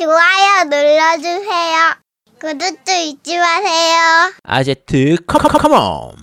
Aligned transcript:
좋아요 0.00 0.64
눌러주세요. 0.64 1.94
구독도 2.40 2.90
잊지 2.90 3.36
마세요. 3.36 4.32
아제트 4.44 5.16
컴컴컴온 5.26 6.14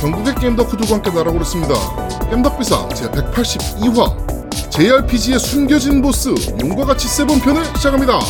전국의 0.00 0.34
게임 0.36 0.56
덕후들과 0.56 0.94
함께 0.94 1.10
날아오르습니다. 1.10 1.74
겜덕비상 2.30 2.88
제182화 2.88 4.70
JRPG의 4.70 5.38
숨겨진 5.38 6.00
보스 6.00 6.30
용과 6.62 6.86
같이 6.86 7.08
세본 7.08 7.40
편을 7.40 7.62
시작합니다. 7.76 8.20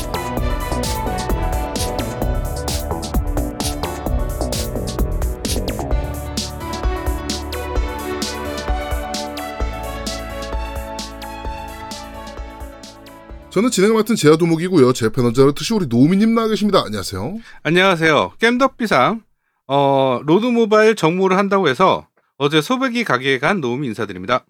저는 13.54 13.70
진행을 13.70 13.94
맡은 13.94 14.16
제야도목이고요. 14.16 14.92
제 14.94 15.10
패널자로 15.10 15.52
역시 15.52 15.74
우리 15.74 15.86
노미님 15.86 16.34
나와 16.34 16.48
계십니다. 16.48 16.82
안녕하세요. 16.84 17.38
안녕하세요. 17.62 18.32
겜덕비상 18.40 19.22
어, 19.68 20.20
로드 20.24 20.46
모바일 20.46 20.96
정모를 20.96 21.38
한다고 21.38 21.68
해서 21.68 22.08
어제 22.36 22.60
소백이 22.60 23.04
가게에 23.04 23.38
간 23.38 23.60
노미 23.60 23.86
인사드립니다. 23.86 24.44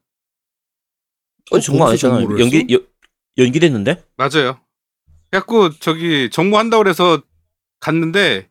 어 1.50 1.60
정말 1.60 1.88
거기서 1.88 2.14
아니잖아 2.14 2.40
연기 2.40 2.66
여, 2.72 2.80
연기됐는데 3.36 4.02
맞아요. 4.16 4.58
그래갖고 5.30 5.68
저기 5.80 6.30
정모한다고 6.30 6.82
그래서 6.82 7.20
갔는데 7.80 8.48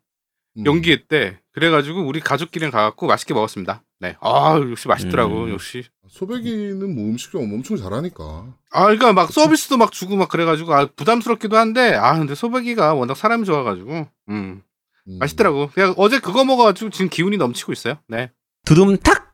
음. 0.57 0.65
연기했대. 0.67 1.40
그래가지고 1.54 2.05
우리 2.05 2.20
가족끼리 2.20 2.70
가갖고 2.70 3.07
맛있게 3.07 3.34
먹었습니다. 3.34 3.84
네. 4.03 4.17
아 4.20 4.59
역시 4.70 4.89
맛있더라고. 4.89 5.45
음. 5.45 5.52
역시. 5.52 5.85
소백이는 6.09 6.93
뭐 6.93 7.05
음식 7.05 7.32
좀 7.32 7.54
엄청 7.54 7.77
잘하니까. 7.77 8.54
아 8.71 8.84
그러니까 8.84 9.13
막 9.13 9.32
서비스도 9.32 9.77
막 9.77 9.93
주고 9.93 10.18
막 10.18 10.27
그래가지고 10.27 10.73
아 10.73 10.90
부담스럽기도 10.93 11.55
한데 11.55 11.95
아 11.95 12.18
근데 12.18 12.35
소백이가 12.35 12.95
워낙 12.95 13.15
사람이 13.15 13.45
좋아가지고 13.45 14.07
음 14.29 14.62
음. 15.07 15.18
맛있더라고. 15.20 15.70
그냥 15.73 15.93
어제 15.95 16.20
그거 16.20 16.43
먹어가지고 16.43 16.90
지금 16.90 17.07
기운이 17.07 17.37
넘치고 17.37 17.71
있어요. 17.71 17.95
네. 18.10 18.29
두둠탁 18.65 19.32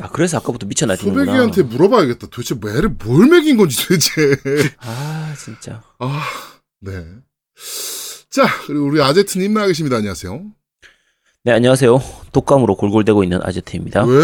아 0.00 0.08
그래서 0.10 0.36
아까부터 0.36 0.66
미쳐 0.66 0.84
날뛰는구나 0.84 1.24
소백이한테 1.24 1.62
물어봐야겠다. 1.62 2.26
도대체 2.28 2.54
매를 2.54 2.90
뭘 2.90 3.26
먹인 3.26 3.56
건지 3.56 3.88
도대체. 3.88 4.36
아 4.80 5.34
진짜 5.36 5.82
아, 5.98 6.22
네. 6.80 7.04
자, 8.30 8.44
그리고 8.66 8.84
우리 8.84 9.02
아제트님 9.02 9.54
나와 9.54 9.66
계십니다. 9.66 9.96
안녕하세요. 9.96 10.52
네 11.48 11.54
안녕하세요 11.54 12.02
독감으로 12.32 12.76
골골대고 12.76 13.22
있는 13.24 13.40
아제트입니다 13.42 14.04
왜? 14.04 14.22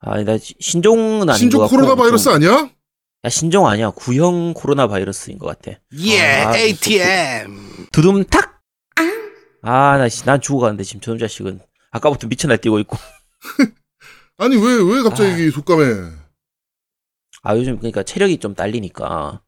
아나 0.00 0.36
신종은 0.58 1.30
아닌 1.30 1.38
신종 1.38 1.58
것 1.60 1.64
같고 1.66 1.76
코로나 1.76 1.94
바이러스 1.94 2.24
좀- 2.24 2.32
아니야? 2.32 2.70
야 3.22 3.28
신종 3.28 3.68
아니야 3.68 3.90
구형 3.90 4.52
코로나 4.52 4.88
바이러스인 4.88 5.38
것 5.38 5.46
같아 5.46 5.78
예 5.96 6.20
아, 6.42 6.56
ATM. 6.56 7.86
두둠탁 7.92 8.58
아 9.62 9.96
나 9.96 10.08
난 10.24 10.40
죽어가는데 10.40 10.82
지금 10.82 11.00
저놈 11.02 11.20
자식은 11.20 11.60
아까부터 11.92 12.26
미쳐 12.26 12.48
날뛰고 12.48 12.80
있고 12.80 12.96
아니, 14.38 14.56
왜, 14.56 14.74
왜 14.74 15.02
갑자기 15.04 15.52
속감에. 15.52 15.84
아 17.44 17.56
요즘 17.56 17.76
그러니까 17.78 18.02
체력이 18.02 18.38
좀 18.38 18.56
딸리니까 18.56 19.40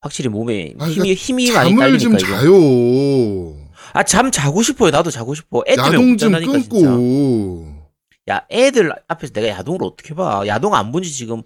확실히 0.00 0.30
몸에 0.30 0.72
아, 0.78 0.86
힘이 0.86 1.12
힘이 1.12 1.52
많이 1.52 1.76
딸리니까 1.76 1.98
좀 1.98 2.14
이게 2.14 2.26
자요. 2.26 3.55
아 3.92 4.02
잠 4.02 4.30
자고 4.30 4.62
싶어요. 4.62 4.90
나도 4.90 5.10
자고 5.10 5.34
싶어. 5.34 5.62
애 5.66 5.76
때문에 5.76 5.94
야동 5.94 6.10
못좀 6.10 6.32
진짜 6.40 6.52
끊고. 6.52 7.86
야 8.28 8.44
애들 8.50 8.92
앞에서 9.08 9.32
내가 9.32 9.48
야동을 9.48 9.80
어떻게 9.82 10.14
봐? 10.14 10.42
야동 10.46 10.74
안 10.74 10.90
본 10.92 11.02
지 11.02 11.12
지금 11.12 11.42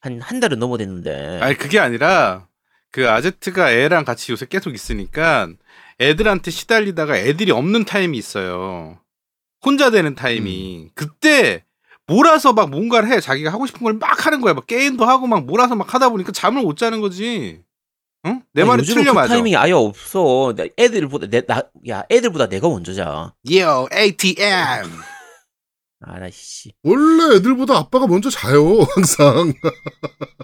한 0.00 0.20
한 0.20 0.40
달은 0.40 0.58
넘어됐는데. 0.58 1.40
아니 1.42 1.54
그게 1.56 1.78
아니라 1.78 2.46
그 2.90 3.08
아제트가 3.08 3.70
애랑 3.72 4.04
같이 4.04 4.32
요새 4.32 4.46
계속 4.46 4.74
있으니까 4.74 5.48
애들한테 6.00 6.50
시달리다가 6.50 7.16
애들이 7.18 7.52
없는 7.52 7.84
타임이 7.84 8.16
있어요. 8.18 8.98
혼자 9.64 9.90
되는 9.90 10.14
타임이. 10.14 10.88
그때 10.94 11.64
몰아서 12.08 12.52
막 12.52 12.68
뭔가를 12.70 13.10
해. 13.12 13.20
자기가 13.20 13.52
하고 13.52 13.66
싶은 13.66 13.82
걸 13.84 13.94
막 13.98 14.26
하는 14.26 14.40
거야. 14.40 14.54
막 14.54 14.66
게임도 14.66 15.04
하고 15.04 15.26
막 15.28 15.44
몰아서 15.46 15.76
막 15.76 15.94
하다 15.94 16.08
보니까 16.08 16.32
잠을 16.32 16.62
못 16.62 16.76
자는 16.76 17.00
거지. 17.00 17.60
응? 18.26 18.42
내 18.52 18.62
아니, 18.62 18.68
말이 18.68 18.84
틀려 18.84 19.12
그 19.12 19.16
맞아. 19.16 19.28
타이밍이 19.34 19.56
아예 19.56 19.72
없어 19.72 20.54
나 20.56 20.64
애들보다 20.78 21.26
내, 21.28 21.44
나, 21.44 21.62
야 21.88 22.04
애들보다 22.10 22.48
내가 22.48 22.68
먼저 22.68 22.92
자아 22.94 23.34
Yo 23.50 23.88
ATM. 23.92 24.90
나씨 26.00 26.72
원래 26.82 27.36
애들보다 27.36 27.76
아빠가 27.78 28.06
먼저 28.06 28.28
자요, 28.30 28.80
항상. 28.94 29.52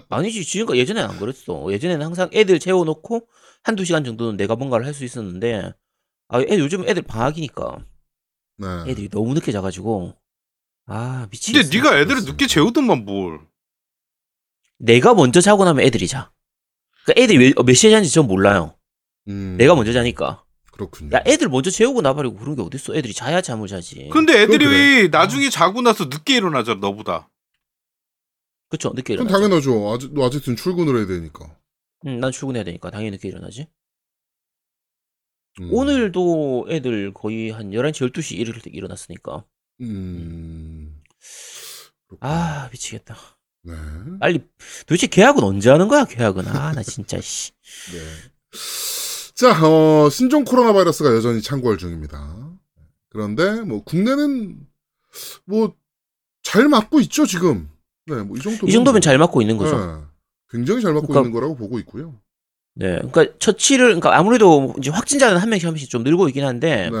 아니지 0.09 0.43
지금까지 0.45 0.79
예전에는 0.79 1.09
안 1.09 1.19
그랬어 1.19 1.67
예전에는 1.71 2.05
항상 2.05 2.29
애들 2.33 2.59
재워놓고 2.59 3.27
한두 3.63 3.83
시간 3.85 4.03
정도는 4.03 4.37
내가 4.37 4.55
뭔가를 4.55 4.85
할 4.85 4.93
수 4.93 5.03
있었는데 5.03 5.73
아 6.29 6.39
애, 6.41 6.57
요즘 6.59 6.87
애들 6.87 7.01
방학이니까 7.03 7.77
네. 8.57 8.67
애들이 8.87 9.09
너무 9.09 9.33
늦게 9.33 9.51
자가지고 9.51 10.13
아 10.85 11.27
미치겠어 11.29 11.69
근데 11.69 11.77
네가 11.77 11.99
애들을. 11.99 12.23
늦게 12.25 12.47
재우던만 12.47 13.05
뭘. 13.05 13.39
내가 14.79 15.13
먼저 15.13 15.41
자고 15.41 15.65
나면 15.65 15.85
애들이 15.85 16.07
자 16.07 16.31
그러니까 17.13 17.21
애들이 17.23 17.53
몇, 17.55 17.65
몇 17.65 17.73
시에 17.73 17.89
자는지 17.91 18.11
전 18.13 18.27
몰라요 18.27 18.75
음, 19.27 19.55
내가 19.57 19.75
먼저 19.75 19.91
자니까 19.93 20.43
그렇군요. 20.71 21.15
야 21.15 21.21
애들 21.27 21.49
먼저 21.49 21.69
재우고 21.69 22.01
나버리고 22.01 22.37
그런 22.37 22.55
게 22.55 22.61
어딨어 22.61 22.95
애들이 22.95 23.13
자야 23.13 23.41
잠을 23.41 23.67
자지 23.67 24.09
근데 24.11 24.41
애들이 24.41 24.65
그래. 24.65 25.07
나중에 25.09 25.49
자고 25.49 25.81
나서 25.81 26.05
늦게 26.05 26.37
일어나잖아 26.37 26.79
너보다. 26.79 27.29
그쵸 28.69 28.93
늦게 28.95 29.15
그건 29.15 29.27
일어나지 29.27 29.33
당연하죠. 29.65 29.93
아직, 29.93 30.13
너 30.13 30.25
아직은 30.27 30.55
출근을 30.55 30.97
해야 30.97 31.05
되니까. 31.07 31.57
응, 32.05 32.19
난 32.19 32.31
출근해야 32.31 32.63
되니까 32.63 32.91
당연히 32.91 33.11
늦게 33.11 33.27
일어나지 33.27 33.67
음. 35.59 35.73
오늘도 35.73 36.67
애들 36.69 37.13
거의 37.13 37.49
한 37.51 37.71
11시 37.71 38.11
12시 38.13 38.37
이럴 38.37 38.61
때 38.61 38.69
일어났으니까 38.71 39.43
음. 39.81 41.01
아 42.21 42.69
미치겠다 42.71 43.15
네. 43.69 44.17
빨리 44.19 44.41
도대체 44.87 45.07
계약은 45.07 45.43
언제 45.43 45.69
하는 45.69 45.87
거야 45.87 46.05
계약은 46.05 46.47
아 46.47 46.71
나 46.73 46.83
진짜 46.83 47.19
씨 47.21 47.51
네. 47.93 47.99
자, 49.35 49.57
어, 49.65 50.09
신종 50.09 50.43
코로나 50.43 50.73
바이러스가 50.73 51.15
여전히 51.15 51.41
창궐 51.41 51.77
중입니다. 51.77 52.49
그런데 53.09 53.61
뭐 53.61 53.83
국내는 53.83 54.57
뭐 55.45 55.73
잘 56.43 56.67
맞고 56.67 56.99
있죠 57.01 57.25
지금. 57.25 57.69
네, 58.07 58.15
뭐 58.23 58.37
이 58.37 58.41
정도. 58.41 58.67
이 58.67 58.71
정도면 58.71 59.01
잘 59.01 59.17
맞고 59.17 59.41
있는 59.41 59.57
거죠 59.57 59.77
네, 59.77 60.01
굉장히 60.49 60.81
잘 60.81 60.93
맞고 60.93 61.07
그러니까- 61.07 61.21
있는 61.27 61.31
거라고 61.33 61.55
보고 61.55 61.77
있고요. 61.79 62.15
네 62.75 62.95
그러니까 62.97 63.25
처치를 63.39 63.85
그러니까 63.87 64.17
아무래도 64.17 64.73
이제 64.79 64.89
확진자는 64.89 65.37
한 65.37 65.49
명씩 65.49 65.67
한 65.67 65.73
명씩 65.73 65.89
좀 65.89 66.03
늘고 66.03 66.27
있긴 66.29 66.45
한데 66.45 66.89
네, 66.91 66.97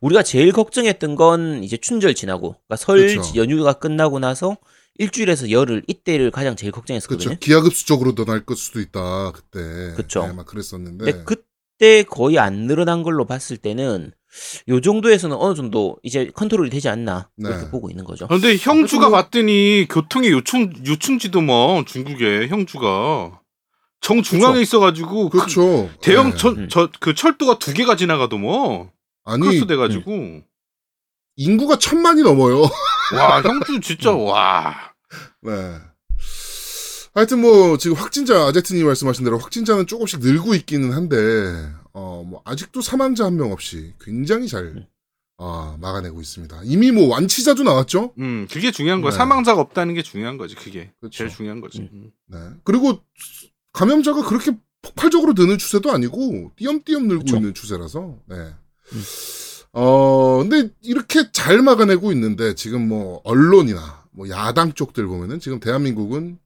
우리가 0.00 0.22
제일 0.22 0.52
걱정했던 0.52 1.16
건 1.16 1.62
이제 1.62 1.76
춘절 1.76 2.14
지나고 2.14 2.52
그러니까 2.66 2.76
설 2.76 3.06
그쵸. 3.06 3.22
연휴가 3.36 3.74
끝나고 3.74 4.18
나서 4.20 4.56
일주일에서 4.98 5.50
열흘 5.50 5.82
이때를 5.86 6.30
가장 6.30 6.54
제일 6.56 6.70
걱정했었거든요 6.72 7.28
그렇죠. 7.30 7.40
기하급수적으로 7.40 8.14
늘어날 8.14 8.44
것 8.44 8.58
수도 8.58 8.80
있다 8.80 9.32
그때. 9.32 9.94
그쵸. 9.96 10.26
네, 10.26 10.32
막 10.32 10.46
그랬었는데. 10.46 11.24
그때 11.24 12.02
거의 12.04 12.38
안 12.38 12.66
늘어난 12.66 13.02
걸로 13.02 13.24
봤을 13.26 13.56
때는 13.56 14.12
요 14.68 14.80
정도에서는 14.80 15.36
어느 15.36 15.54
정도 15.54 15.98
이제 16.02 16.30
컨트롤이 16.34 16.70
되지 16.70 16.88
않나 16.88 17.28
그렇게 17.40 17.64
네. 17.64 17.70
보고 17.70 17.90
있는 17.90 18.04
거죠. 18.04 18.26
근데 18.28 18.56
형주가 18.56 19.08
뭐- 19.08 19.18
봤더니 19.22 19.86
교통의 19.90 20.30
요충 20.30 20.72
요충지도만 20.86 21.84
중국에 21.86 22.48
형주가 22.48 23.40
정 24.00 24.22
중앙에. 24.22 24.60
있어가지고 24.60 25.28
그 25.30 25.38
그렇죠. 25.38 25.90
대형 26.02 26.30
네. 26.30 26.36
전저그 26.36 27.14
철도가 27.14 27.58
두 27.58 27.72
개가 27.74 27.96
지나가도 27.96 28.38
뭐 28.38 28.90
아니 29.24 29.40
크로스 29.42 29.66
돼가지고 29.66 30.42
인구가 31.36 31.78
천만이 31.78 32.22
넘어요. 32.22 32.62
와 33.14 33.42
형주 33.42 33.80
진짜 33.80 34.12
와 34.12 34.91
네. 35.42 35.78
하여튼 37.14 37.40
뭐 37.40 37.76
지금 37.76 37.96
확진자 37.96 38.46
아제트님 38.46 38.86
말씀하신 38.86 39.24
대로 39.24 39.38
확진자는 39.38 39.86
조금씩 39.86 40.20
늘고 40.20 40.54
있기는 40.54 40.92
한데 40.92 41.70
어 41.92 42.22
뭐 42.24 42.40
아직도 42.44 42.80
사망자 42.80 43.24
한 43.26 43.36
명 43.36 43.52
없이 43.52 43.92
굉장히 44.00 44.48
잘 44.48 44.64
음. 44.64 44.86
아, 45.38 45.76
막아내고 45.80 46.20
있습니다. 46.20 46.60
이미 46.64 46.92
뭐 46.92 47.08
완치자도 47.08 47.64
나왔죠. 47.64 48.14
음 48.18 48.46
그게 48.50 48.70
중요한 48.70 49.02
거야 49.02 49.10
네. 49.10 49.16
사망자가 49.18 49.60
없다는 49.60 49.94
게 49.94 50.02
중요한 50.02 50.38
거지 50.38 50.54
그게 50.54 50.92
그렇죠. 51.00 51.18
제일 51.18 51.30
중요한 51.30 51.60
거지 51.60 51.80
음. 51.80 51.88
음. 51.92 52.10
네. 52.28 52.38
그리고 52.64 53.00
감염자가 53.72 54.24
그렇게 54.26 54.52
폭발적으로 54.82 55.32
느는 55.36 55.58
추세도 55.58 55.90
아니고 55.90 56.52
띄엄띄엄 56.56 57.08
늘고 57.08 57.24
그쵸. 57.24 57.36
있는 57.36 57.54
추세라서 57.54 58.18
네. 58.26 58.36
어 59.72 60.38
근데 60.38 60.70
이렇게 60.82 61.30
잘 61.32 61.60
막아내고 61.62 62.12
있는데 62.12 62.54
지금 62.54 62.88
뭐 62.88 63.20
언론이나 63.24 64.01
뭐 64.12 64.28
야당 64.28 64.72
쪽들 64.72 65.06
보면은 65.06 65.40
지금 65.40 65.60
대한민국은 65.60 66.38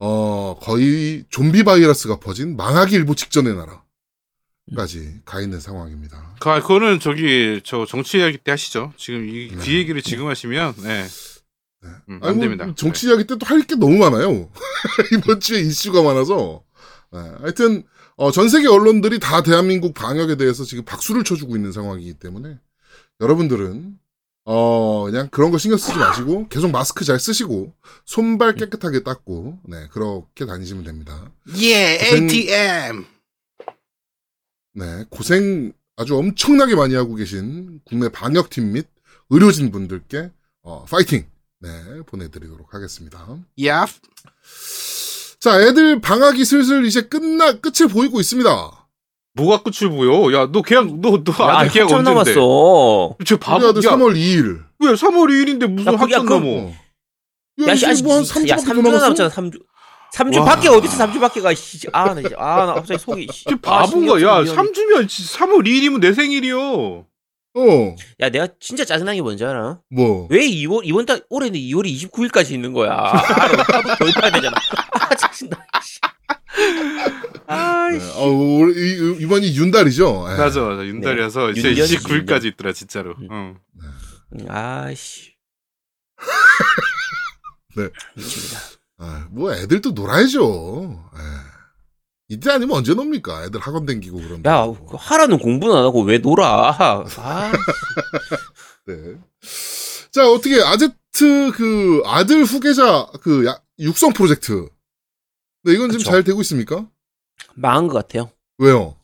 어 0.00 0.58
거의 0.60 1.24
좀비 1.30 1.64
바이러스가 1.64 2.20
퍼진 2.20 2.56
망하기 2.56 2.94
일보 2.94 3.14
직전의 3.14 3.54
나라. 3.54 3.82
까지 4.76 5.20
가 5.24 5.40
있는 5.40 5.60
상황입니다. 5.60 6.34
그, 6.40 6.60
그거는 6.60 7.00
저기 7.00 7.62
저 7.64 7.86
정치 7.86 8.18
이야기 8.18 8.36
때 8.36 8.50
하시죠. 8.50 8.92
지금 8.98 9.26
이, 9.26 9.48
네. 9.48 9.56
그 9.56 9.72
얘기를 9.72 10.02
지금 10.02 10.26
하시면 10.28 10.74
네. 10.82 11.06
네. 11.80 11.88
음, 12.10 12.20
아니, 12.22 12.30
안뭐 12.32 12.40
됩니다. 12.42 12.74
정치 12.76 13.06
이야기 13.08 13.24
때 13.26 13.34
또 13.36 13.46
할 13.46 13.62
게 13.66 13.76
너무 13.76 13.96
많아요. 13.96 14.50
이번 15.16 15.40
주에 15.40 15.60
이슈가 15.60 16.02
많아서. 16.02 16.62
네, 17.12 17.18
하여튼, 17.40 17.82
어, 18.16 18.30
전 18.30 18.50
세계 18.50 18.68
언론들이 18.68 19.20
다 19.20 19.42
대한민국 19.42 19.94
방역에 19.94 20.36
대해서 20.36 20.64
지금 20.64 20.84
박수를 20.84 21.24
쳐주고 21.24 21.56
있는 21.56 21.72
상황이기 21.72 22.14
때문에 22.14 22.58
여러분들은, 23.20 23.98
어, 24.50 25.04
그냥 25.04 25.28
그런 25.30 25.50
거 25.50 25.58
신경 25.58 25.76
쓰지 25.76 25.98
마시고 25.98 26.48
계속 26.48 26.70
마스크 26.70 27.04
잘 27.04 27.20
쓰시고 27.20 27.74
손발 28.06 28.54
깨끗하게 28.54 29.02
닦고, 29.02 29.58
네, 29.64 29.88
그렇게 29.92 30.46
다니시면 30.46 30.84
됩니다. 30.84 31.30
예, 31.58 31.98
고생- 31.98 32.22
ATM. 32.24 33.04
네, 34.72 35.04
고생 35.10 35.72
아주 35.96 36.16
엄청나게 36.16 36.76
많이 36.76 36.94
하고 36.94 37.14
계신 37.14 37.80
국내 37.84 38.08
방역팀 38.08 38.72
및 38.72 38.86
의료진 39.28 39.70
분들께, 39.70 40.30
어, 40.62 40.86
파이팅! 40.86 41.26
네, 41.60 41.68
보내드리도록 42.06 42.72
하겠습니다. 42.72 43.26
야. 43.66 43.86
자, 45.40 45.60
애들 45.60 46.00
방학이 46.00 46.42
슬슬 46.46 46.86
이제 46.86 47.02
끝나, 47.02 47.60
끝을 47.60 47.88
보이고 47.88 48.18
있습니다. 48.18 48.87
뭐가 49.38 49.62
끝을 49.62 49.88
보여? 49.90 50.32
야, 50.38 50.48
너 50.52 50.62
계약 50.62 50.86
너 51.00 51.22
너 51.22 51.32
야, 51.48 51.58
아직 51.60 51.74
계약 51.74 51.84
언제인데? 51.92 52.10
남았어. 52.10 53.16
저 53.24 53.36
바보. 53.38 53.66
야, 53.66 53.70
3월 53.72 54.14
2일. 54.14 54.62
왜 54.80 54.92
3월 54.92 55.28
2일인데 55.30 55.66
무슨 55.66 55.92
야, 55.94 55.96
학점 55.98 56.26
그- 56.26 56.32
넘어? 56.34 56.46
어. 56.50 56.72
야, 57.66 57.72
이제 57.72 57.94
씨, 57.94 58.02
뭐한 58.02 58.20
야, 58.22 58.24
3주밖에 58.24 58.64
더 58.66 58.72
3주 58.72 58.82
남았어? 58.82 58.98
남았잖아, 59.04 59.28
3주. 59.30 59.60
3주 60.14 60.38
와. 60.40 60.44
밖에 60.44 60.68
어디서 60.68 60.96
3주 61.06 61.20
밖에 61.20 61.40
가, 61.40 61.52
씨. 61.54 61.86
아, 61.92 62.14
나 62.14 62.20
이제, 62.20 62.34
아, 62.38 62.66
나 62.66 62.74
갑자기 62.74 62.98
속이, 63.00 63.28
씨. 63.32 63.44
저 63.44 63.56
아, 63.66 63.82
바본가? 63.82 64.18
신경 64.18 64.22
야, 64.22 64.44
쓰기 64.44 64.56
3주면 64.56 65.06
3월 65.06 65.66
2일이면 65.66 66.00
내 66.00 66.12
생일이요. 66.12 67.04
어, 67.54 67.96
야, 68.20 68.28
내가 68.30 68.46
진짜 68.60 68.84
짜증난 68.84 69.16
게 69.16 69.22
뭔지 69.22 69.44
알아? 69.44 69.80
뭐. 69.90 70.28
왜 70.30 70.40
2월, 70.48 70.82
이번 70.84 71.04
달, 71.06 71.22
올해는 71.28 71.58
2월이 71.58 71.92
29일까지 72.10 72.52
있는 72.52 72.72
거야. 72.72 72.92
아, 72.94 73.96
더 73.98 74.06
입어야 74.06 74.30
되잖아. 74.30 74.56
아, 74.92 75.14
짜증나, 75.16 75.56
씨. 75.82 75.98
아, 77.48 77.88
네, 77.90 77.98
씨. 78.00 78.10
어, 78.12 78.26
올- 78.26 78.76
이- 78.76 79.22
이번이 79.22 79.56
윤달이죠? 79.56 80.26
예. 80.32 80.36
맞아, 80.36 80.60
맞아. 80.60 80.84
윤달이어서 80.84 81.50
이제 81.52 81.70
윤년이지, 81.70 81.96
29일까지 81.98 82.44
있더라, 82.52 82.72
진짜로. 82.72 83.14
음. 83.30 83.56
응. 84.38 84.46
아, 84.48 84.92
씨. 84.94 85.32
네. 87.76 87.88
미칩니다. 88.16 88.60
아, 88.98 89.28
뭐 89.30 89.52
애들도 89.54 89.92
놀아야죠. 89.92 91.10
예. 91.16 91.20
이때 92.30 92.50
아니면 92.50 92.76
언제 92.78 92.92
놉니까? 92.94 93.44
애들 93.44 93.60
학원 93.60 93.86
댕기고 93.86 94.18
그런다. 94.20 94.50
야, 94.50 94.66
그 94.66 94.96
하라는 94.98 95.38
공부는 95.38 95.74
안 95.76 95.84
하고 95.84 96.02
왜 96.02 96.18
놀아? 96.18 96.76
아, 97.16 97.52
네. 98.86 99.14
자, 100.10 100.28
어떻게 100.30 100.60
아제트 100.62 101.52
그 101.54 102.02
아들 102.04 102.44
후계자 102.44 103.06
그 103.22 103.46
야- 103.46 103.60
육성 103.78 104.12
프로젝트. 104.12 104.68
네, 105.62 105.72
이건 105.72 105.90
지금 105.90 105.98
그쵸. 106.00 106.10
잘 106.10 106.22
되고 106.24 106.40
있습니까? 106.42 106.86
망한 107.54 107.88
것 107.88 107.94
같아요. 107.94 108.30
왜요? 108.58 108.96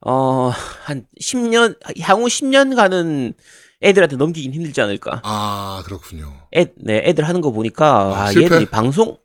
어, 0.00 0.50
한 0.84 1.06
10년, 1.20 1.76
향후 2.00 2.26
10년 2.26 2.76
가는 2.76 3.34
애들한테 3.82 4.16
넘기긴 4.16 4.52
힘들지 4.52 4.80
않을까. 4.80 5.20
아, 5.24 5.82
그렇군요. 5.84 6.48
애, 6.54 6.66
네, 6.76 7.02
애들 7.04 7.26
하는 7.26 7.40
거 7.40 7.50
보니까, 7.50 8.16
아, 8.16 8.24
아? 8.26 8.28
얘들이 8.34 8.66
방송, 8.66 9.18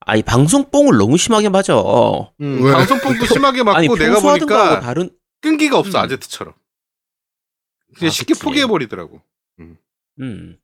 아니, 0.00 0.22
방송뽕을 0.22 0.96
너무 0.98 1.16
심하게 1.16 1.48
맞아. 1.48 1.74
음, 2.40 2.62
왜? 2.62 2.72
방송폭도 2.72 3.26
심하게 3.26 3.62
맞고 3.62 3.78
아니, 3.78 3.88
내가 3.88 4.20
보니까 4.20 4.80
다른, 4.80 5.10
끈기가 5.40 5.78
없어, 5.78 5.98
음. 5.98 6.04
아제트처럼. 6.04 6.54
그냥 7.96 8.08
아, 8.08 8.10
쉽게 8.10 8.34
그치. 8.34 8.44
포기해버리더라고. 8.44 9.20
음. 10.20 10.58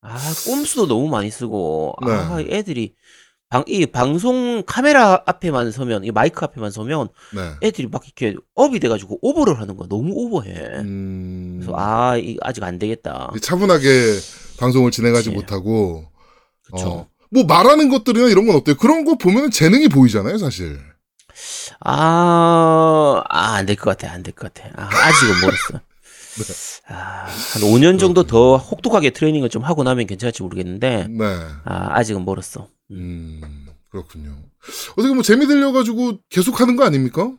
아, 0.00 0.16
꼼수도 0.46 0.86
너무 0.86 1.08
많이 1.08 1.30
쓰고, 1.30 1.96
네. 2.06 2.12
아, 2.12 2.40
애들이, 2.48 2.94
방, 3.50 3.64
이 3.66 3.86
방송 3.86 4.62
카메라 4.66 5.22
앞에만 5.24 5.70
서면, 5.72 6.04
이 6.04 6.10
마이크 6.10 6.44
앞에만 6.44 6.70
서면, 6.70 7.08
네. 7.34 7.52
애들이 7.62 7.88
막 7.88 8.02
이렇게 8.04 8.36
업이 8.54 8.78
돼가지고 8.78 9.18
오버를 9.22 9.58
하는 9.58 9.76
거야. 9.76 9.88
너무 9.88 10.12
오버해. 10.14 10.52
음. 10.80 11.56
그래서, 11.60 11.74
아, 11.78 12.16
이 12.18 12.36
아직 12.42 12.62
안 12.62 12.78
되겠다. 12.78 13.30
차분하게 13.40 13.86
방송을 14.58 14.90
진행하지 14.90 15.30
그치. 15.30 15.34
못하고 15.34 16.04
그쵸. 16.70 16.88
어, 16.90 17.08
뭐 17.30 17.44
말하는 17.44 17.88
것들이나 17.88 18.28
이런 18.28 18.46
건 18.46 18.56
어때요? 18.56 18.76
그런 18.76 19.04
거 19.06 19.16
보면 19.16 19.50
재능이 19.50 19.88
보이잖아요, 19.88 20.36
사실. 20.38 20.78
아, 21.80 23.22
아, 23.28 23.54
안 23.54 23.64
될 23.66 23.76
것 23.76 23.96
같아. 23.96 24.12
안 24.12 24.22
될 24.22 24.32
것 24.34 24.52
같아. 24.52 24.68
아, 24.76 24.88
아직은 24.88 25.40
멀었어. 25.40 25.80
아, 26.88 27.26
한 27.26 27.62
5년 27.62 27.98
정도 27.98 28.24
더 28.24 28.56
혹독하게 28.58 29.10
트레이닝을 29.10 29.48
좀 29.48 29.62
하고 29.64 29.82
나면 29.84 30.06
괜찮을지 30.06 30.42
모르겠는데, 30.42 31.06
네. 31.08 31.24
아, 31.64 31.88
아직은 31.98 32.24
멀었어. 32.24 32.68
음. 32.90 33.40
음, 33.44 33.66
그렇군요. 33.90 34.42
어떻게 34.96 35.12
뭐 35.14 35.22
재미 35.22 35.46
들려가지고 35.46 36.20
계속 36.28 36.60
하는 36.60 36.76
거 36.76 36.84
아닙니까? 36.84 37.36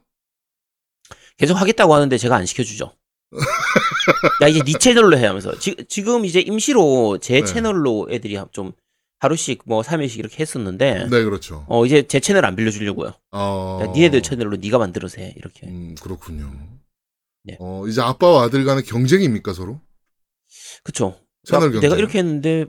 계속 1.38 1.56
하겠다고 1.56 1.94
하는데 1.94 2.18
제가 2.18 2.36
안 2.36 2.46
시켜주죠. 2.46 2.94
야, 4.42 4.48
이제 4.48 4.62
네 4.64 4.74
채널로 4.78 5.18
해 5.18 5.26
하면서. 5.26 5.58
지, 5.60 5.76
지금 5.88 6.26
이제 6.26 6.40
임시로 6.40 7.20
제 7.20 7.42
네. 7.42 7.46
채널로 7.46 8.08
애들이 8.12 8.38
좀 8.52 8.74
하루씩 9.20 9.64
뭐 9.66 9.82
3일씩 9.82 10.18
이렇게 10.20 10.40
했었는데, 10.42 11.08
네, 11.10 11.24
그렇죠. 11.24 11.66
어, 11.68 11.86
이제 11.86 12.04
제 12.08 12.20
채널 12.20 12.46
안 12.46 12.56
빌려주려고요. 12.56 13.14
어. 13.32 13.80
야, 13.82 13.86
니네들 13.88 14.22
채널로 14.24 14.58
네가 14.58 14.78
만들어서 14.78 15.22
해. 15.22 15.34
이렇게. 15.38 15.68
음, 15.68 15.96
그렇군요. 16.02 16.52
네. 17.44 17.58
어, 17.60 17.86
이제 17.88 18.02
아빠와 18.02 18.44
아들 18.44 18.64
간의 18.66 18.84
경쟁입니까, 18.84 19.54
서로? 19.54 19.80
그쵸. 20.84 21.20
채널 21.46 21.68
나- 21.68 21.72
경쟁. 21.74 21.82
내가 21.82 21.96
이렇게 21.98 22.20
했는데 22.20 22.66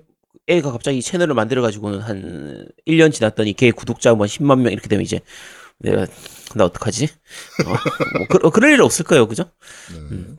애가 0.51 0.73
갑자기 0.73 1.01
채널을 1.01 1.35
만들어 1.35 1.63
가지고는 1.63 2.01
한 2.01 2.67
1년 2.87 3.13
지났더니 3.13 3.53
걔 3.53 3.71
구독자 3.71 4.15
뭐 4.15 4.27
10만 4.27 4.61
명 4.61 4.73
이렇게 4.73 4.89
되면 4.89 5.05
이제 5.05 5.21
내가 5.79 6.07
나 6.55 6.65
어떡하지? 6.65 7.05
어, 7.05 7.69
뭐 8.19 8.27
그, 8.29 8.39
어, 8.47 8.51
그럴 8.51 8.73
일 8.73 8.83
없을 8.83 9.05
거예요. 9.05 9.29
그죠? 9.29 9.45
네. 9.93 9.99
음. 9.99 10.39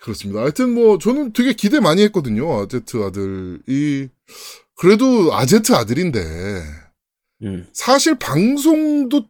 그렇습니다. 0.00 0.40
하여튼 0.42 0.72
뭐 0.74 0.98
저는 0.98 1.32
되게 1.32 1.52
기대 1.52 1.80
많이 1.80 2.02
했거든요. 2.02 2.60
아제트 2.60 3.02
아들이 3.02 4.08
그래도 4.76 5.34
아제트 5.34 5.72
아들인데 5.72 6.20
음. 7.42 7.66
사실 7.72 8.14
방송도 8.18 9.24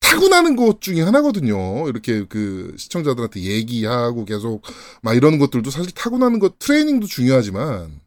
타고나는 0.00 0.56
것 0.56 0.80
중에 0.80 1.00
하나거든요. 1.02 1.88
이렇게 1.88 2.24
그 2.28 2.74
시청자들한테 2.76 3.40
얘기하고 3.40 4.24
계속 4.24 4.62
막 5.02 5.14
이러는 5.14 5.38
것들도 5.38 5.70
사실 5.70 5.92
타고나는 5.92 6.38
것 6.38 6.58
트레이닝도 6.58 7.06
중요하지만 7.06 8.01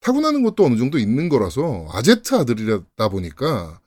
타고나는 0.00 0.42
것도 0.42 0.64
어느 0.64 0.76
정도 0.76 0.98
있는 0.98 1.28
거라서 1.28 1.86
아제트 1.92 2.34
아들이다 2.34 3.08
보니까 3.10 3.80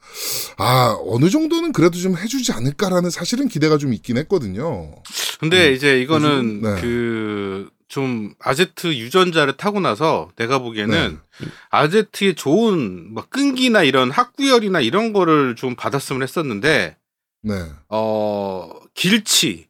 아 0.57 0.97
어느 1.05 1.29
정도는 1.29 1.71
그래도 1.71 1.97
좀 1.97 2.17
해주지 2.17 2.51
않을까라는 2.51 3.09
사실은 3.09 3.47
기대가 3.47 3.77
좀 3.77 3.93
있긴 3.93 4.17
했거든요. 4.17 4.93
근데 5.39 5.69
음. 5.69 5.73
이제 5.73 6.01
이거는 6.01 6.61
네. 6.61 6.81
그좀 6.81 8.33
아제트 8.39 8.87
유전자를 8.87 9.55
타고 9.57 9.79
나서 9.79 10.29
내가 10.35 10.59
보기에는 10.59 11.19
네. 11.39 11.47
아제트의 11.69 12.35
좋은 12.35 13.13
막 13.13 13.29
끈기나 13.29 13.83
이런 13.83 14.11
학구열이나 14.11 14.81
이런 14.81 15.13
거를 15.13 15.55
좀 15.55 15.75
받았으면 15.75 16.23
했었는데 16.23 16.97
네. 17.43 17.53
어 17.89 18.69
길치 18.93 19.67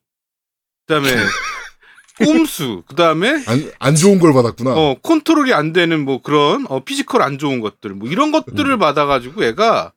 그다음에 0.87 1.09
꼼수. 2.17 2.83
그다음에 2.87 3.43
안, 3.47 3.71
안 3.79 3.95
좋은 3.95 4.19
걸 4.19 4.33
받았구나. 4.33 4.71
어 4.75 4.95
컨트롤이 5.01 5.53
안 5.53 5.73
되는 5.73 6.03
뭐 6.03 6.21
그런 6.21 6.65
어 6.69 6.83
피지컬 6.83 7.21
안 7.21 7.37
좋은 7.37 7.59
것들 7.61 7.91
뭐 7.91 8.09
이런 8.09 8.31
것들을 8.31 8.71
음. 8.71 8.79
받아가지고 8.79 9.45
얘가 9.45 9.93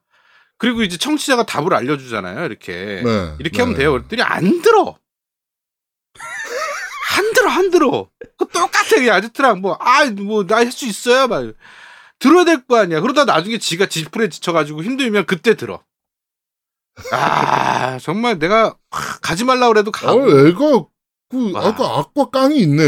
그리고 0.59 0.83
이제 0.83 0.97
청취자가 0.97 1.45
답을 1.45 1.75
알려주잖아요 1.75 2.45
이렇게. 2.47 3.03
네. 3.05 3.35
이렇게 3.39 3.57
네. 3.59 3.63
하면 3.63 3.77
돼요. 3.77 3.93
그랬더니 3.93 4.23
안 4.23 4.63
들어. 4.63 4.97
안 7.17 7.33
들어 7.33 7.51
안 7.51 7.71
들어. 7.71 8.09
그 8.39 8.47
똑같아 8.49 8.89
그냥 8.97 9.17
아제트랑. 9.17 9.61
뭐 9.61 9.77
아 9.81 10.05
뭐 10.11 10.47
나 10.47 10.57
할 10.59 10.71
수 10.73 10.87
있어요? 10.87 11.27
막 11.29 11.53
들어야 12.19 12.45
될 12.45 12.65
거 12.67 12.77
아니야. 12.79 13.01
그러다 13.01 13.25
나중에 13.25 13.59
지가 13.59 13.87
지풀에 13.87 14.29
지쳐가지고 14.29 14.83
힘들면 14.83 15.27
그때 15.27 15.55
들어. 15.55 15.83
아 17.13 17.99
정말 17.99 18.39
내가 18.39 18.77
하, 18.91 19.19
가지 19.21 19.45
말라 19.45 19.69
그래도 19.69 19.91
가고. 19.91 20.23
어, 20.23 20.47
애가 20.49 20.87
그 21.31 21.53
와. 21.53 21.67
아까 21.69 21.99
악과 21.99 22.31
깡이 22.31 22.59
있네. 22.59 22.83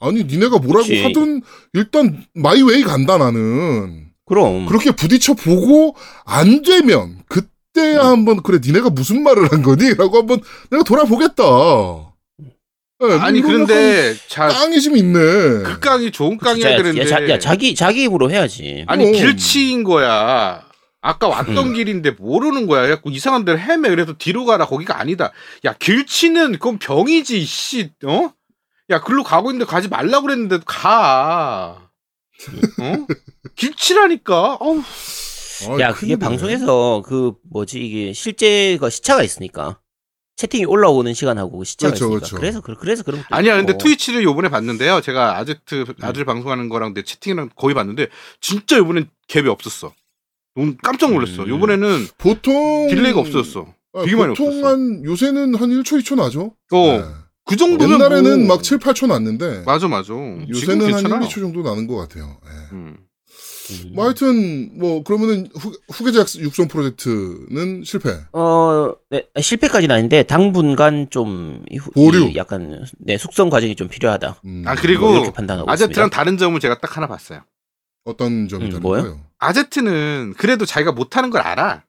아니 0.00 0.24
니네가 0.24 0.58
뭐라고 0.58 0.86
그치. 0.86 1.02
하든 1.02 1.42
일단 1.72 2.24
마이웨이 2.34 2.82
간다 2.82 3.18
나는. 3.18 4.08
그럼 4.26 4.66
그렇게 4.66 4.90
부딪혀 4.90 5.34
보고 5.34 5.94
안 6.24 6.62
되면 6.62 7.18
그때야 7.28 8.02
음. 8.02 8.06
한번 8.06 8.42
그래 8.42 8.58
니네가 8.62 8.90
무슨 8.90 9.22
말을 9.22 9.52
한 9.52 9.62
거니?라고 9.62 10.18
한번 10.18 10.40
내가 10.70 10.82
돌아보겠다. 10.82 11.42
네, 13.00 13.12
아니 13.18 13.40
이런 13.40 13.66
그런데 13.66 14.14
자 14.28 14.48
깡이 14.48 14.80
좀 14.80 14.96
있네. 14.96 15.18
그 15.18 15.78
깡이 15.80 16.10
좋은 16.10 16.38
진짜 16.38 16.52
깡이어야 16.52 16.72
야, 16.72 16.76
되는데 16.78 17.04
자, 17.06 17.28
야, 17.28 17.38
자기 17.38 17.74
자기 17.74 18.04
입으로 18.04 18.30
해야지. 18.30 18.84
아니 18.86 19.08
어. 19.08 19.12
길치인 19.12 19.84
거야 19.84 20.62
아까 21.06 21.28
왔던 21.28 21.56
음. 21.58 21.72
길인데 21.74 22.12
모르는 22.12 22.66
거야. 22.66 22.80
그래갖고 22.82 23.10
이상한 23.10 23.44
데를 23.44 23.60
헤매. 23.60 23.90
그래서 23.90 24.14
뒤로 24.16 24.46
가라. 24.46 24.64
거기가 24.66 24.98
아니다. 24.98 25.32
야, 25.66 25.74
길치는 25.74 26.52
그건 26.52 26.78
병이지, 26.78 27.44
씨. 27.44 27.90
어? 28.06 28.32
야, 28.88 29.00
글로 29.02 29.22
가고 29.22 29.50
있는데 29.50 29.66
가지 29.70 29.88
말라고 29.88 30.26
그랬는데 30.26 30.60
가. 30.64 31.90
어? 32.80 33.06
길치라니까. 33.54 34.54
어우. 34.54 34.80
아, 34.80 35.80
야, 35.80 35.92
그게 35.92 36.16
큰일이네. 36.16 36.16
방송에서 36.18 37.02
그 37.04 37.34
뭐지 37.50 37.84
이게 37.84 38.12
실제가 38.14 38.88
시차가 38.88 39.22
있으니까 39.22 39.78
채팅이 40.36 40.64
올라오는 40.64 41.12
시간하고 41.14 41.62
시차가 41.64 41.90
그렇죠, 41.94 42.06
있으니까 42.06 42.18
그렇죠. 42.18 42.36
그래서 42.36 42.60
그- 42.62 42.74
그래서 42.76 43.02
그런 43.04 43.22
아니야, 43.30 43.56
근데. 43.56 43.76
트위치를 43.78 44.22
요번에 44.24 44.48
봤는데요. 44.48 45.00
제가 45.02 45.36
아제트 45.38 45.84
음. 45.86 45.94
아들 46.00 46.24
방송하는 46.24 46.68
거랑 46.70 46.94
내 46.94 47.02
채팅이랑 47.02 47.50
거의 47.56 47.74
봤는데 47.74 48.08
진짜 48.40 48.78
요번엔 48.78 49.08
갭이 49.28 49.46
없었어. 49.48 49.94
너무 50.56 50.74
깜짝 50.82 51.12
놀랐어. 51.12 51.42
음. 51.44 51.48
요번에는 51.48 52.06
보통 52.18 52.86
딜레이가 52.88 53.20
없었어. 53.20 53.74
아, 53.92 54.02
되게 54.04 54.16
많이 54.16 54.28
보통 54.34 54.48
없었어. 54.48 54.68
한 54.68 55.04
요새는 55.04 55.54
한 55.54 55.70
1초 55.70 56.00
2초 56.00 56.16
나죠. 56.16 56.54
어, 56.72 56.76
네. 56.76 57.04
그 57.46 57.56
정도면 57.56 57.98
옛날에는 58.00 58.46
뭐- 58.46 58.56
막 58.56 58.62
7, 58.62 58.78
8초 58.78 59.06
났는데 59.06 59.62
맞아, 59.66 59.88
맞아. 59.88 60.14
요새는 60.14 60.80
한 60.86 60.88
1, 60.90 60.94
괜찮아. 61.02 61.20
2초 61.26 61.34
정도 61.40 61.62
나는 61.62 61.86
것 61.86 61.96
같아요. 61.96 62.38
예. 62.46 62.50
음. 62.74 62.96
음. 63.70 63.92
뭐 63.94 64.04
하여튼 64.04 64.78
뭐 64.78 65.02
그러면은 65.02 65.48
후, 65.54 65.72
후계자 65.90 66.24
육성 66.38 66.68
프로젝트는 66.68 67.82
실패. 67.84 68.10
어, 68.32 68.92
네, 69.10 69.26
실패까지는 69.40 69.94
아닌데 69.94 70.22
당분간 70.22 71.08
좀 71.10 71.64
보류. 71.94 72.28
이 72.30 72.36
약간 72.36 72.84
네, 72.98 73.16
숙성 73.16 73.48
과정이 73.50 73.74
좀 73.74 73.88
필요하다. 73.88 74.40
음, 74.44 74.64
아, 74.66 74.74
그리고 74.74 75.12
뭐 75.12 75.32
아제트랑. 75.66 76.10
다른 76.10 76.36
점을 76.36 76.58
제가 76.60 76.78
딱 76.80 76.96
하나 76.96 77.06
봤어요. 77.06 77.40
어떤 78.04 78.48
점이 78.48 78.66
음, 78.66 78.70
다른 78.70 78.82
뭐요? 78.82 79.02
거예요? 79.02 79.20
아제트는 79.44 80.34
그래도 80.36 80.64
자기가 80.64 80.92
못하는 80.92 81.30
걸 81.30 81.42
알아. 81.42 81.84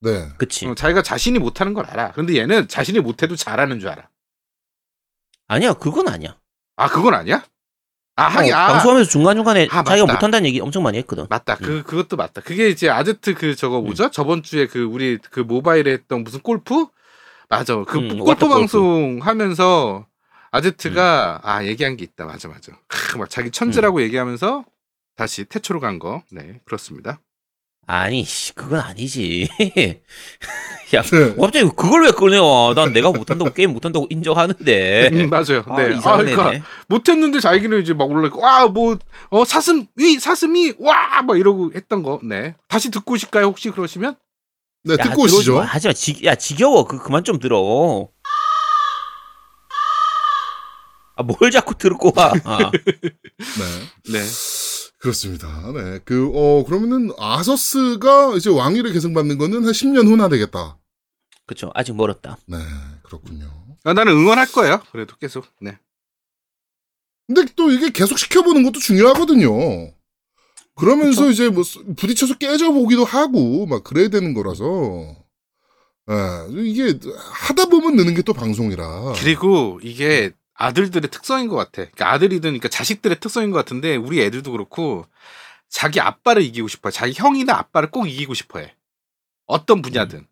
네. 0.00 0.28
그치. 0.38 0.66
어, 0.66 0.74
자기가 0.74 1.02
자신이 1.02 1.38
못하는 1.38 1.74
걸 1.74 1.86
알아. 1.86 2.12
근데 2.12 2.36
얘는 2.36 2.68
자신이 2.68 3.00
못해도 3.00 3.36
잘하는 3.36 3.80
줄 3.80 3.90
알아. 3.90 4.08
아니야, 5.48 5.74
그건 5.74 6.08
아니야. 6.08 6.36
아, 6.76 6.88
그건 6.88 7.14
아니야? 7.14 7.44
아, 8.16 8.24
하긴, 8.24 8.52
어, 8.52 8.56
아. 8.56 8.68
방송하면서 8.72 9.10
중간중간에 9.10 9.68
아, 9.70 9.82
자기가 9.82 10.06
맞다. 10.06 10.12
못한다는 10.14 10.46
얘기 10.46 10.60
엄청 10.60 10.82
많이 10.82 10.98
했거든. 10.98 11.26
맞다. 11.28 11.56
그, 11.56 11.82
그것도 11.82 12.16
맞다. 12.16 12.40
그게 12.40 12.68
이제 12.68 12.88
아제트 12.88 13.34
그 13.34 13.54
저거 13.56 13.80
뭐죠? 13.80 14.10
저번 14.10 14.42
주에 14.42 14.66
그 14.66 14.82
우리 14.84 15.18
그 15.30 15.40
모바일에 15.40 15.92
했던 15.92 16.24
무슨 16.24 16.40
골프? 16.40 16.86
맞아. 17.48 17.74
그 17.84 17.98
음, 17.98 18.08
골프 18.08 18.24
워터 18.24 18.48
골프. 18.48 18.54
방송 18.60 19.18
하면서 19.22 20.06
아제트가 20.50 21.40
아, 21.42 21.64
얘기한 21.64 21.96
게 21.96 22.04
있다. 22.04 22.24
맞아, 22.24 22.48
맞아. 22.48 22.72
크, 22.88 23.18
막 23.18 23.28
자기 23.30 23.50
천재라고 23.50 24.02
얘기하면서 24.02 24.64
다시 25.16 25.44
태초로 25.44 25.80
간 25.80 25.98
거. 25.98 26.22
네, 26.30 26.60
그렇습니다. 26.64 27.20
아니, 27.86 28.24
씨, 28.24 28.54
그건 28.54 28.80
아니지. 28.80 29.48
야, 30.94 31.02
네. 31.02 31.34
갑자기 31.34 31.68
그걸 31.76 32.04
왜 32.04 32.10
꺼내와? 32.12 32.74
난 32.74 32.92
내가 32.92 33.10
못한다고 33.10 33.52
게임 33.52 33.72
못한다고 33.72 34.06
인정하는데. 34.10 35.10
음, 35.12 35.28
맞아요. 35.28 35.64
아, 35.66 35.76
네. 35.76 35.82
아, 35.84 35.88
이상한 35.88 36.24
그러니까. 36.26 36.66
못했는데 36.88 37.40
자기는 37.40 37.82
이제 37.82 37.92
막 37.92 38.08
올라있고, 38.08 38.40
와, 38.40 38.66
뭐, 38.68 38.96
어, 39.30 39.44
사슴, 39.44 39.86
위, 39.96 40.20
사슴이, 40.20 40.74
와! 40.78 41.22
막 41.22 41.36
이러고 41.38 41.72
했던 41.74 42.02
거. 42.04 42.20
네. 42.22 42.54
다시 42.68 42.90
듣고 42.92 43.14
오실까요? 43.14 43.46
혹시 43.46 43.70
그러시면? 43.70 44.14
네, 44.84 44.94
야, 44.94 45.02
듣고 45.02 45.22
오시죠. 45.24 45.56
마. 45.56 45.64
하지 45.64 45.88
마. 45.88 45.92
지, 45.92 46.24
야, 46.24 46.34
지겨워. 46.36 46.86
그, 46.86 46.98
그만 47.02 47.24
좀 47.24 47.38
들어. 47.40 48.08
아, 51.16 51.22
뭘 51.22 51.50
자꾸 51.50 51.74
들고 51.76 52.12
와. 52.16 52.32
아, 52.44 52.70
네. 52.72 54.12
네. 54.12 54.20
그렇습니다. 55.00 55.72
네. 55.72 55.98
그, 56.04 56.30
어, 56.34 56.64
그러면은 56.64 57.10
아서스가 57.18 58.34
이제 58.36 58.50
왕위를 58.50 58.92
계승받는 58.92 59.38
거는 59.38 59.64
한 59.64 59.72
10년 59.72 60.06
후나 60.06 60.28
되겠다. 60.28 60.78
그쵸. 61.46 61.70
아직 61.74 61.96
멀었다. 61.96 62.36
네. 62.46 62.58
그렇군요. 63.02 63.50
아, 63.84 63.94
나는 63.94 64.12
응원할 64.12 64.46
거예요. 64.52 64.82
그래도 64.92 65.16
계속. 65.16 65.46
네. 65.60 65.78
근데 67.26 67.44
또 67.56 67.70
이게 67.70 67.90
계속 67.90 68.18
시켜보는 68.18 68.62
것도 68.64 68.78
중요하거든요. 68.78 69.48
그러면서 70.76 71.30
이제 71.30 71.48
뭐 71.48 71.62
부딪혀서 71.96 72.38
깨져보기도 72.38 73.04
하고 73.04 73.66
막 73.66 73.82
그래야 73.84 74.08
되는 74.08 74.34
거라서. 74.34 75.16
예, 76.10 76.14
이게 76.62 76.98
하다 77.16 77.66
보면 77.66 77.96
느는 77.96 78.14
게 78.14 78.22
또 78.22 78.32
방송이라. 78.32 79.12
그리고 79.16 79.78
이게 79.82 80.32
아들들의 80.60 81.10
특성인 81.10 81.48
것 81.48 81.56
같아. 81.56 81.70
그러니까 81.90 82.12
아들이든 82.12 82.42
그러니까 82.42 82.68
자식들의 82.68 83.18
특성인 83.20 83.50
것 83.50 83.58
같은데 83.58 83.96
우리 83.96 84.20
애들도 84.22 84.52
그렇고 84.52 85.06
자기 85.68 86.00
아빠를 86.00 86.42
이기고 86.42 86.68
싶어요. 86.68 86.90
자기 86.92 87.12
형이나 87.14 87.54
아빠를 87.56 87.90
꼭 87.90 88.06
이기고 88.06 88.34
싶어해. 88.34 88.74
어떤 89.46 89.82
분야든. 89.82 90.26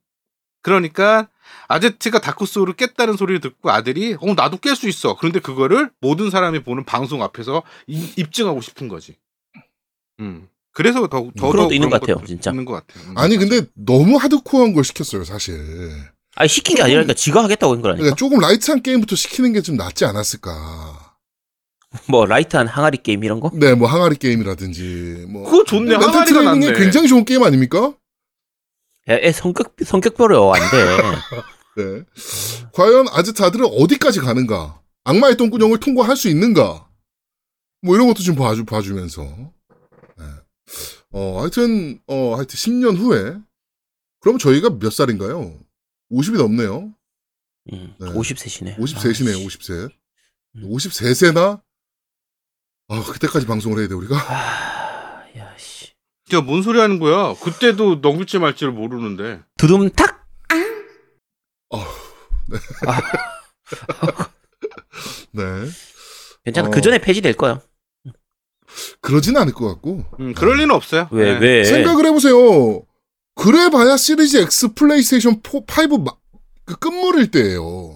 그러니까 0.62 1.28
아제트가 1.68 2.20
다크소울을 2.20 2.74
깼다는 2.74 3.16
소리를 3.16 3.40
듣고 3.40 3.70
아들이 3.70 4.16
어 4.20 4.34
나도 4.34 4.58
깰 4.58 4.74
수 4.76 4.88
있어. 4.88 5.16
그런데 5.16 5.40
그거를 5.40 5.90
모든 6.00 6.30
사람이 6.30 6.62
보는 6.62 6.84
방송 6.84 7.22
앞에서 7.22 7.62
이- 7.86 8.12
입증하고 8.16 8.60
싶은 8.60 8.88
거지. 8.88 9.16
음. 10.20 10.48
그래서 10.72 11.00
더더 11.08 11.30
그런 11.32 11.64
것도 11.64 11.74
있는 11.74 11.90
것 11.90 12.00
같아요, 12.00 12.24
진짜. 12.26 12.50
있는 12.50 12.64
것 12.64 12.74
같아요. 12.86 13.10
음, 13.10 13.18
아니. 13.18 13.36
근데 13.36 13.62
너무 13.74 14.16
하드코어한 14.16 14.74
걸 14.74 14.84
시켰어요 14.84 15.24
사실. 15.24 15.58
아니, 16.40 16.48
시킨 16.48 16.76
게 16.76 16.82
아니라, 16.82 16.98
그러니까 16.98 17.14
지가 17.14 17.42
하겠다고 17.42 17.72
한 17.74 17.82
거라니까. 17.82 18.00
그러니까 18.02 18.16
조금 18.16 18.38
라이트한 18.38 18.82
게임부터 18.82 19.16
시키는 19.16 19.52
게 19.52 19.60
좀 19.60 19.76
낫지 19.76 20.04
않았을까. 20.04 21.16
뭐, 22.06 22.26
라이트한 22.26 22.68
항아리 22.68 22.98
게임 23.02 23.24
이런 23.24 23.40
거? 23.40 23.50
네, 23.54 23.74
뭐 23.74 23.88
항아리 23.88 24.16
게임이라든지 24.16 25.26
뭐 25.28 25.50
그거 25.50 25.64
좋네. 25.64 25.90
멘탈 25.90 26.08
항아리가 26.10 26.42
낫네. 26.42 26.72
굉장히 26.74 27.08
좋은 27.08 27.24
게임 27.24 27.42
아닙니까? 27.42 27.92
야, 29.08 29.14
애 29.16 29.32
성격, 29.32 29.74
성격별로 29.84 30.54
안 30.54 30.60
돼. 30.70 30.96
네. 31.82 32.04
과연 32.72 33.08
아즈타들은 33.10 33.66
어디까지 33.66 34.20
가는가? 34.20 34.80
악마의 35.04 35.36
똥구녕을 35.38 35.80
통과할 35.80 36.16
수 36.16 36.28
있는가? 36.28 36.88
뭐 37.82 37.94
이런 37.96 38.06
것도 38.06 38.22
좀 38.22 38.36
봐주, 38.36 38.64
봐주면서. 38.64 39.22
네. 40.18 40.24
어, 41.12 41.40
하여튼, 41.40 41.98
어, 42.06 42.34
하여튼 42.36 42.54
10년 42.54 42.96
후에. 42.96 43.34
그럼 44.20 44.38
저희가 44.38 44.78
몇 44.78 44.92
살인가요? 44.92 45.58
50이 46.10 46.36
넘네요. 46.38 46.94
음, 47.72 47.94
네. 47.98 48.06
50세시네. 48.06 48.78
53세네요, 48.78 49.44
50세. 49.46 49.90
53세나? 50.56 51.60
아, 52.88 53.02
그때까지 53.12 53.46
방송을 53.46 53.78
해야 53.80 53.88
돼, 53.88 53.94
우리가? 53.94 54.16
아, 54.16 55.24
야, 55.36 55.54
씨. 55.58 55.88
야, 56.32 56.40
뭔 56.40 56.62
소리 56.62 56.80
하는 56.80 56.98
거야? 56.98 57.34
그때도 57.34 57.96
넘길지 57.96 58.38
말지를 58.38 58.72
모르는데. 58.72 59.42
두둠탁! 59.58 60.16
네. 65.32 65.42
괜찮아. 66.44 66.68
어. 66.68 66.70
그 66.70 66.80
전에 66.80 66.98
폐지될 66.98 67.34
거야. 67.34 67.60
그러진 69.00 69.36
않을 69.36 69.52
것 69.52 69.68
같고. 69.68 70.04
음, 70.20 70.34
그럴 70.34 70.56
리는 70.56 70.70
없어요. 70.74 71.08
왜, 71.10 71.34
네. 71.34 71.38
왜? 71.40 71.64
생각을 71.64 72.06
해보세요. 72.06 72.82
그래봐야 73.42 73.96
시리즈 73.96 74.36
X 74.36 74.74
플레이스테이션 74.74 75.40
4, 75.44 75.84
5 75.90 75.98
마- 75.98 76.12
그 76.64 76.76
끝물일 76.76 77.30
때예요. 77.30 77.94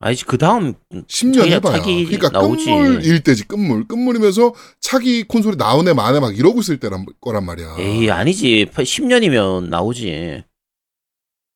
아니지, 0.00 0.24
그 0.24 0.38
다음, 0.38 0.72
10년 1.06 1.42
자기가- 1.44 1.50
해봐야. 1.52 1.78
자기 1.78 2.04
그러니까 2.06 2.30
나오지. 2.30 2.64
끝물일 2.64 3.22
때지, 3.22 3.44
끝물. 3.46 3.86
끝물이면서 3.86 4.54
차기 4.80 5.22
콘솔이 5.24 5.56
나오네, 5.56 5.92
마네 5.92 6.18
막 6.20 6.36
이러고 6.36 6.60
있을 6.60 6.80
때란 6.80 7.04
거란 7.20 7.44
말이야. 7.44 7.76
에이, 7.78 8.10
아니지. 8.10 8.66
10년이면 8.74 9.68
나오지. 9.68 10.42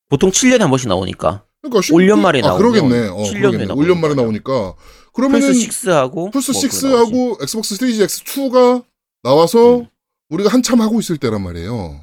보통 0.09 0.29
7년에 0.31 0.59
한 0.59 0.69
번씩 0.69 0.87
나오니까. 0.87 1.43
그러니까 1.61 1.81
십- 1.81 1.93
5년 1.95 2.19
만에 2.19 2.39
아, 2.43 2.47
나오면 2.49 2.71
그러겠네. 2.71 3.07
어, 3.09 3.17
7년 3.23 3.39
그러겠네. 3.41 3.65
후에 3.65 3.75
5년 3.75 3.95
만에 3.95 4.13
나오는 4.13 4.15
나오니까. 4.23 4.75
그러면은 5.11 5.47
플스 5.47 5.67
6하고. 5.89 6.31
플스 6.31 6.51
뭐 6.51 6.61
그거 6.61 6.87
6하고 6.87 7.41
엑스박스 7.43 7.75
시리즈 7.75 8.05
X2가 8.05 8.85
나와서 9.23 9.79
음. 9.79 9.87
우리가 10.29 10.49
한참 10.53 10.79
하고 10.81 10.99
있을 10.99 11.17
때란 11.17 11.41
말이에요. 11.41 11.99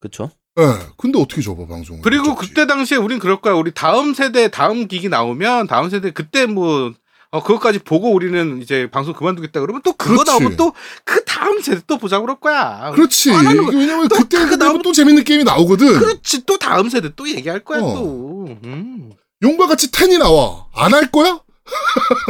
그쵸? 0.00 0.30
예. 0.60 0.86
근데 0.96 1.18
어떻게 1.20 1.42
접어, 1.42 1.66
방송을. 1.66 2.02
그리고 2.02 2.26
접지? 2.36 2.48
그때 2.48 2.66
당시에 2.66 2.96
우린 2.98 3.18
그럴 3.18 3.40
거야. 3.40 3.54
우리 3.54 3.72
다음 3.72 4.14
세대, 4.14 4.48
다음 4.48 4.86
기기 4.86 5.08
나오면 5.08 5.66
다음 5.66 5.90
세대 5.90 6.10
그때 6.12 6.46
뭐 6.46 6.92
어, 7.30 7.42
그것까지 7.42 7.80
보고 7.80 8.12
우리는 8.12 8.62
이제 8.62 8.88
방송 8.92 9.12
그만두겠다 9.14 9.58
그러면 9.60 9.82
또 9.82 9.92
그거 9.94 10.22
그렇지. 10.22 10.30
나오면 10.30 10.56
또 10.56 10.72
그 11.04 11.24
다음 11.24 11.60
세대 11.60 11.80
또 11.88 11.98
보자 11.98 12.20
그럴 12.20 12.38
거야. 12.38 12.92
그렇지. 12.94 13.30
왜냐면 13.30 14.08
또 14.08 14.16
그때 14.16 14.38
그때 14.38 14.56
나오면 14.56 14.82
또 14.82 14.92
재밌는 14.92 15.24
게임이 15.24 15.42
나오거든. 15.44 15.98
그렇지. 15.98 16.46
또 16.46 16.56
다음 16.58 16.88
세대 16.88 17.10
또 17.16 17.28
얘기할 17.28 17.60
거야 17.64 17.80
어. 17.82 17.94
또. 17.94 18.46
음. 18.64 19.10
용과 19.42 19.66
같이 19.66 19.90
텐이 19.90 20.16
나와. 20.18 20.66
안 20.74 20.94
할 20.94 21.10
거야? 21.10 21.40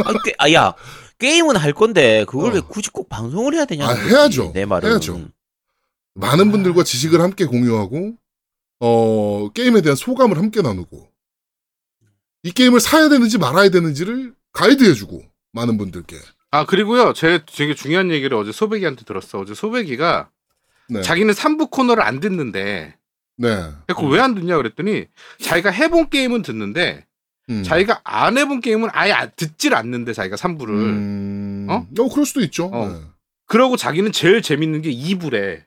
아, 0.05 0.13
게, 0.23 0.33
아, 0.39 0.51
야. 0.51 0.73
게임은 1.19 1.55
할 1.55 1.71
건데, 1.73 2.25
그걸 2.27 2.49
어. 2.51 2.53
왜 2.55 2.59
굳이 2.61 2.89
꼭 2.89 3.07
방송을 3.09 3.53
해야 3.53 3.65
되냐? 3.65 3.87
아, 3.87 3.93
해야죠. 3.93 4.51
내 4.53 4.65
말은. 4.65 4.89
해야죠. 4.89 5.19
많은 6.15 6.51
분들과 6.51 6.83
지식을 6.83 7.21
함께 7.21 7.45
공유하고 7.45 8.15
어 8.79 9.49
게임에 9.53 9.81
대한 9.81 9.95
소감을 9.95 10.37
함께 10.37 10.61
나누고 10.61 11.09
이 12.43 12.51
게임을 12.51 12.79
사야 12.79 13.09
되는지 13.09 13.37
말아야 13.37 13.69
되는지를 13.69 14.33
가이드해주고 14.53 15.23
많은 15.51 15.77
분들께 15.77 16.17
아 16.51 16.65
그리고요, 16.65 17.11
제 17.13 17.43
되게 17.45 17.73
중요한 17.75 18.11
얘기를 18.11 18.37
어제 18.37 18.53
소백이한테 18.53 19.03
들었어. 19.03 19.39
어제 19.39 19.53
소백이가 19.53 20.29
네. 20.87 21.01
자기는 21.01 21.33
3부 21.33 21.69
코너를 21.69 22.01
안 22.01 22.21
듣는데 22.21 22.95
네. 23.37 23.71
그왜 23.97 24.21
안 24.21 24.35
듣냐 24.35 24.55
그랬더니 24.55 25.07
자기가 25.41 25.71
해본 25.71 26.09
게임은 26.09 26.43
듣는데 26.43 27.05
음. 27.49 27.63
자기가 27.63 27.99
안 28.05 28.37
해본 28.37 28.61
게임은 28.61 28.89
아예 28.93 29.11
안- 29.11 29.31
듣질 29.35 29.75
않는데 29.75 30.13
자기가 30.13 30.37
3부를 30.37 30.69
음... 30.69 31.67
어? 31.69 31.85
어? 31.99 32.09
그럴 32.09 32.25
수도 32.25 32.39
있죠. 32.41 32.67
어. 32.67 32.87
네. 32.87 33.01
그러고 33.47 33.75
자기는 33.75 34.11
제일 34.13 34.41
재밌는 34.41 34.81
게 34.81 34.91
2부래 34.93 35.63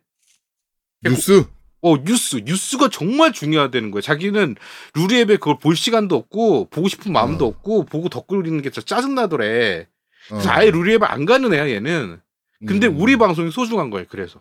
뉴스. 1.02 1.44
어 1.80 1.96
뉴스 1.96 2.42
뉴스가 2.44 2.88
정말 2.88 3.32
중요하다는 3.32 3.92
거예요 3.92 4.02
자기는 4.02 4.56
루리웹에 4.94 5.36
그걸 5.36 5.60
볼 5.60 5.76
시간도 5.76 6.16
없고 6.16 6.70
보고 6.70 6.88
싶은 6.88 7.12
마음도 7.12 7.44
어. 7.44 7.48
없고 7.48 7.84
보고 7.84 8.08
덧글 8.08 8.44
읽는 8.44 8.62
게 8.62 8.70
진짜 8.70 8.84
짜증 8.96 9.14
나더래 9.14 9.86
그래서 10.28 10.48
어. 10.48 10.52
아예 10.52 10.72
루리웹을 10.72 11.06
안 11.08 11.24
가는 11.24 11.54
애야 11.54 11.70
얘는 11.70 12.20
근데 12.66 12.88
음. 12.88 13.00
우리 13.00 13.16
방송이 13.16 13.52
소중한 13.52 13.90
거예요 13.90 14.06
그래서 14.08 14.40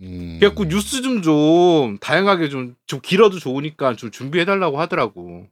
음. 0.00 0.36
그래갖고 0.38 0.64
뉴스 0.66 1.02
좀 1.02 1.22
좀 1.22 1.98
다양하게 1.98 2.48
좀, 2.48 2.76
좀 2.86 3.00
길어도 3.00 3.38
좋으니까 3.38 3.96
좀 3.96 4.10
준비해달라고 4.10 4.78
하더라고. 4.80 5.48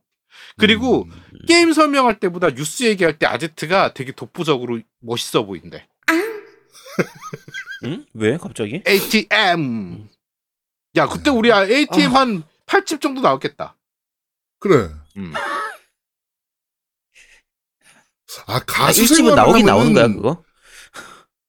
그리고 0.58 1.04
음. 1.04 1.10
게임 1.48 1.72
설명할 1.72 2.20
때보다 2.20 2.50
뉴스 2.50 2.84
얘기할 2.84 3.18
때 3.18 3.26
아제트가 3.26 3.94
되게 3.94 4.12
독보적으로 4.12 4.80
멋있어 5.00 5.44
보인대. 5.44 5.86
응? 7.84 8.04
왜 8.14 8.36
갑자기? 8.36 8.82
ATM. 8.86 10.08
야, 10.96 11.06
그때 11.08 11.30
우리 11.30 11.52
아, 11.52 11.62
ATM 11.64 12.14
한 12.16 12.42
8집 12.66 13.00
정도 13.00 13.20
나왔겠다. 13.20 13.76
그래. 14.58 14.90
음. 15.16 15.32
아 18.46 18.56
아, 18.56 18.60
가수 18.66 19.00
일찍은 19.02 19.16
생활을 19.24 19.36
나오긴 19.36 19.66
나오는 19.66 19.92
거야 19.92 20.08
그거? 20.08 20.42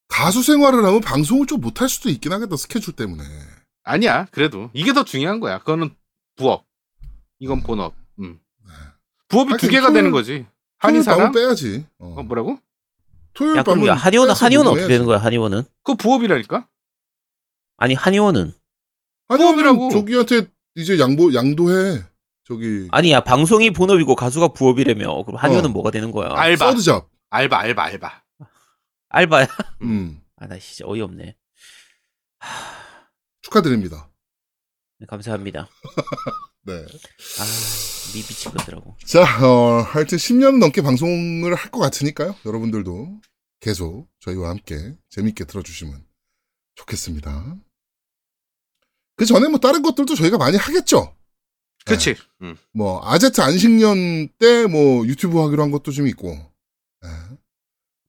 가수 0.07 0.41
생활을 0.41 0.83
하면 0.85 1.01
방송을 1.01 1.45
좀 1.47 1.59
못할 1.61 1.89
수도 1.89 2.09
있긴 2.09 2.31
하겠다 2.31 2.55
스케줄 2.55 2.95
때문에. 2.95 3.23
아니야, 3.83 4.25
그래도. 4.31 4.69
이게 4.73 4.93
더 4.93 5.03
중요한 5.03 5.39
거야. 5.39 5.59
그거는 5.59 5.95
부업. 6.35 6.65
이건 7.39 7.61
본업. 7.61 7.93
음. 8.19 8.39
부업이 9.27 9.49
두 9.51 9.53
하긴 9.55 9.69
개가 9.69 9.87
토요일- 9.87 9.93
되는 9.95 10.11
거지. 10.11 10.45
한의사랑? 10.79 11.31
빼야지. 11.31 11.85
어. 11.99 12.15
어, 12.17 12.23
뭐라고? 12.23 12.59
토요일 13.33 13.63
밤은 13.63 13.85
야, 13.87 13.93
한의원은 13.93 14.31
어떻게. 14.71 14.87
되는 14.87 15.05
거야 15.05 15.19
한의원은? 15.19 15.63
그거 15.83 15.95
부업이라니까? 15.95 16.67
아니 17.77 17.93
한의원은 17.93 18.53
부업이라고. 19.35 19.89
저기한테 19.91 20.47
이제 20.75 20.99
양보 20.99 21.33
양도해. 21.33 22.03
저기 22.43 22.87
아니야 22.91 23.19
방송이 23.21 23.71
본업이고 23.71 24.15
가수가 24.15 24.49
부업이라며 24.49 25.23
그럼 25.25 25.37
한의원은 25.37 25.69
어. 25.69 25.73
뭐가 25.73 25.91
되는 25.91 26.11
거야? 26.11 26.29
알바. 26.33 26.71
서드잡. 26.71 27.09
알바, 27.29 27.59
알바, 27.59 27.83
알바. 27.83 28.23
알바야? 29.09 29.47
음. 29.81 30.21
아나 30.37 30.57
진짜 30.59 30.85
어이없네. 30.87 31.35
축하드립니다. 33.41 34.09
네, 34.99 35.05
감사합니다. 35.07 35.69
네. 36.63 36.73
아 36.73 37.43
미, 38.13 38.21
미친 38.21 38.51
것들하고. 38.51 38.95
자, 39.05 39.21
어, 39.45 39.81
하여튼 39.81 40.17
10년 40.17 40.57
넘게 40.59 40.81
방송을 40.81 41.53
할 41.55 41.71
것 41.71 41.79
같으니까요. 41.79 42.35
여러분들도 42.45 43.19
계속 43.59 44.07
저희와 44.19 44.49
함께 44.49 44.95
재밌게 45.09 45.45
들어주시면 45.45 46.05
좋겠습니다. 46.75 47.55
그 49.17 49.25
전에 49.25 49.47
뭐 49.49 49.59
다른 49.59 49.81
것들도 49.81 50.15
저희가 50.15 50.37
많이 50.37 50.55
하겠죠. 50.57 51.13
그치. 51.85 52.15
음. 52.41 52.55
뭐 52.73 53.01
아제트 53.03 53.41
안식년 53.41 54.29
때 54.39 54.65
뭐 54.67 55.05
유튜브 55.07 55.39
하기로 55.41 55.63
한 55.63 55.71
것도 55.71 55.91
좀 55.91 56.07
있고 56.07 56.29
예. 57.03 57.09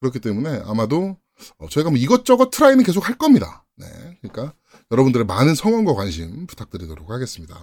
그렇기 0.00 0.20
때문에 0.20 0.62
아마도 0.66 1.16
어, 1.58 1.68
저희가 1.68 1.90
뭐 1.90 1.98
이것저것 1.98 2.50
트라이는 2.50 2.84
계속 2.84 3.08
할 3.08 3.16
겁니다. 3.16 3.64
네, 3.76 3.86
그러니까 4.20 4.54
여러분들의 4.90 5.24
많은 5.26 5.54
성원과 5.54 5.94
관심 5.94 6.46
부탁드리도록 6.48 7.10
하겠습니다. 7.10 7.56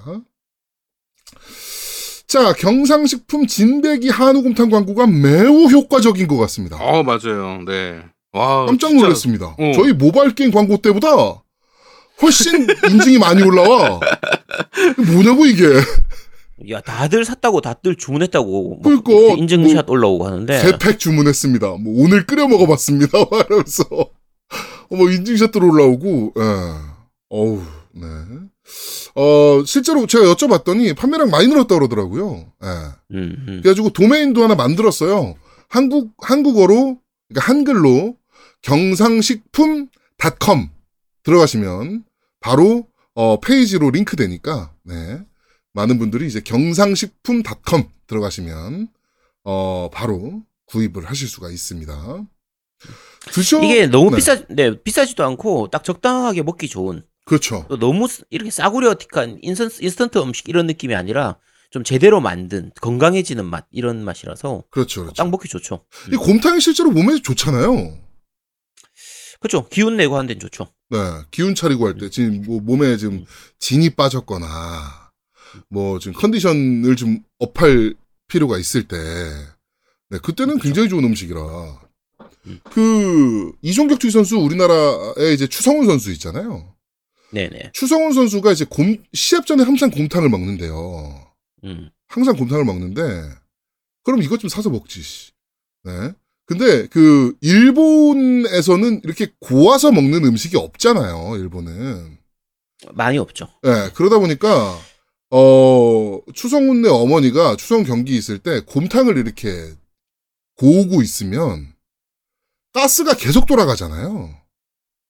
자 2.27 2.53
경상식품 2.53 3.47
진백이 3.47 4.09
한우곰탕 4.09 4.69
광고가 4.69 5.07
매우 5.07 5.67
효과적인 5.67 6.27
것 6.27 6.37
같습니다. 6.37 6.77
어, 6.77 7.03
맞아요. 7.03 7.61
네. 7.65 8.01
와. 8.31 8.65
깜짝 8.65 8.93
놀랐습니다. 8.95 9.47
어. 9.57 9.71
저희 9.75 9.93
모바일 9.93 10.33
게임 10.35 10.51
광고 10.51 10.77
때보다 10.77 11.43
훨씬 12.21 12.65
인증이 12.89 13.17
많이 13.19 13.43
올라와. 13.43 13.99
뭐냐고 15.13 15.45
이게. 15.45 15.65
야 16.69 16.79
다들 16.81 17.25
샀다고 17.25 17.59
다들 17.61 17.95
주문했다고 17.97 18.45
뭐 18.45 18.79
그러니까, 18.81 19.11
이렇게 19.11 19.41
인증샷 19.41 19.89
올라오고 19.89 20.25
하는데 20.25 20.57
세 20.59 20.77
팩 20.79 20.97
주문했습니다. 20.99 21.67
뭐 21.67 22.03
오늘 22.03 22.25
끓여 22.25 22.47
먹어봤습니다. 22.47 23.19
막 23.29 23.45
이러면서 23.45 23.83
어, 23.91 24.95
뭐 24.95 25.09
인증샷들 25.11 25.61
올라오고, 25.63 26.33
예. 26.37 26.41
어우, 27.29 27.61
네. 27.93 28.07
어 29.15 29.63
실제로 29.65 30.07
제가 30.07 30.25
여쭤봤더니 30.33 30.95
판매량 30.95 31.29
많이 31.29 31.47
늘었다 31.47 31.75
그러더라고요. 31.75 32.45
예. 32.63 32.67
음, 33.15 33.35
음. 33.47 33.59
그래가지고 33.61 33.89
도메인도 33.89 34.41
하나 34.43 34.55
만들었어요. 34.55 35.35
한국 35.67 36.13
한국어로 36.19 36.97
그러니까 37.27 37.51
한글로 37.51 38.15
경상식품닷컴 38.61 40.69
들어가시면 41.23 42.04
바로 42.45 42.87
어, 43.15 43.39
페이지로 43.39 43.89
링크 43.89 44.15
되니까 44.15 44.71
네. 44.83 45.19
많은 45.73 45.97
분들이 45.97 46.27
이제 46.27 46.41
경상식품닷컴 46.41 47.89
들어가시면 48.05 48.87
어, 49.45 49.89
바로 49.91 50.43
구입을 50.67 51.05
하실 51.05 51.27
수가 51.27 51.49
있습니다. 51.49 52.23
드셔 53.31 53.63
이게 53.63 53.87
너무 53.87 54.11
네. 54.11 54.17
비싸 54.17 54.45
네 54.49 54.79
비싸지도 54.79 55.25
않고 55.25 55.69
딱 55.71 55.83
적당하게 55.83 56.43
먹기 56.43 56.67
좋은 56.67 57.03
그렇죠. 57.25 57.65
또 57.67 57.79
너무 57.79 58.07
쓰- 58.07 58.23
이렇게 58.29 58.51
싸구려틱한 58.51 59.39
인선, 59.41 59.71
인스턴트 59.81 60.19
음식 60.19 60.47
이런 60.47 60.67
느낌이 60.67 60.93
아니라 60.93 61.39
좀 61.71 61.83
제대로 61.83 62.21
만든 62.21 62.71
건강해지는 62.79 63.43
맛 63.43 63.65
이런 63.71 64.03
맛이라서 64.05 64.65
그렇죠. 64.69 65.01
그렇죠. 65.01 65.15
딱 65.15 65.31
먹기 65.31 65.49
좋죠. 65.49 65.83
이 66.13 66.15
곰탕이 66.15 66.61
실제로 66.61 66.91
몸에 66.91 67.19
좋잖아요. 67.23 67.97
그렇죠. 69.39 69.67
기운 69.69 69.97
내고 69.97 70.15
하는 70.15 70.27
데는 70.27 70.39
좋죠. 70.39 70.67
네, 70.89 70.97
기운 71.31 71.55
차리고 71.55 71.87
할 71.87 71.97
때, 71.97 72.09
지금 72.09 72.43
뭐 72.43 72.59
몸에 72.61 72.97
지금 72.97 73.25
진이 73.59 73.91
빠졌거나, 73.91 75.11
뭐 75.69 75.99
지금 75.99 76.13
컨디션을 76.13 76.95
좀 76.95 77.23
업할 77.39 77.95
필요가 78.27 78.57
있을 78.57 78.87
때, 78.87 78.97
네, 80.09 80.19
그때는 80.19 80.59
굉장히 80.59 80.89
좋은 80.89 81.03
음식이라. 81.03 81.39
음. 82.47 82.59
그, 82.63 83.51
이종격 83.61 83.99
투기 83.99 84.11
선수 84.11 84.37
우리나라에 84.37 85.33
이제 85.33 85.47
추성훈 85.47 85.85
선수 85.87 86.11
있잖아요. 86.11 86.75
네네. 87.31 87.71
추성훈 87.73 88.13
선수가 88.13 88.51
이제 88.51 88.65
곰, 88.69 89.03
시합 89.13 89.45
전에 89.45 89.63
항상 89.63 89.89
곰탕을 89.89 90.29
먹는데요. 90.29 91.31
음. 91.63 91.89
항상 92.07 92.35
곰탕을 92.35 92.63
먹는데, 92.63 93.01
그럼 94.03 94.21
이것 94.21 94.39
좀 94.39 94.49
사서 94.49 94.69
먹지, 94.69 95.01
씨. 95.01 95.31
네. 95.83 96.13
근데 96.45 96.87
그, 96.87 97.35
일본에서는 97.41 99.01
이렇게 99.03 99.33
고아서 99.39 99.91
먹는 99.91 100.23
음식이 100.25 100.57
없잖아요, 100.57 101.37
일본은. 101.37 102.17
많이 102.93 103.17
없죠. 103.17 103.47
예, 103.65 103.89
그러다 103.95 104.19
보니까, 104.19 104.77
어, 105.31 106.19
추성훈네 106.33 106.87
어머니가 106.87 107.55
추성 107.55 107.83
경기 107.83 108.15
있을 108.15 108.37
때 108.37 108.61
곰탕을 108.61 109.17
이렇게 109.17 109.73
고우고 110.57 111.01
있으면 111.01 111.73
가스가 112.73 113.15
계속 113.15 113.45
돌아가잖아요. 113.47 114.35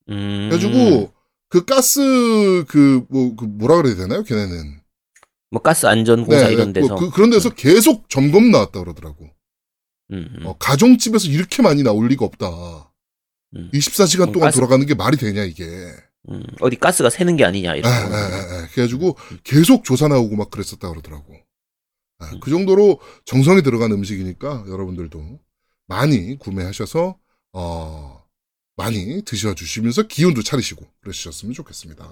음. 0.09 0.49
그래가지고 0.49 1.13
그 1.49 1.65
가스 1.65 2.65
그, 2.67 3.05
뭐, 3.09 3.35
그 3.35 3.45
뭐라 3.45 3.77
그래야 3.77 3.95
되나요? 3.95 4.23
걔네는. 4.23 4.79
뭐 5.51 5.61
가스 5.61 5.85
안전공사 5.85 6.47
네, 6.47 6.53
이런 6.53 6.73
데서 6.73 6.87
뭐 6.87 6.97
그, 6.97 7.11
그런 7.11 7.29
데서 7.29 7.49
계속 7.49 8.09
점검 8.09 8.51
나왔다 8.51 8.79
그러더라고. 8.79 9.29
음, 10.11 10.35
음. 10.39 10.45
어, 10.45 10.57
가정집에서 10.57 11.27
이렇게 11.27 11.61
많이 11.61 11.83
나올 11.83 12.07
리가 12.07 12.25
없다. 12.25 12.91
음. 13.55 13.69
24시간 13.73 14.27
음, 14.29 14.31
동안 14.33 14.47
가스- 14.47 14.55
돌아가는 14.57 14.85
게 14.85 14.93
말이 14.93 15.17
되냐, 15.17 15.43
이게. 15.43 15.63
음. 16.29 16.43
어디 16.59 16.75
가스가 16.77 17.09
새는 17.09 17.35
게 17.37 17.45
아니냐 17.45 17.75
에, 17.75 17.79
이런 17.79 17.91
에, 17.93 18.09
거. 18.09 18.15
에, 18.17 18.63
에. 18.63 18.67
그래가지고 18.73 19.17
계속 19.43 19.83
조사 19.83 20.07
나오고 20.07 20.35
막 20.35 20.49
그랬었다 20.49 20.89
그러더라고. 20.89 21.35
그 22.41 22.49
정도로 22.49 22.99
정성이 23.25 23.61
들어간 23.61 23.91
음식이니까 23.91 24.65
여러분들도 24.69 25.39
많이 25.85 26.39
구매하셔서 26.39 27.19
어 27.53 28.23
많이 28.77 29.21
드셔 29.23 29.53
주시면서 29.53 30.03
기운도 30.07 30.41
차리시고 30.41 30.83
그러셨으면 31.01 31.53
좋겠습니다. 31.53 32.09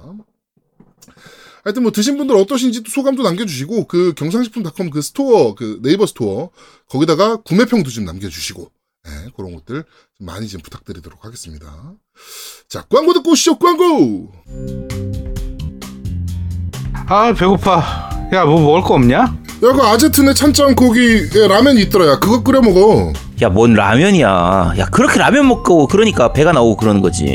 하여튼 1.63 1.84
뭐 1.84 1.91
드신 1.91 2.17
분들 2.17 2.36
어떠신지 2.36 2.84
또 2.84 2.91
소감도 2.91 3.23
남겨주시고 3.23 3.88
그 3.88 4.13
경상식품닷컴 4.15 4.89
그 4.89 5.02
스토어 5.02 5.56
그 5.56 5.80
네이버 5.82 6.06
스토어 6.06 6.49
거기다가 6.89 7.38
구매평도 7.38 7.89
좀 7.89 8.06
남겨주시고 8.06 8.69
예, 9.08 9.32
그런 9.36 9.54
것들 9.56 9.84
좀 10.17 10.26
많이 10.26 10.47
좀 10.47 10.62
부탁드리도록 10.62 11.26
하겠습니다. 11.26 11.93
자 12.67 12.84
광고 12.89 13.13
듣고 13.13 13.32
오시죠 13.32 13.58
광고. 13.60 14.32
아, 17.06 17.34
배고파. 17.34 18.30
야, 18.34 18.45
뭐 18.45 18.62
먹을 18.62 18.82
거 18.82 18.93
없냐? 18.93 19.17
야, 19.17 19.38
그 19.60 19.69
아제트네 19.69 20.34
찬장 20.34 20.73
거기에 20.73 21.47
라면이 21.47 21.82
있더라. 21.84 22.08
야, 22.08 22.19
그거 22.19 22.41
끓여 22.43 22.62
먹어. 22.62 23.12
야, 23.43 23.49
뭔 23.49 23.73
라면이야. 23.73 24.73
야, 24.77 24.86
그렇게 24.86 25.19
라면 25.19 25.47
먹고 25.47 25.88
그러니까 25.88 26.32
배가 26.32 26.53
나오고 26.53 26.77
그러는 26.77 27.01
거지. 27.01 27.25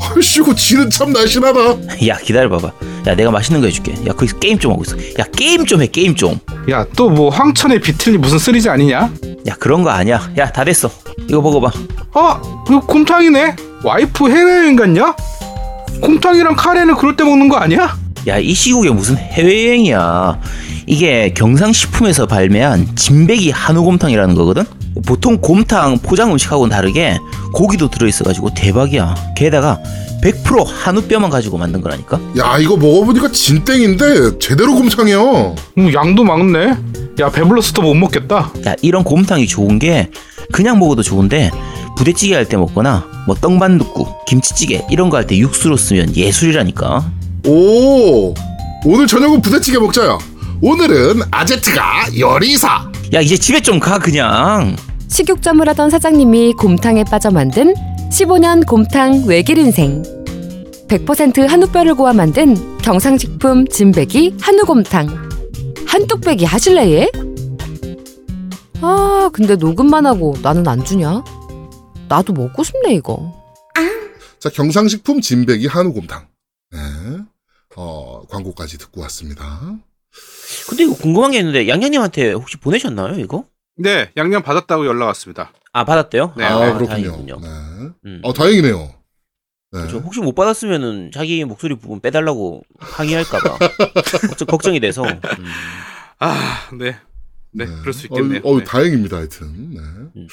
아이고 0.00 0.54
지는 0.54 0.90
참 0.90 1.12
날씬하다. 1.12 1.60
야 2.08 2.16
기다려봐봐 2.18 2.72
야 3.06 3.14
내가 3.14 3.30
맛있는 3.30 3.60
거 3.60 3.66
해줄게 3.66 3.92
야 4.06 4.12
거기서 4.12 4.38
게임 4.38 4.58
좀 4.58 4.72
하고 4.72 4.82
있어 4.84 4.96
야 5.18 5.24
게임 5.36 5.64
좀 5.66 5.80
해 5.82 5.86
게임 5.86 6.14
좀야 6.14 6.36
야또뭐 6.68 7.30
황천의 7.30 7.80
비틀리 7.80 8.18
무슨 8.18 8.38
쓰리지 8.38 8.68
아니냐? 8.68 9.10
그런 9.58 9.82
거 9.82 9.90
아니야 9.90 10.30
야 10.38 10.50
다 10.50 10.64
됐어 10.64 10.90
이거 11.28 11.40
먹어봐 11.40 11.70
어 12.14 12.64
이거 12.68 12.80
곰탕이네. 12.80 13.56
와이프 13.82 14.28
해외여행 14.28 14.76
갔냐? 14.76 15.14
곰탕이랑 16.00 16.56
카레는 16.56 16.94
그럴 16.96 17.16
때 17.16 17.24
먹는 17.24 17.48
거 17.48 17.56
아니야? 17.56 17.96
야 18.26 18.38
이 18.38 18.54
시국에 18.54 18.90
무슨 18.90 19.16
해외여행이야 19.16 20.38
이게 20.86 21.32
경상식품에서 21.34 22.26
발매한 22.26 22.94
진백이 22.96 23.50
한우곰탕이라는 23.50 24.34
거거든 24.34 24.64
보통 25.06 25.38
곰탕 25.38 25.98
포장 25.98 26.30
음식하고는 26.32 26.74
다르게 26.74 27.18
고기도 27.52 27.88
들어있어가지고 27.90 28.54
대박이야 28.54 29.14
게다가 29.36 29.80
100% 30.22 30.64
한우뼈만 30.66 31.30
가지고 31.30 31.58
만든 31.58 31.80
거라니까 31.80 32.18
야 32.38 32.56
이거 32.58 32.76
먹어보니까 32.76 33.30
진땡인데 33.32 34.38
제대로 34.38 34.74
곰탕이야. 34.74 35.18
음, 35.78 35.92
양도 35.92 36.24
많네. 36.24 36.76
야 37.20 37.30
배불러서 37.30 37.72
또 37.74 37.82
못 37.82 37.94
먹겠다. 37.94 38.50
야 38.66 38.74
이런 38.82 39.04
곰탕이 39.04 39.46
좋은 39.46 39.78
게 39.78 40.10
그냥 40.52 40.78
먹어도 40.78 41.02
좋은데 41.02 41.50
부대찌개 41.96 42.34
할 42.34 42.46
때 42.48 42.56
먹거나 42.56 43.06
뭐 43.26 43.34
떡반둣국 43.36 44.24
김치찌개 44.26 44.84
이런 44.90 45.10
거 45.10 45.16
할 45.18 45.26
때 45.26 45.36
육수로 45.36 45.76
쓰면 45.76 46.16
예술이라니까 46.16 47.04
오 47.46 48.34
오늘 48.86 49.06
저녁은 49.06 49.42
부대찌개 49.42 49.78
먹자야. 49.78 50.18
오늘은 50.62 51.22
아제트가 51.30 52.06
요리사. 52.18 52.90
야 53.14 53.20
이제 53.20 53.36
집에 53.36 53.60
좀 53.60 53.78
가 53.78 53.98
그냥 53.98 54.76
식육점을 55.08 55.66
하던 55.68 55.90
사장님이 55.90 56.54
곰탕에 56.54 57.04
빠져 57.04 57.30
만든 57.30 57.74
15년 58.10 58.66
곰탕 58.66 59.24
외길 59.26 59.58
인생. 59.58 60.02
100% 60.88 61.46
한우뼈를 61.46 61.94
고아 61.94 62.12
만든 62.12 62.54
경상식품 62.78 63.66
진백이 63.68 64.36
한우곰탕. 64.40 65.06
한뚝배기 65.86 66.44
하실래예? 66.44 67.10
아, 68.80 69.30
근데 69.32 69.56
녹음만 69.56 70.06
하고 70.06 70.34
나는 70.42 70.66
안 70.68 70.84
주냐? 70.84 71.22
나도 72.08 72.32
먹고 72.32 72.62
싶네 72.64 72.94
이거. 72.94 73.32
자 74.40 74.50
경상식품 74.50 75.20
진백이 75.20 75.66
한우곰탕. 75.68 76.26
네. 76.72 76.78
어 77.76 78.22
광고까지 78.28 78.78
듣고 78.78 79.00
왔습니다. 79.02 79.60
근데 80.68 80.84
이거 80.84 80.94
궁금한 80.94 81.30
게 81.32 81.38
있는데 81.38 81.68
양양님한테 81.68 82.32
혹시 82.32 82.56
보내셨나요 82.56 83.18
이거? 83.18 83.44
네 83.76 84.10
양념 84.16 84.42
받았다고 84.42 84.86
연락 84.86 85.06
왔습니다. 85.06 85.52
아 85.72 85.84
받았대요? 85.84 86.34
네, 86.36 86.44
아, 86.44 86.58
네, 86.58 86.72
그렇군요. 86.74 86.86
다행이군요. 86.86 87.40
네. 87.40 87.48
음. 88.06 88.20
어 88.22 88.32
다행이네요. 88.32 88.76
네. 89.72 89.80
그렇죠. 89.80 89.98
혹시 89.98 90.20
못 90.20 90.34
받았으면은 90.34 91.10
자기 91.12 91.44
목소리 91.44 91.74
부분 91.74 92.00
빼달라고 92.00 92.62
항의할까봐 92.78 93.58
걱정, 94.28 94.46
걱정이 94.46 94.78
돼서 94.80 95.02
음. 95.04 95.20
아 96.20 96.68
네. 96.78 96.96
네, 97.56 97.66
그럴 97.66 97.92
수 97.92 98.06
있겠네요. 98.06 98.40
어, 98.44 98.52
어, 98.54 98.58
네. 98.58 98.64
다행입니다. 98.64 99.16
하여튼. 99.18 99.74
네. 99.74 99.80
음. 100.16 100.28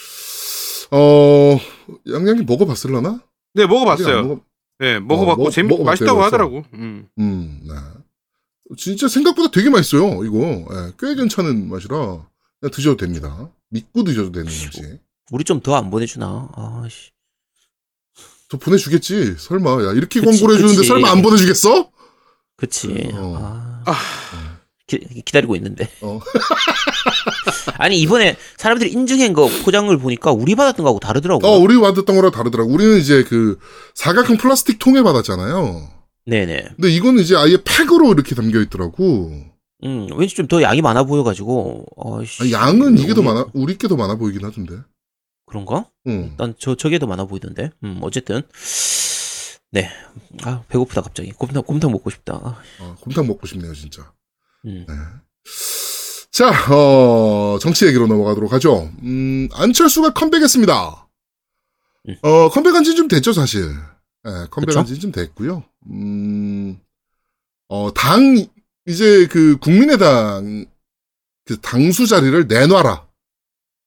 어 0.92 1.58
양양이 2.12 2.44
먹어봤을라나? 2.44 3.22
네 3.54 3.66
먹어봤어요. 3.66 4.24
먹어- 4.28 4.42
네 4.80 5.00
먹어봤고 5.00 5.42
어, 5.42 5.46
먹- 5.46 5.52
재밌 5.52 5.70
먹어봤대요, 5.70 5.86
맛있다고 5.92 6.18
벌써? 6.20 6.26
하더라고. 6.28 6.64
음. 6.74 7.08
음, 7.20 7.62
네. 7.68 7.74
진짜 8.78 9.08
생각보다 9.08 9.52
되게 9.52 9.70
맛있어요. 9.70 10.24
이거 10.24 10.40
예, 10.72 10.94
꽤 11.00 11.16
괜찮은 11.16 11.70
맛이라 11.70 11.96
그냥 12.60 12.72
드셔도 12.72 12.98
됩니다. 12.98 13.50
믿고 13.70 14.04
드셔도 14.04 14.32
되는 14.32 14.48
음식. 14.48 14.72
우리 15.32 15.44
좀 15.44 15.62
더 15.62 15.76
안 15.76 15.90
보내주나? 15.90 16.50
아씨. 16.56 17.12
저 18.50 18.58
보내주겠지. 18.58 19.36
설마 19.38 19.84
야 19.86 19.92
이렇게 19.94 20.20
그치, 20.20 20.26
광고를 20.40 20.56
해주는데 20.56 20.78
그치. 20.78 20.88
설마 20.88 21.10
안 21.10 21.22
보내주겠어? 21.22 21.90
그치. 22.58 23.10
어. 23.14 23.38
아. 23.40 23.92
아. 23.92 24.58
기, 24.88 25.00
기다리고 25.26 25.56
있는데. 25.56 25.90
어. 26.02 26.20
아니 27.78 28.00
이번에 28.02 28.36
사람들이 28.58 28.92
인증한 28.92 29.34
거 29.34 29.48
포장을 29.64 29.96
보니까 29.98 30.32
우리 30.32 30.56
받았던 30.56 30.84
거하고 30.84 31.00
다르더라고. 31.00 31.48
어, 31.48 31.58
우리 31.58 31.80
받았던 31.80 32.16
거랑 32.16 32.32
다르더라고. 32.32 32.70
우리는 32.72 32.98
이제 33.00 33.24
그 33.24 33.58
사각형 33.96 34.38
플라스틱 34.38 34.80
통에 34.80 35.02
받았잖아요. 35.02 35.90
네네. 36.26 36.70
근데 36.76 36.90
이거는 36.90 37.22
이제 37.24 37.36
아예 37.36 37.58
팩으로 37.64 38.12
이렇게 38.14 38.36
담겨 38.36 38.60
있더라고. 38.62 39.32
음 39.84 40.08
왠지 40.16 40.36
좀 40.36 40.48
더 40.48 40.62
양이 40.62 40.82
많아 40.82 41.04
보여가지고. 41.04 41.86
어이씨. 41.96 42.44
아, 42.44 42.52
양은 42.52 42.98
이게 43.00 43.14
더 43.14 43.22
우리- 43.22 43.28
많아, 43.28 43.46
우리 43.54 43.78
게 43.78 43.88
더 43.88 43.96
많아 43.96 44.16
보이긴 44.16 44.46
하던데. 44.46 44.76
그런가? 45.48 45.90
응. 46.08 46.36
난저 46.38 46.76
저게 46.76 47.00
더 47.00 47.08
많아 47.08 47.26
보이던데. 47.26 47.72
음 47.84 48.00
어쨌든. 48.02 48.42
네. 49.72 49.90
아 50.44 50.64
배고프다 50.70 51.02
갑자기. 51.02 51.32
곰탕 51.32 51.64
곰탕 51.64 51.92
먹고 51.92 52.10
싶다. 52.10 52.34
아, 52.36 52.62
어, 52.80 52.96
곰탕 53.02 53.26
먹고 53.28 53.48
싶네요, 53.48 53.74
진짜. 53.74 54.12
음. 54.66 54.86
네. 54.88 54.94
자, 56.32 56.50
어, 56.74 57.58
정치 57.60 57.86
얘기로 57.88 58.08
넘어가도록 58.08 58.54
하죠. 58.54 58.90
음, 59.04 59.50
안철수가 59.54 60.14
컴백했습니다. 60.14 61.08
음. 62.10 62.16
어, 62.22 62.50
컴백한 62.50 62.84
지 62.84 62.96
좀 62.96 63.08
됐죠, 63.08 63.34
사실. 63.34 63.64
예, 64.28 64.48
컴백한? 64.52 64.86
지 64.86 65.00
좀 65.00 65.12
됐고요. 65.12 65.64
음, 65.90 66.80
어, 67.70 67.94
당, 67.94 68.36
이제 68.86 69.28
그 69.28 69.58
국민의당 69.58 70.66
그 71.46 71.60
당수 71.60 72.06
자리를 72.08 72.48
내놔라. 72.48 73.08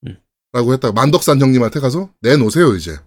음. 0.07 0.17
라고 0.53 0.73
했다. 0.73 0.93
만덕산 0.93 1.41
형님한테 1.41 1.81
가서 1.81 2.11
내놓으세요, 2.21 2.75
이제. 2.75 2.99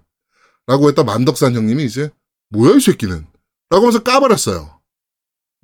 라고 0.67 0.87
했다 0.89 1.03
만덕산 1.03 1.53
형님이 1.55 1.83
이제, 1.85 2.09
뭐야, 2.49 2.75
이 2.75 2.79
새끼는. 2.79 3.25
라고 3.69 3.83
하면서 3.85 4.03
까버렸어요. 4.03 4.79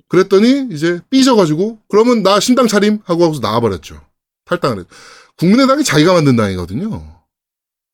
그랬더니 0.08 0.68
이제 0.70 1.00
삐져가지고 1.08 1.80
그러면 1.88 2.22
나 2.22 2.38
신당 2.40 2.66
차림 2.68 3.00
하고 3.04 3.24
하고서 3.24 3.40
나와버렸죠. 3.40 4.04
탈당을 4.44 4.80
했. 4.80 4.86
국민의당이 5.38 5.82
자기가 5.82 6.12
만든 6.12 6.36
당이거든요. 6.36 7.24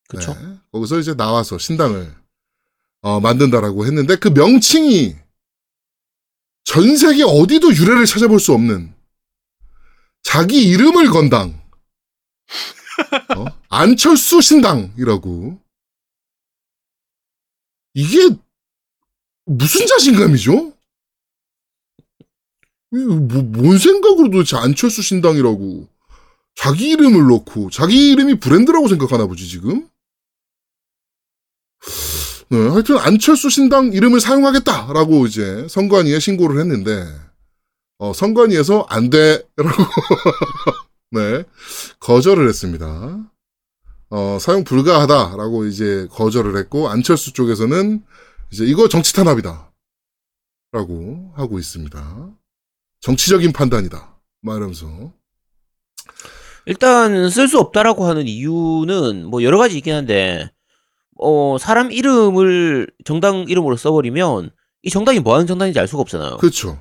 그쵸? 0.09 0.35
네. 0.35 0.57
거기서 0.73 0.99
이제 0.99 1.15
나와서 1.15 1.57
신당을 1.57 2.13
어, 3.03 3.21
만든다라고 3.21 3.87
했는데 3.87 4.17
그 4.17 4.29
명칭이 4.29 5.17
전 6.65 6.97
세계 6.97 7.23
어디도 7.23 7.75
유래를 7.75 8.07
찾아볼 8.07 8.39
수 8.39 8.53
없는 8.53 8.95
자기 10.23 10.63
이름을 10.69 11.11
건 11.11 11.31
당. 11.31 11.61
어? 13.37 13.47
안철수 13.69 14.41
신당이라고. 14.41 15.59
이게 17.95 18.37
무슨 19.47 19.87
자신감이죠? 19.87 20.73
뭐, 22.93 23.43
뭔 23.43 23.79
생각으로 23.79 24.31
도대체 24.31 24.57
안철수 24.57 25.03
신당이라고 25.03 25.89
자기 26.55 26.91
이름을 26.91 27.27
넣고 27.29 27.71
자기 27.71 28.11
이름이 28.11 28.41
브랜드라고 28.41 28.89
생각하나 28.89 29.27
보지 29.27 29.49
지금? 29.49 29.89
네, 32.53 32.69
하여튼 32.69 32.99
안철수 32.99 33.49
신당 33.49 33.93
이름을 33.93 34.19
사용하겠다라고 34.21 35.27
이제 35.27 35.69
선관위에 35.69 36.19
신고를 36.19 36.61
했는데 36.61 37.07
어, 37.99 38.13
선관위에서 38.13 38.87
안 38.89 39.09
돼라고 39.09 39.45
네 41.13 41.45
거절을 42.01 42.49
했습니다. 42.49 43.31
어, 44.11 44.39
사용 44.41 44.65
불가하다라고 44.65 45.67
이제 45.67 46.09
거절을 46.11 46.57
했고 46.57 46.89
안철수 46.89 47.33
쪽에서는 47.33 48.03
이제 48.51 48.65
이거 48.65 48.89
정치 48.89 49.15
탄압이다라고 49.15 49.71
하고 51.37 51.59
있습니다. 51.61 52.31
정치적인 53.01 53.53
판단이다. 53.53 54.19
말하면서 54.43 55.13
일단 56.67 57.31
쓸 57.31 57.47
수 57.47 57.61
없다라고 57.61 58.07
하는 58.07 58.27
이유는 58.27 59.27
뭐 59.27 59.45
여러 59.45 59.57
가지 59.57 59.77
있긴 59.77 59.95
한데 59.95 60.51
어 61.23 61.57
사람 61.59 61.93
이름을 61.93 62.89
정당 63.05 63.45
이름으로 63.49 63.77
써버리면 63.77 64.51
이 64.83 64.91
정당이 64.91 65.21
뭐 65.21 65.35
하는 65.35 65.47
정당인지 65.47 65.79
알 65.79 65.87
수가 65.87 66.01
없잖아요. 66.03 66.39
그렇죠. 66.39 66.79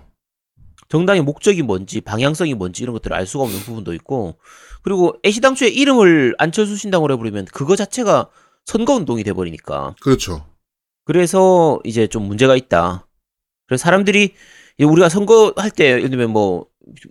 정당의 0.87 1.21
목적이 1.21 1.61
뭔지 1.61 2.01
방향성이 2.01 2.55
뭔지 2.55 2.81
이런 2.83 2.93
것들을 2.93 3.15
알 3.15 3.27
수가 3.27 3.43
없는 3.43 3.59
부분도 3.59 3.93
있고 3.95 4.39
그리고 4.81 5.13
애시당초에 5.23 5.67
이름을 5.69 6.35
안철수 6.39 6.75
신당으로 6.77 7.13
해버리면 7.13 7.45
그거 7.53 7.75
자체가 7.75 8.29
선거 8.65 8.93
운동이 8.93 9.23
돼버리니까 9.23 9.95
그렇죠. 10.01 10.45
그래서 11.05 11.79
이제 11.83 12.07
좀 12.07 12.23
문제가 12.23 12.55
있다. 12.55 13.07
그래서 13.67 13.81
사람들이 13.83 14.33
우리가 14.79 15.09
선거할 15.09 15.69
때 15.71 15.85
예를 15.85 16.09
들면 16.09 16.31
뭐 16.31 16.65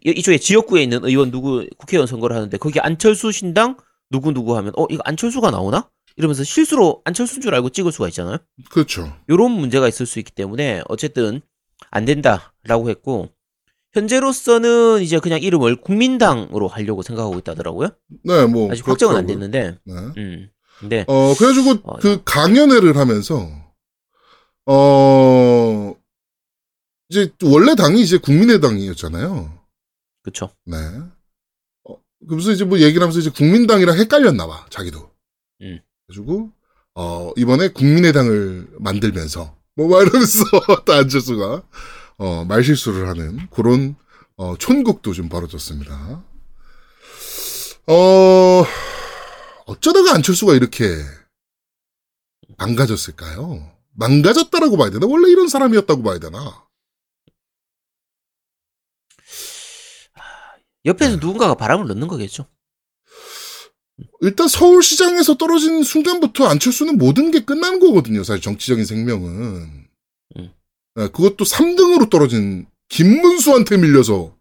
이- 0.04 0.10
이쪽에 0.10 0.38
지역구에 0.38 0.82
있는 0.82 1.04
의원 1.04 1.30
누구 1.30 1.66
국회의원 1.76 2.06
선거를 2.06 2.34
하는데 2.34 2.56
거기 2.58 2.80
안철수 2.80 3.30
신당 3.32 3.76
누구 4.10 4.32
누구 4.32 4.56
하면 4.56 4.72
어 4.76 4.86
이거 4.90 5.02
안철수가 5.04 5.50
나오나? 5.50 5.88
이러면서 6.18 6.42
실수로 6.42 7.00
안철수인 7.04 7.40
줄 7.40 7.54
알고 7.54 7.70
찍을 7.70 7.92
수가 7.92 8.08
있잖아요. 8.08 8.38
그렇죠. 8.70 9.16
요런 9.30 9.52
문제가 9.52 9.86
있을 9.86 10.04
수 10.04 10.18
있기 10.18 10.32
때문에 10.32 10.82
어쨌든 10.88 11.40
안 11.90 12.04
된다라고 12.04 12.90
했고 12.90 13.28
현재로서는 13.92 15.00
이제 15.00 15.20
그냥 15.20 15.40
이름을 15.40 15.76
국민당으로 15.76 16.66
하려고 16.66 17.02
생각하고 17.02 17.38
있다더라고요. 17.38 17.90
네, 18.24 18.46
뭐 18.46 18.70
아직 18.70 18.86
확정은 18.86 19.16
안 19.16 19.26
그렇더라고요. 19.26 19.50
됐는데, 19.50 19.78
네. 19.84 19.94
음, 20.20 20.50
근데 20.80 21.04
어 21.06 21.34
그래가지고 21.34 21.80
어, 21.84 21.96
그 21.98 22.22
강연회를 22.24 22.96
하면서 22.96 23.48
어, 24.66 25.94
이제 27.08 27.32
원래 27.44 27.76
당이 27.76 28.02
이제 28.02 28.18
국민의당이었잖아요. 28.18 29.56
그쵸. 30.24 30.50
네. 30.66 30.76
어, 31.88 31.96
그래서 32.28 32.50
이제 32.50 32.64
뭐 32.64 32.80
얘기를 32.80 33.00
하면서 33.02 33.20
이제 33.20 33.30
국민당이랑 33.30 33.96
헷갈렸나 33.96 34.48
봐, 34.48 34.66
자기도. 34.68 35.12
음. 35.62 35.80
그래가지고, 36.08 36.50
어, 36.94 37.32
이번에 37.36 37.68
국민의당을 37.68 38.68
만들면서, 38.80 39.56
뭐, 39.76 39.88
막 39.88 40.02
이러면서, 40.02 40.42
또 40.84 40.92
안철수가, 40.94 41.62
어, 42.18 42.44
말실수를 42.46 43.08
하는 43.08 43.48
그런, 43.50 43.94
어, 44.36 44.56
촌국도 44.56 45.12
좀 45.12 45.28
벌어졌습니다. 45.28 46.24
어, 47.86 48.64
어쩌다가 49.66 50.14
안철수가 50.14 50.54
이렇게 50.54 50.84
망가졌을까요? 52.56 53.70
망가졌다라고 53.92 54.76
봐야 54.76 54.90
되나? 54.90 55.06
원래 55.06 55.30
이런 55.30 55.48
사람이었다고 55.48 56.02
봐야 56.02 56.18
되나? 56.18 56.66
옆에서 60.84 61.16
네. 61.16 61.20
누군가가 61.20 61.54
바람을 61.54 61.86
넣는 61.88 62.08
거겠죠. 62.08 62.46
일단 64.20 64.48
서울시장에서 64.48 65.36
떨어진 65.36 65.82
순간부터 65.82 66.46
안철수는 66.46 66.98
모든 66.98 67.30
게 67.30 67.40
끝나는 67.40 67.80
거거든요. 67.80 68.24
사실 68.24 68.42
정치적인 68.42 68.84
생명은. 68.84 69.88
음. 70.36 70.50
네, 70.94 71.08
그것도 71.08 71.44
3등으로 71.44 72.10
떨어진 72.10 72.66
김문수한테 72.88 73.76
밀려서 73.76 74.36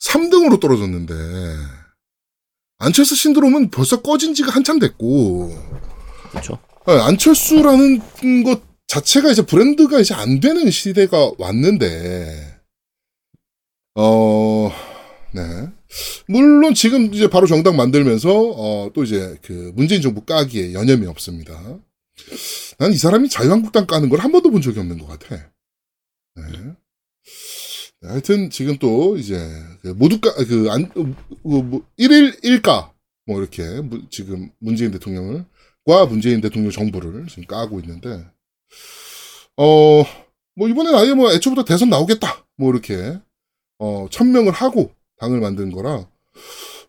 3등으로 0.00 0.60
떨어졌는데 0.60 1.14
안철수 2.78 3.16
신드롬은 3.16 3.70
벌써 3.70 4.02
꺼진 4.02 4.34
지가 4.34 4.52
한참 4.52 4.78
됐고 4.78 5.50
그렇죠. 6.30 6.58
네, 6.86 6.98
안철수라는 7.00 8.44
것 8.44 8.62
자체가 8.86 9.30
이제 9.30 9.42
브랜드가 9.42 9.98
이제 10.00 10.14
안 10.14 10.40
되는 10.40 10.70
시대가 10.70 11.30
왔는데 11.38 12.60
어 13.94 14.70
네. 15.32 15.42
물론 16.26 16.74
지금 16.74 17.12
이제 17.14 17.28
바로 17.28 17.46
정당 17.46 17.76
만들면서 17.76 18.30
어, 18.30 18.90
또 18.94 19.04
이제 19.04 19.36
그 19.42 19.72
문재인 19.74 20.02
정부 20.02 20.22
까기에 20.22 20.72
여념이 20.74 21.06
없습니다. 21.06 21.78
난 22.78 22.92
이 22.92 22.96
사람이 22.96 23.28
자유한국당 23.28 23.86
까는 23.86 24.08
걸 24.08 24.20
한 24.20 24.32
번도 24.32 24.50
본 24.50 24.60
적이 24.62 24.80
없는 24.80 24.98
것 24.98 25.06
같아. 25.06 25.50
네. 26.36 26.42
네, 28.00 28.08
하여튼 28.08 28.50
지금 28.50 28.76
또 28.78 29.16
이제 29.16 29.38
그 29.82 29.88
모두 29.88 30.20
까, 30.20 30.32
그, 30.34 30.68
안, 30.70 30.88
그, 30.90 31.14
뭐, 31.42 31.82
1일 31.98 32.40
1가, 32.42 32.92
뭐 33.26 33.40
이렇게 33.40 33.80
무- 33.80 34.08
지금 34.10 34.50
문재인 34.60 34.90
대통령을, 34.92 35.44
과 35.84 36.06
문재인 36.06 36.40
대통령 36.40 36.70
정부를 36.70 37.26
지금 37.28 37.44
까고 37.46 37.80
있는데, 37.80 38.24
어, 39.56 40.04
뭐 40.54 40.68
이번엔 40.68 40.94
아예 40.94 41.12
뭐 41.14 41.32
애초부터 41.32 41.64
대선 41.64 41.90
나오겠다. 41.90 42.46
뭐 42.56 42.70
이렇게, 42.72 43.18
어, 43.78 44.06
천명을 44.10 44.52
하고 44.52 44.92
당을 45.20 45.40
만든 45.40 45.70
거라, 45.72 46.06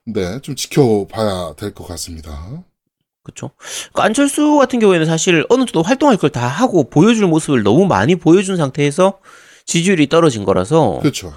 네, 0.06 0.40
좀 0.42 0.56
지켜봐야 0.56 1.56
될 1.58 1.74
것 1.74 1.88
같습니다. 1.88 2.64
그렇죠. 3.24 3.52
안철수 3.94 4.58
같은 4.58 4.80
경우에는 4.80 5.06
사실 5.06 5.46
어느 5.50 5.62
정도 5.66 5.82
활동할 5.84 6.18
걸 6.18 6.30
다 6.32 6.48
하고 6.48 6.90
보여줄 6.90 7.28
모습을 7.28 7.64
너무 7.64 7.86
많이 7.86 8.16
보여준 8.16 8.58
상태에서 8.58 9.20
지지율이 9.66 10.08
떨어진 10.10 10.46
거라서 10.46 11.00
그렇죠. 11.02 11.34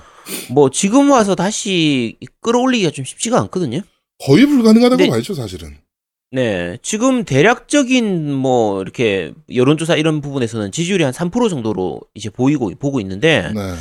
뭐 0.50 0.70
지금 0.70 1.10
와서 1.10 1.34
다시 1.34 2.16
끌어올리기가 2.40 2.90
좀 2.92 3.04
쉽지가 3.04 3.38
않거든요. 3.42 3.80
거의 4.24 4.46
불가능하다고 4.46 5.02
네. 5.02 5.10
봐야죠, 5.10 5.34
사실은. 5.34 5.76
네, 6.30 6.78
지금 6.80 7.24
대략적인 7.24 8.32
뭐 8.32 8.80
이렇게 8.80 9.34
여론조사 9.54 9.96
이런 9.96 10.22
부분에서는 10.22 10.72
지지율이 10.72 11.04
한 11.04 11.12
3% 11.12 11.50
정도로 11.50 12.00
이제 12.14 12.30
보이고 12.30 12.70
보고 12.78 13.00
있는데 13.00 13.50
네. 13.54 13.74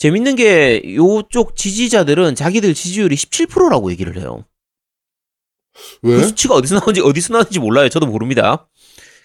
재밌는 0.00 0.34
게 0.34 0.82
요쪽 0.96 1.54
지지자들은 1.54 2.34
자기들 2.34 2.74
지지율이 2.74 3.14
17%라고 3.14 3.92
얘기를 3.92 4.18
해요. 4.18 4.44
왜? 6.02 6.16
그 6.16 6.24
수치가 6.24 6.54
어디서 6.54 6.74
나오는지 6.80 7.00
어디서 7.00 7.32
나오는지 7.34 7.60
몰라요. 7.60 7.88
저도 7.88 8.06
모릅니다. 8.06 8.68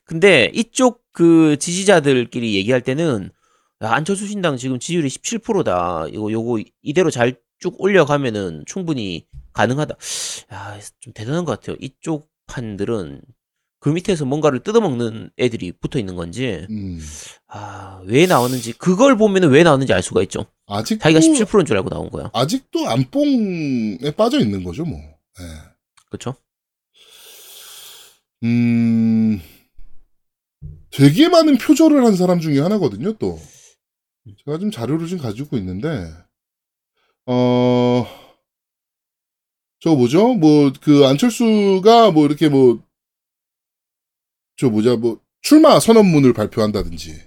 근데 0.04 0.52
이쪽 0.54 1.02
그 1.12 1.58
지지자들끼리 1.58 2.56
얘기할 2.56 2.82
때는 2.82 3.32
야, 3.84 3.92
안철수 3.92 4.28
신당 4.28 4.58
지금 4.58 4.78
지지율이 4.78 5.10
17%다. 5.10 6.06
이거 6.12 6.32
요거 6.32 6.60
이대로 6.84 7.10
잘 7.10 7.44
쭉 7.60 7.82
올려가면은 7.82 8.64
충분히 8.66 9.26
가능하다. 9.54 9.96
야, 10.54 10.80
좀 11.00 11.14
대단한 11.14 11.46
것 11.46 11.60
같아요. 11.60 11.78
이쪽 11.80 12.30
판들은 12.48 13.22
그 13.80 13.90
밑에서 13.90 14.26
뭔가를 14.26 14.60
뜯어먹는 14.60 15.32
애들이 15.38 15.72
붙어 15.72 16.00
있는 16.00 16.16
건지 16.16 16.66
음. 16.70 17.00
아, 17.48 18.02
왜 18.06 18.26
나오는지 18.26 18.74
그걸 18.74 19.16
보면은 19.18 19.50
왜 19.50 19.64
나오는지 19.64 19.94
알 19.94 20.02
수가 20.02 20.22
있죠. 20.24 20.46
아직도, 20.67 21.04
자기가 21.04 21.19
17%인 21.19 21.65
줄 21.65 21.78
알고 21.78 21.89
나온 21.89 22.10
거야. 22.10 22.30
아직도 22.34 22.88
안뽕에 22.88 24.12
빠져 24.17 24.39
있는 24.39 24.63
거죠, 24.63 24.84
뭐. 24.86 24.99
네. 24.99 25.45
그렇죠? 26.10 26.36
음, 28.43 29.41
되게 30.91 31.30
많은 31.30 31.58
표절을 31.58 32.04
한 32.06 32.15
사람 32.15 32.39
중에 32.39 32.60
하나거든요, 32.60 33.13
또. 33.13 33.39
제가 34.45 34.58
좀 34.58 34.71
자료를 34.71 35.08
좀 35.08 35.19
가지고 35.19 35.58
있는데, 35.58 36.12
어, 37.28 38.06
저 39.80 39.93
뭐죠? 39.95 40.34
뭐, 40.34 40.71
그, 40.82 41.06
안철수가 41.06 42.12
뭐, 42.12 42.25
이렇게 42.25 42.49
뭐, 42.49 42.84
저 44.58 44.69
뭐냐, 44.69 44.95
뭐, 44.95 45.21
출마 45.41 45.80
선언문을 45.80 46.34
발표한다든지, 46.34 47.21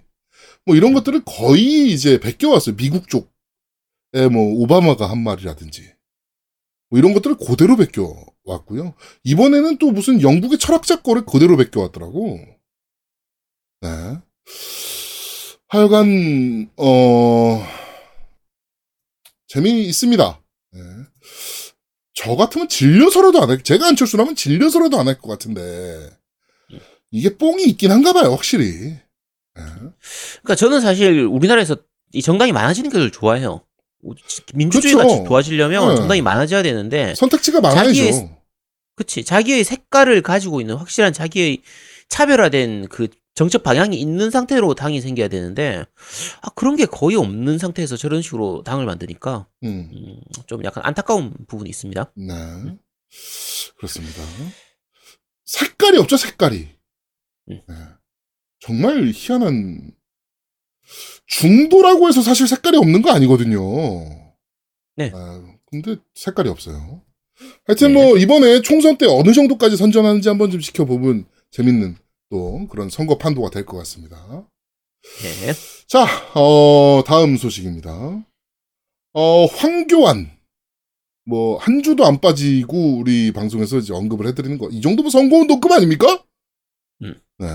뭐, 0.69 0.77
이런 0.77 0.93
것들을 0.93 1.23
거의 1.25 1.91
이제 1.91 2.21
베껴왔어요. 2.21 2.77
미국 2.77 3.09
쪽에 3.09 3.27
뭐, 4.31 4.53
오바마가 4.63 5.09
한 5.11 5.23
말이라든지. 5.23 5.95
뭐 6.91 6.99
이런 6.99 7.13
것들을 7.15 7.37
그대로 7.39 7.77
베껴 7.77 8.15
왔고요. 8.45 8.95
이번에는 9.25 9.79
또 9.79 9.91
무슨 9.91 10.21
영국의 10.23 10.59
철학자 10.59 11.03
거를 11.03 11.25
그대로 11.27 11.57
베껴 11.57 11.81
왔더라고. 11.81 12.39
네. 13.81 14.19
하여간, 15.69 16.71
어, 16.77 17.63
재미있습니다. 19.49 20.43
네. 20.73 20.81
저 22.15 22.37
같으면 22.37 22.69
질려서라도 22.69 23.41
안 23.43 23.51
할, 23.51 23.63
제가 23.63 23.87
안철수라면 23.89 24.35
질려서라도 24.35 24.99
안 24.99 25.09
할 25.09 25.19
것 25.21 25.29
같은데, 25.29 26.11
이게 27.11 27.37
뽕이 27.37 27.65
있긴 27.65 27.91
한가 27.91 28.13
봐요, 28.13 28.31
확실히. 28.33 28.97
네. 29.59 29.65
그러니까 30.43 30.55
저는 30.57 30.81
사실 30.81 31.21
우리나라에서 31.25 31.77
이 32.13 32.23
정당이 32.23 32.53
많아지는 32.53 32.91
걸 32.91 33.11
좋아해요. 33.11 33.63
민주주의가 34.55 35.03
그쵸. 35.03 35.25
좋아지려면 35.27 35.89
네. 35.91 35.97
정당이 35.97 36.23
많아져야 36.23 36.63
되는데, 36.63 37.15
선택지가 37.17 37.61
많아야죠. 37.61 37.91
자기의- 37.93 38.37
그치 38.97 39.25
자기의 39.25 39.65
색깔을 39.65 40.23
가지고 40.23 40.61
있는 40.61 40.75
확실한 40.77 41.13
자기의 41.13 41.63
차별화된 42.09 42.89
그 42.89 43.09
정책 43.35 43.63
방향이 43.63 43.97
있는 44.01 44.31
상태로 44.31 44.75
당이 44.75 45.01
생겨야 45.01 45.29
되는데, 45.29 45.85
아 46.43 46.49
그런 46.57 46.75
게 46.77 46.87
거의 46.87 47.17
없는 47.17 47.59
상태에서 47.59 47.97
저런 47.97 48.23
식으로 48.23 48.63
당을 48.65 48.87
만드니까 48.87 49.47
음, 49.65 49.91
음, 49.93 50.21
좀 50.47 50.65
약간 50.65 50.85
안타까운 50.85 51.35
부분이 51.47 51.69
있습니다. 51.71 52.13
네. 52.17 52.35
그렇습니다. 53.77 54.23
색깔이 55.45 55.99
없죠, 55.99 56.17
색깔이. 56.17 56.69
음. 57.51 57.61
네. 57.69 57.75
정말 58.61 59.11
희한한, 59.15 59.93
중도라고 61.27 62.09
해서 62.09 62.23
사실 62.23 62.49
색깔이 62.49 62.77
없는 62.79 63.03
거 63.03 63.11
아니거든요. 63.11 63.61
네. 64.97 65.11
아, 65.15 65.43
근데 65.67 65.97
색깔이 66.15 66.49
없어요. 66.49 67.03
하여튼 67.67 67.93
네. 67.93 68.03
뭐, 68.03 68.17
이번에 68.17 68.63
총선 68.63 68.97
때 68.99 69.07
어느 69.07 69.33
정도까지 69.33 69.77
선전하는지 69.77 70.29
한번 70.29 70.51
좀 70.51 70.61
지켜보면 70.61 71.27
재밌는 71.51 71.97
또 72.31 72.67
그런 72.69 72.89
선거 72.91 73.17
판도가 73.19 73.51
될 73.51 73.65
것 73.65 73.77
같습니다. 73.79 74.17
네. 75.23 75.53
자, 75.87 76.05
어, 76.35 77.03
다음 77.07 77.37
소식입니다. 77.37 78.25
어, 79.13 79.45
황교안. 79.47 80.31
뭐, 81.25 81.59
한 81.59 81.83
주도 81.83 82.07
안 82.07 82.21
빠지고 82.21 82.97
우리 82.99 83.33
방송에서 83.33 83.79
이제 83.79 83.93
언급을 83.93 84.27
해드리는 84.29 84.57
거. 84.59 84.69
이 84.71 84.81
정도면 84.81 85.11
선거운동급 85.11 85.71
아닙니까? 85.71 86.25
음. 87.03 87.21
네. 87.39 87.47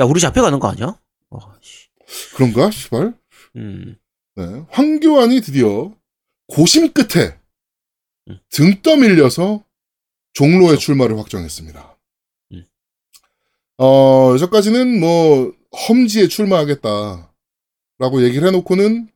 야 0.00 0.04
우리 0.04 0.20
잡혀가는 0.20 0.58
거 0.58 0.68
아니야? 0.68 0.98
어, 1.30 1.38
씨. 1.60 1.88
그런가? 2.34 2.70
시발. 2.70 3.14
음, 3.56 3.96
네. 4.36 4.64
황교안이 4.70 5.40
드디어 5.40 5.92
고심 6.48 6.92
끝에 6.92 7.38
음. 8.28 8.38
등 8.50 8.80
떠밀려서 8.82 9.64
종로에 10.32 10.68
그렇죠. 10.68 10.80
출마를 10.80 11.18
확정했습니다. 11.18 11.98
음. 12.52 12.66
어, 13.78 14.32
여기까지는 14.40 15.00
뭐, 15.00 15.52
험지에 15.88 16.28
출마하겠다. 16.28 17.32
라고 17.98 18.22
얘기를 18.22 18.46
해놓고는, 18.48 19.08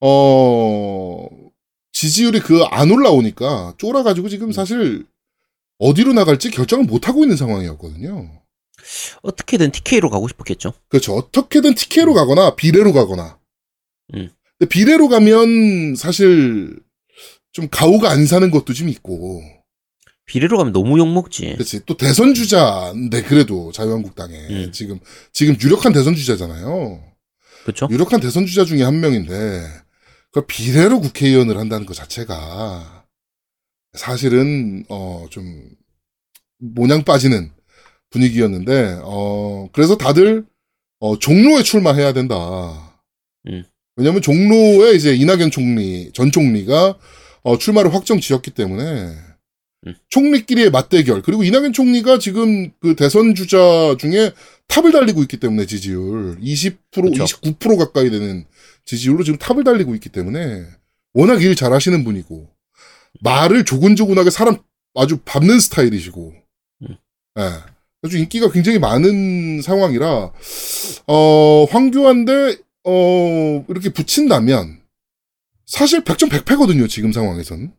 어, 0.00 1.28
지지율이 1.92 2.40
그 2.40 2.64
안 2.70 2.90
올라오니까 2.90 3.74
쫄아가지고 3.78 4.28
지금 4.28 4.50
사실 4.52 5.06
어디로 5.78 6.12
나갈지 6.12 6.50
결정을 6.50 6.84
못하고 6.86 7.22
있는 7.22 7.36
상황이었거든요. 7.36 8.42
어떻게든 9.22 9.70
TK로 9.72 10.10
가고 10.10 10.28
싶었겠죠. 10.28 10.72
그렇죠. 10.88 11.14
어떻게든 11.14 11.74
TK로 11.74 12.14
가거나 12.14 12.54
비례로 12.56 12.92
가거나. 12.92 13.38
음. 14.14 14.30
근데 14.58 14.68
비례로 14.68 15.08
가면 15.08 15.96
사실 15.96 16.78
좀 17.52 17.68
가오가 17.70 18.10
안 18.10 18.26
사는 18.26 18.50
것도 18.50 18.72
좀 18.72 18.88
있고. 18.88 19.42
비례로 20.26 20.56
가면 20.58 20.72
너무 20.72 20.98
욕먹지. 20.98 21.52
그렇지. 21.54 21.84
또 21.86 21.96
대선 21.96 22.34
주자인데 22.34 23.22
그래도 23.24 23.72
자유한국당에 23.72 24.36
음. 24.50 24.72
지금 24.72 24.98
지금 25.32 25.56
유력한 25.62 25.92
대선 25.92 26.14
주자잖아요. 26.14 27.02
그렇죠? 27.64 27.88
유력한 27.90 28.20
대선 28.20 28.46
주자 28.46 28.64
중에 28.64 28.82
한 28.82 29.00
명인데 29.00 29.66
그 30.32 30.46
비례로 30.46 31.00
국회의원을 31.00 31.56
한다는 31.58 31.86
것 31.86 31.94
자체가 31.94 33.06
사실은 33.94 34.84
어 34.88 35.26
좀 35.30 35.70
모냥 36.58 37.04
빠지는 37.04 37.52
분위기였는데 38.14 39.00
어 39.02 39.68
그래서 39.72 39.96
다들 39.96 40.44
어 41.00 41.18
종로에 41.18 41.62
출마해야 41.62 42.12
된다. 42.12 42.94
음. 43.48 43.64
왜냐하면 43.96 44.22
종로에 44.22 44.92
이제 44.92 45.14
이낙연 45.14 45.50
총리 45.50 46.10
전 46.12 46.30
총리가 46.30 46.96
어 47.42 47.58
출마를 47.58 47.92
확정 47.92 48.20
지었기 48.20 48.52
때문에 48.52 48.84
음. 49.86 49.94
총리끼리의 50.08 50.70
맞대결 50.70 51.22
그리고 51.22 51.44
이낙연 51.44 51.72
총리가 51.72 52.18
지금 52.18 52.70
그 52.80 52.94
대선 52.96 53.34
주자 53.34 53.96
중에 53.98 54.32
탑을 54.68 54.92
달리고 54.92 55.20
있기 55.22 55.38
때문에 55.38 55.66
지지율 55.66 56.40
20% 56.40 56.78
그쵸. 56.92 57.24
29% 57.24 57.76
가까이 57.76 58.10
되는 58.10 58.46
지지율로 58.86 59.24
지금 59.24 59.38
탑을 59.38 59.64
달리고 59.64 59.94
있기 59.96 60.08
때문에 60.08 60.64
워낙 61.12 61.42
일 61.42 61.54
잘하시는 61.54 62.02
분이고 62.04 62.48
말을 63.20 63.64
조곤조곤하게 63.64 64.30
사람 64.30 64.56
아주 64.94 65.18
밟는 65.24 65.60
스타일이시고 65.60 66.32
음. 66.82 66.96
예. 67.38 67.73
아주 68.04 68.18
인기가 68.18 68.50
굉장히 68.50 68.78
많은 68.78 69.62
상황이라 69.62 70.32
어 71.06 71.64
황교안대 71.70 72.58
어 72.84 73.64
이렇게 73.68 73.90
붙인다면 73.92 74.80
사실 75.66 76.02
100점 76.02 76.28
100패거든요 76.30 76.88
지금 76.88 77.12
상황에선 77.12 77.72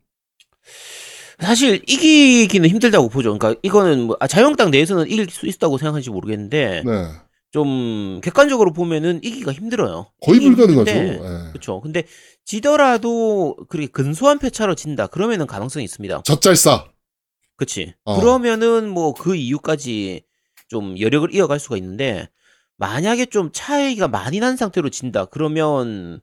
사실 1.38 1.82
이기기는 1.86 2.66
힘들다고 2.68 3.10
보죠. 3.10 3.36
그러니까 3.36 3.60
이거는 3.62 4.04
뭐 4.04 4.16
아, 4.20 4.26
자유한국당 4.26 4.70
내에서는 4.70 5.06
이길 5.10 5.28
수 5.28 5.46
있다고 5.46 5.76
생각하는지 5.76 6.10
모르겠는데 6.10 6.82
네 6.84 7.26
좀 7.56 8.20
객관적으로 8.22 8.72
보면은 8.74 9.18
이기가 9.22 9.50
힘들어요. 9.50 10.10
거의 10.20 10.40
불가능하죠 10.40 10.90
예. 10.90 11.18
그렇죠. 11.52 11.80
근데 11.80 12.02
지더라도 12.44 13.56
그렇게 13.70 13.86
근소한 13.86 14.38
표차로 14.38 14.74
진다. 14.74 15.06
그러면은 15.06 15.46
가능성이 15.46 15.84
있습니다. 15.86 16.22
젖잘싸 16.24 16.84
그치. 17.56 17.94
어. 18.04 18.18
그러면은 18.20 18.88
뭐 18.88 19.12
그 19.14 19.34
이유까지 19.36 20.22
좀 20.68 20.98
여력을 21.00 21.34
이어갈 21.34 21.58
수가 21.58 21.76
있는데 21.78 22.28
만약에 22.76 23.26
좀 23.26 23.50
차이가 23.52 24.08
많이 24.08 24.38
난 24.40 24.56
상태로 24.56 24.90
진다. 24.90 25.26
그러면 25.26 26.20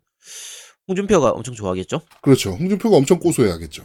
홍준표가 0.87 1.31
엄청 1.31 1.55
좋아하겠죠. 1.55 2.01
그렇죠 2.21 2.51
홍준표가 2.51 2.97
엄청 2.97 3.17
고소해야겠죠 3.19 3.83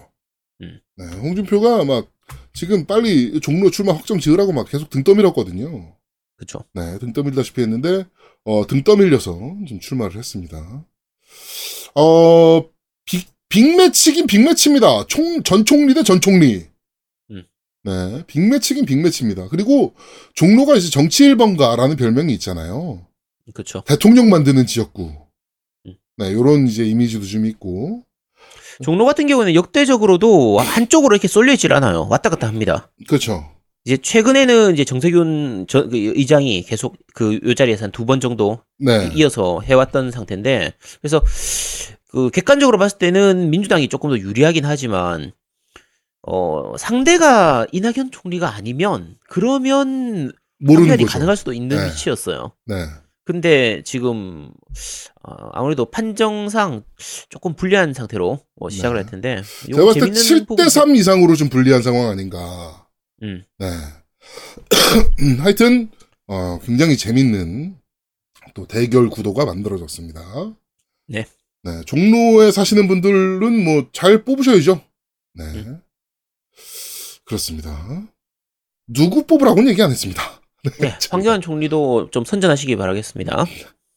음. 0.63 0.81
네 0.97 1.07
홍준표가 1.17 1.85
막 1.85 2.09
지금 2.53 2.85
빨리 2.87 3.39
종로 3.41 3.71
출마 3.71 3.93
확정 3.95 4.19
지으라고 4.19 4.53
막 4.53 4.69
계속 4.69 4.91
등 4.91 5.05
떠밀었거든요 5.05 5.97
그렇죠. 6.37 6.61
네, 6.73 6.99
등 7.01 7.13
떠밀다시피 7.13 7.61
했는데, 7.63 8.05
어, 8.45 8.65
등 8.69 8.85
떠밀려서 8.85 9.33
좀 9.67 9.81
출마를 9.81 10.17
했습니다. 10.17 10.85
어, 11.97 12.63
빅, 13.05 13.29
빅매치긴 13.49 14.29
빅매치입니다. 14.29 15.07
총, 15.09 15.43
전 15.43 15.65
총리 15.65 15.95
대 15.95 16.05
전 16.05 16.21
총리. 16.21 16.65
음. 17.89 18.13
네, 18.17 18.25
빅매치긴 18.27 18.85
빅매치입니다. 18.85 19.49
그리고 19.49 19.95
종로가 20.35 20.77
이제 20.77 20.91
정치 20.91 21.25
1번가라는 21.25 21.97
별명이 21.99 22.33
있잖아요. 22.35 23.07
그렇죠. 23.55 23.83
대통령 23.87 24.29
만드는 24.29 24.67
지역구. 24.67 25.11
음. 25.87 25.95
네, 26.19 26.33
요런 26.33 26.67
이제 26.67 26.85
이미지도 26.85 27.25
좀 27.25 27.47
있고. 27.47 28.03
종로 28.83 29.05
같은 29.07 29.27
경우는 29.27 29.55
역대적으로도 29.55 30.59
한쪽으로 30.61 31.15
이렇게 31.15 31.27
쏠려 31.27 31.53
있질 31.55 31.73
않아요. 31.73 32.07
왔다 32.11 32.31
갔다 32.31 32.47
합니다. 32.47 32.91
그렇죠. 33.09 33.45
이제 33.85 33.97
최근에는 33.97 34.75
이제 34.75 34.85
정세균 34.85 35.67
저, 35.69 35.89
그 35.89 35.97
의장이 35.97 36.63
계속 36.63 36.97
그 37.15 37.41
요 37.43 37.55
자리에서 37.55 37.85
한 37.85 37.91
두 37.93 38.05
번 38.05 38.21
정도 38.21 38.61
네. 38.79 39.11
이어서 39.15 39.61
해왔던 39.63 40.11
상태인데 40.11 40.75
그래서 41.01 41.23
그 42.11 42.31
객관적으로 42.31 42.79
봤을 42.79 42.99
때는 42.99 43.51
민주당이 43.51 43.89
조금 43.89 44.11
더 44.11 44.19
유리하긴 44.19 44.65
하지만 44.65 45.33
어 46.31 46.77
상대가 46.77 47.67
이낙연 47.73 48.11
총리가 48.11 48.55
아니면 48.55 49.17
그러면 49.29 50.31
모르는 50.59 50.89
거죠. 50.97 51.07
가능할 51.07 51.37
수도 51.37 51.53
있는 51.53 51.77
네. 51.77 51.87
위치였어요. 51.87 52.53
네. 52.67 52.75
근데 53.25 53.83
지금 53.85 54.51
어, 55.23 55.35
아무래도 55.53 55.91
판정상 55.91 56.83
조금 57.29 57.55
불리한 57.55 57.93
상태로 57.95 58.41
어, 58.61 58.71
시작을 58.71 58.97
네. 58.97 59.03
할 59.03 59.11
텐데 59.11 59.43
제가 59.67 59.85
봤을 59.85 60.01
때 60.01 60.13
재밌는 60.13 60.47
7대 60.57 60.69
3 60.71 60.97
이상으로 60.97 61.35
좀 61.37 61.49
불리한 61.49 61.83
상황 61.83 62.09
아닌가. 62.09 62.87
음. 63.23 63.45
네. 63.59 63.67
음, 65.21 65.41
하여튼, 65.45 65.91
어, 66.27 66.59
굉장히 66.65 66.97
재밌는 66.97 67.77
또 68.55 68.67
대결 68.67 69.09
구도가 69.11 69.45
만들어졌습니다. 69.45 70.21
네. 71.07 71.27
네. 71.63 71.81
종로에 71.87 72.51
사시는 72.51 72.89
분들은 72.89 73.65
뭐 73.65 73.89
잘 73.93 74.25
뽑으셔야죠. 74.25 74.81
네. 75.35 75.45
음. 75.45 75.83
그렇습니다. 77.29 78.03
누구 78.89 79.27
뽑으라고는 79.27 79.69
얘기 79.71 79.83
안 79.83 79.91
했습니다. 79.91 80.41
네, 80.81 80.97
황교안 81.11 81.41
총리도 81.41 82.11
좀 82.11 82.25
선전하시기 82.25 82.75
바라겠습니다. 82.77 83.45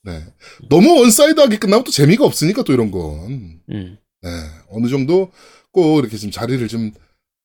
네. 0.03 0.25
너무 0.69 0.99
원사이드하게 0.99 1.57
끝나면 1.57 1.83
또 1.85 1.91
재미가 1.91 2.25
없으니까 2.25 2.63
또 2.63 2.73
이런 2.73 2.91
건. 2.91 3.61
음. 3.69 3.97
네, 4.21 4.29
어느 4.69 4.87
정도 4.89 5.31
꼭 5.71 5.99
이렇게 5.99 6.17
좀 6.17 6.29
자리를 6.29 6.67
좀 6.67 6.91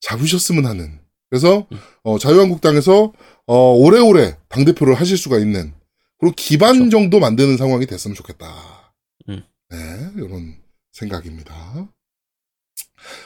잡으셨으면 0.01 0.67
하는. 0.67 0.99
그래서, 1.31 1.67
음. 1.73 1.79
어, 2.03 2.19
자유한국당에서, 2.19 3.13
어, 3.47 3.73
오래오래 3.75 4.37
당 4.49 4.65
대표를 4.65 4.95
하실 4.95 5.17
수가 5.17 5.39
있는, 5.39 5.73
그리고 6.19 6.35
기반 6.37 6.79
그렇죠. 6.79 6.91
정도 6.91 7.21
만드는 7.21 7.57
상황이 7.57 7.87
됐으면 7.87 8.15
좋겠다. 8.15 8.93
음. 9.29 9.43
네, 9.71 9.77
이런 10.17 10.57
생각입니다. 10.93 11.89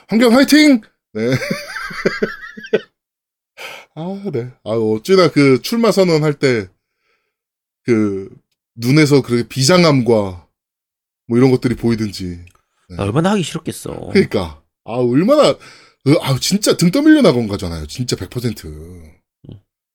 환경 0.08 0.34
화이팅! 0.34 0.80
네. 1.12 1.30
아, 3.94 4.22
네. 4.32 4.50
아, 4.64 4.70
어찌나 4.70 5.30
그 5.30 5.60
출마 5.62 5.90
선언할 5.92 6.34
때, 6.34 6.68
그, 7.84 8.30
눈에서 8.76 9.22
그렇게 9.22 9.48
비장함과, 9.48 10.48
뭐 11.30 11.38
이런 11.38 11.50
것들이 11.50 11.76
보이든지. 11.76 12.44
네. 12.90 12.96
얼마나 12.98 13.30
하기 13.30 13.42
싫었겠어. 13.44 14.10
그러니까 14.12 14.62
아 14.84 14.94
얼마나 14.94 15.50
어, 15.50 15.58
아 16.22 16.36
진짜 16.40 16.76
등 16.76 16.90
떠밀려 16.90 17.22
나간 17.22 17.46
거잖아요. 17.46 17.86
진짜 17.86 18.16
100%. 18.16 19.12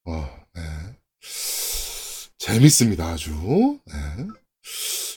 어, 0.06 0.30
네. 0.54 0.62
재밌습니다, 2.38 3.06
아주. 3.06 3.32
네. 3.86 3.94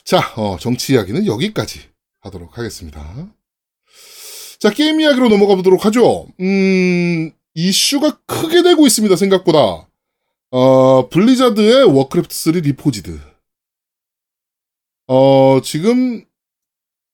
자, 0.03 0.33
어, 0.35 0.57
정치 0.59 0.93
이야기는 0.93 1.25
여기까지 1.25 1.81
하도록 2.21 2.57
하겠습니다. 2.57 3.31
자, 4.59 4.71
게임 4.71 4.99
이야기로 4.99 5.29
넘어가 5.29 5.55
보도록 5.55 5.85
하죠. 5.85 6.27
음, 6.41 7.31
이슈가 7.53 8.21
크게 8.25 8.63
되고 8.63 8.85
있습니다, 8.85 9.15
생각보다. 9.15 9.89
어, 10.51 11.09
블리자드의 11.09 11.83
워크래프트 11.85 12.33
3 12.33 12.53
리포지드. 12.53 13.19
어, 15.07 15.61
지금 15.61 16.25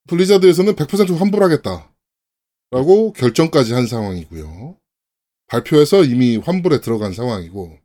블리자드에서는 0.07 0.75
100% 0.75 1.17
환불하겠다. 1.17 1.91
라고 2.71 3.13
결정까지 3.13 3.73
한 3.73 3.87
상황이고요. 3.87 4.77
발표해서 5.47 6.03
이미 6.03 6.37
환불에 6.37 6.81
들어간 6.81 7.13
상황이고, 7.13 7.77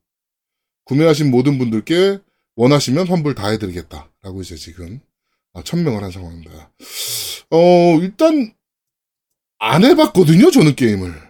구매하신 0.84 1.30
모든 1.30 1.58
분들께 1.58 2.18
원하시면 2.56 3.06
환불 3.06 3.34
다 3.34 3.48
해드리겠다. 3.48 4.10
라고 4.22 4.40
이제 4.40 4.56
지금 4.56 5.00
아, 5.52 5.62
천명을 5.62 6.02
한 6.02 6.10
상황입니다. 6.10 6.72
어, 7.50 7.98
일단, 8.00 8.54
안 9.58 9.84
해봤거든요, 9.84 10.50
저는 10.50 10.76
게임을. 10.76 11.29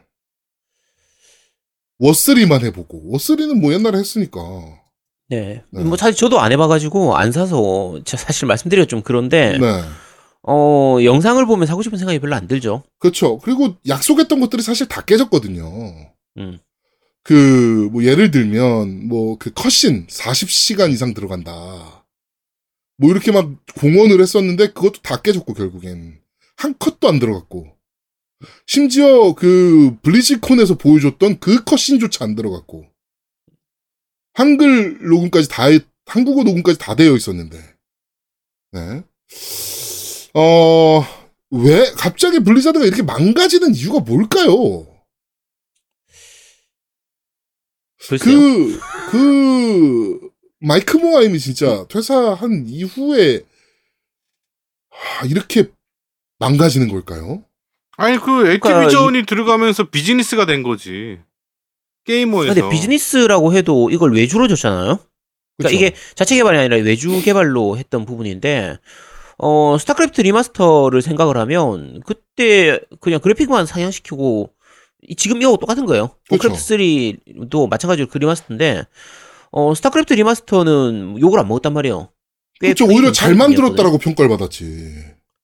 워쓰리만 2.00 2.64
해보고. 2.64 3.02
워쓰리는 3.04 3.60
뭐 3.60 3.72
옛날에 3.72 3.98
했으니까. 3.98 4.40
네. 5.28 5.62
네. 5.70 5.84
뭐 5.84 5.96
사실 5.96 6.16
저도 6.16 6.40
안 6.40 6.50
해봐가지고 6.52 7.16
안 7.16 7.30
사서 7.30 8.00
제가 8.04 8.24
사실 8.24 8.46
말씀드리기가 8.46 8.88
좀 8.88 9.02
그런데 9.02 9.56
네. 9.58 9.82
어 10.42 10.98
영상을 11.04 11.44
보면 11.46 11.66
사고 11.66 11.82
싶은 11.82 11.98
생각이 11.98 12.18
별로 12.18 12.34
안 12.34 12.48
들죠. 12.48 12.82
그렇죠. 12.98 13.38
그리고 13.38 13.76
약속했던 13.86 14.40
것들이 14.40 14.62
사실 14.62 14.88
다 14.88 15.02
깨졌거든요. 15.02 15.64
음. 16.38 16.58
그, 17.22 17.88
뭐, 17.92 18.02
예를 18.02 18.30
들면, 18.30 19.06
뭐, 19.08 19.36
그 19.38 19.52
컷신 19.52 20.06
40시간 20.06 20.90
이상 20.90 21.12
들어간다. 21.12 22.04
뭐, 22.96 23.10
이렇게 23.10 23.30
막 23.30 23.50
공언을 23.78 24.20
했었는데, 24.20 24.68
그것도 24.68 25.02
다 25.02 25.20
깨졌고, 25.20 25.52
결국엔. 25.54 26.18
한 26.56 26.74
컷도 26.78 27.08
안 27.08 27.18
들어갔고. 27.18 27.66
심지어 28.66 29.34
그, 29.34 29.96
블리즈콘에서 30.02 30.76
보여줬던 30.78 31.40
그 31.40 31.64
컷신조차 31.64 32.24
안 32.24 32.34
들어갔고. 32.34 32.86
한글 34.34 34.98
녹음까지 35.08 35.48
다, 35.48 35.66
해- 35.66 35.80
한국어 36.06 36.42
녹음까지 36.44 36.78
다 36.78 36.94
되어 36.94 37.14
있었는데. 37.16 37.58
네. 38.72 39.02
어, 40.34 41.02
왜, 41.50 41.90
갑자기 41.96 42.38
블리자드가 42.40 42.84
이렇게 42.84 43.02
망가지는 43.02 43.74
이유가 43.74 44.00
뭘까요? 44.00 44.86
글쎄요. 48.08 48.18
그, 48.24 48.80
그, 49.10 50.30
마이크 50.60 50.96
모하임이 50.96 51.38
진짜 51.38 51.86
퇴사한 51.88 52.66
이후에, 52.68 53.44
하, 54.90 55.26
이렇게 55.26 55.70
망가지는 56.38 56.88
걸까요? 56.88 57.44
아니 58.00 58.18
그 58.18 58.42
그러니까 58.42 58.80
액티비전이 58.82 59.24
들어가면서 59.26 59.84
비즈니스가 59.84 60.46
된 60.46 60.62
거지. 60.62 61.18
게이머에서. 62.06 62.54
근데 62.54 62.68
비즈니스라고 62.70 63.52
해도 63.54 63.90
이걸 63.90 64.12
외주로 64.14 64.48
줬잖아요. 64.48 64.98
그러니까 64.98 65.02
그쵸? 65.58 65.68
이게 65.74 65.94
자체 66.14 66.34
개발이 66.36 66.56
아니라 66.58 66.76
외주 66.78 67.22
개발로 67.22 67.76
했던 67.76 68.06
부분인데 68.06 68.78
어 69.38 69.76
스타크래프트 69.78 70.22
리마스터를 70.22 71.02
생각을 71.02 71.36
하면 71.36 72.00
그때 72.06 72.80
그냥 73.00 73.20
그래픽만 73.20 73.66
상향시키고 73.66 74.50
이- 75.08 75.16
지금 75.16 75.40
이거 75.42 75.56
똑같은 75.58 75.84
거예요. 75.86 76.08
그쵸. 76.30 76.48
워크래프트 76.48 76.58
3도 77.38 77.68
마찬가지로 77.68 78.08
그 78.08 78.18
리마스터인데 78.18 78.84
어 79.52 79.74
스타크래프트 79.74 80.14
리마스터는 80.14 81.20
욕을 81.20 81.38
안 81.38 81.48
먹었단 81.48 81.72
말이에요. 81.74 82.10
분위기 82.60 82.82
오히려 82.84 83.12
잘. 83.12 83.34
만들었다라고 83.34 83.98
평가를 83.98 84.28
받았지. 84.30 84.94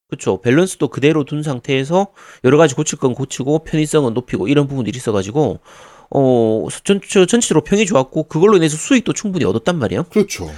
그렇죠. 0.09 0.41
밸런스도 0.41 0.89
그대로 0.89 1.25
둔 1.25 1.43
상태에서 1.43 2.09
여러 2.45 2.59
가지 2.59 2.75
고칠 2.75 2.99
건 2.99 3.15
고치고 3.15 3.61
편의성은 3.65 4.15
높이고 4.15 4.47
이런 4.49 4.69
부분들이 4.69 4.97
있어가지고 4.97 5.59
어 6.11 6.67
전, 6.85 7.01
저- 7.09 7.27
전체적으로 7.27 7.65
평이 7.65 7.87
좋았고 7.87 8.25
그걸로 8.25 8.57
인해서 8.57 8.77
수익도 8.77 9.13
충분히 9.13 9.45
얻었단 9.45 9.79
말이에요. 9.79 10.05
그렇죠. 10.05 10.49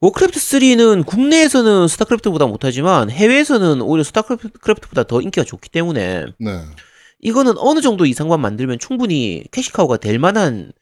워크래프트 0.00 0.38
3는 0.38 1.04
국내에서는 1.04 1.88
스타크래프트보다 1.88 2.46
못하지만 2.46 3.10
해외에서는 3.10 3.82
오히려 3.82 4.04
스타크래프트보다 4.04 5.02
더 5.04 5.20
인기가 5.20 5.44
좋기 5.44 5.68
때문에 5.68 6.26
네. 6.38 6.60
이거는 7.20 7.54
어느 7.58 7.80
정도 7.82 8.06
이상만 8.06 8.40
만들면 8.40 8.78
충분히 8.78 9.44
캐시카우가 9.50 9.98
될 9.98 10.18
만한 10.18 10.72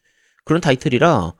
그런 0.45 0.61
타이틀이라 0.61 1.33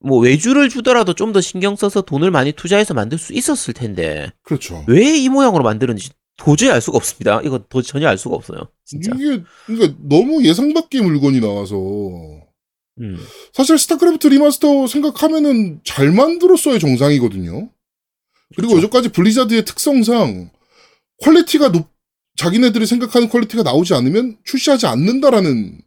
뭐 0.00 0.18
외주를 0.20 0.68
주더라도 0.68 1.12
좀 1.14 1.32
더 1.32 1.40
신경 1.40 1.76
써서 1.76 2.02
돈을 2.02 2.30
많이 2.30 2.52
투자해서 2.52 2.94
만들 2.94 3.18
수 3.18 3.32
있었을 3.32 3.74
텐데 3.74 4.30
그렇죠. 4.42 4.84
왜 4.86 5.16
이 5.18 5.28
모양으로 5.28 5.62
만드는지 5.64 6.10
도저히 6.36 6.70
알 6.70 6.80
수가 6.80 6.96
없습니다. 6.98 7.40
이거 7.42 7.58
도, 7.68 7.82
전혀 7.82 8.06
알 8.08 8.16
수가 8.16 8.36
없어요. 8.36 8.68
진짜. 8.84 9.10
이게, 9.16 9.42
그러니까 9.66 9.98
너무 10.00 10.44
예상 10.44 10.72
밖의 10.72 11.02
물건이 11.02 11.40
나와서. 11.40 11.76
음. 13.00 13.16
사실 13.52 13.76
스타크래프트 13.78 14.28
리마스터 14.28 14.86
생각하면은 14.86 15.80
잘 15.84 16.12
만들었어야 16.12 16.78
정상이거든요. 16.78 17.68
그리고 18.56 18.74
그쵸. 18.74 18.84
여기까지 18.84 19.08
블리자드의 19.10 19.64
특성상 19.64 20.50
퀄리티가 21.24 21.72
높, 21.72 21.90
자기네들이 22.36 22.86
생각하는 22.86 23.28
퀄리티가 23.28 23.64
나오지 23.64 23.94
않으면 23.94 24.38
출시하지 24.44 24.86
않는다라는 24.86 25.80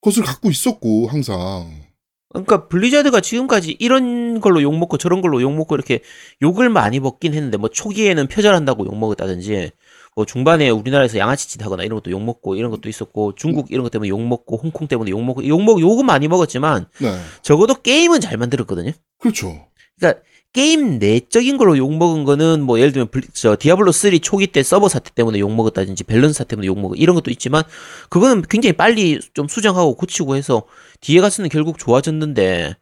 것을 0.00 0.22
갖고 0.24 0.50
있었고, 0.50 1.08
항상. 1.08 1.87
그러니까 2.30 2.68
블리자드가 2.68 3.20
지금까지 3.20 3.76
이런 3.78 4.40
걸로 4.40 4.62
욕 4.62 4.76
먹고 4.76 4.98
저런 4.98 5.22
걸로 5.22 5.40
욕 5.40 5.52
먹고 5.54 5.74
이렇게 5.74 6.00
욕을 6.42 6.68
많이 6.68 7.00
먹긴 7.00 7.32
했는데 7.34 7.56
뭐 7.56 7.70
초기에는 7.70 8.26
표절한다고 8.26 8.84
욕 8.86 8.98
먹었다든지 8.98 9.70
뭐 10.14 10.24
중반에 10.26 10.68
우리나라에서 10.68 11.16
양아치짓 11.16 11.64
하거나 11.64 11.84
이런 11.84 12.00
것도 12.00 12.10
욕 12.10 12.22
먹고 12.22 12.56
이런 12.56 12.70
것도 12.70 12.88
있었고 12.88 13.34
중국 13.34 13.70
이런 13.70 13.82
것 13.82 13.90
때문에 13.90 14.08
욕 14.08 14.20
먹고 14.20 14.56
홍콩 14.56 14.88
때문에 14.88 15.10
욕 15.10 15.22
먹고 15.22 15.46
욕먹 15.46 15.80
욕은 15.80 16.04
많이 16.04 16.28
먹었지만 16.28 16.86
네. 16.98 17.18
적어도 17.40 17.74
게임은 17.74 18.20
잘 18.20 18.36
만들었거든요. 18.36 18.92
그렇죠. 19.18 19.66
그러니까 19.96 20.20
게임 20.52 20.98
내적인 20.98 21.56
걸로 21.56 21.76
욕 21.78 21.94
먹은 21.94 22.24
거는 22.24 22.62
뭐 22.62 22.80
예를 22.80 22.92
들면 22.92 23.08
블리, 23.08 23.26
저 23.32 23.56
디아블로 23.56 23.92
3 23.92 24.18
초기 24.20 24.46
때 24.48 24.62
서버 24.62 24.88
사태 24.88 25.10
때문에 25.14 25.38
욕 25.38 25.54
먹었다든지 25.54 26.04
밸런스 26.04 26.38
사태 26.38 26.50
때문에 26.50 26.66
욕 26.66 26.80
먹어 26.80 26.94
이런 26.94 27.14
것도 27.14 27.30
있지만 27.30 27.62
그거는 28.08 28.42
굉장히 28.48 28.72
빨리 28.72 29.20
좀 29.34 29.46
수정하고 29.46 29.94
고치고 29.94 30.36
해서 30.36 30.64
뒤에 31.00 31.20
가서는 31.20 31.48
결국 31.50 31.78
좋아졌는데 31.78 32.74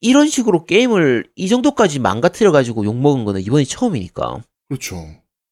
이런 0.00 0.28
식으로 0.28 0.64
게임을 0.64 1.28
이 1.36 1.48
정도까지 1.48 1.98
망가뜨려 1.98 2.52
가지고 2.52 2.84
욕 2.84 2.96
먹은 2.96 3.24
거는 3.24 3.42
이번이 3.42 3.66
처음이니까. 3.66 4.42
그렇죠. 4.68 4.96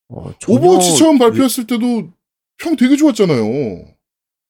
어, 0.08 0.32
전혀 0.38 0.58
오버워치 0.58 0.96
처음 0.96 1.18
발표했을 1.18 1.66
때도 1.66 2.10
평 2.58 2.76
되게 2.76 2.96
좋았잖아요. 2.96 3.84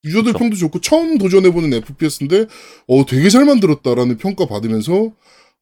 유저들 0.05 0.33
그쵸. 0.33 0.39
평도 0.39 0.57
좋고 0.57 0.81
처음 0.81 1.19
도전해보는 1.19 1.73
FPS인데 1.75 2.47
어 2.87 3.05
되게 3.07 3.29
잘 3.29 3.45
만들었다라는 3.45 4.17
평가 4.19 4.47
받으면서 4.47 5.13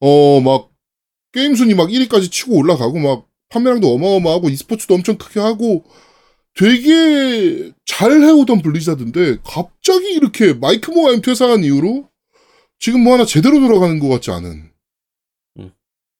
어 0.00 0.40
막 0.42 0.70
게임 1.32 1.54
순위 1.54 1.74
막 1.74 1.88
1위까지 1.90 2.30
치고 2.30 2.56
올라가고 2.56 2.98
막 2.98 3.26
판매량도 3.48 3.88
어마어마하고 3.94 4.50
e스포츠도 4.50 4.94
엄청 4.94 5.16
크게 5.16 5.40
하고 5.40 5.84
되게 6.56 7.72
잘 7.84 8.10
해오던 8.10 8.62
블리자드인데 8.62 9.38
갑자기 9.44 10.12
이렇게 10.12 10.54
마이크 10.54 10.90
모하임 10.90 11.20
퇴사한 11.20 11.64
이후로 11.64 12.08
지금 12.78 13.02
뭐 13.04 13.14
하나 13.14 13.24
제대로 13.24 13.60
돌아가는 13.60 13.98
것 13.98 14.08
같지 14.08 14.30
않은 14.30 14.70
음. 15.58 15.72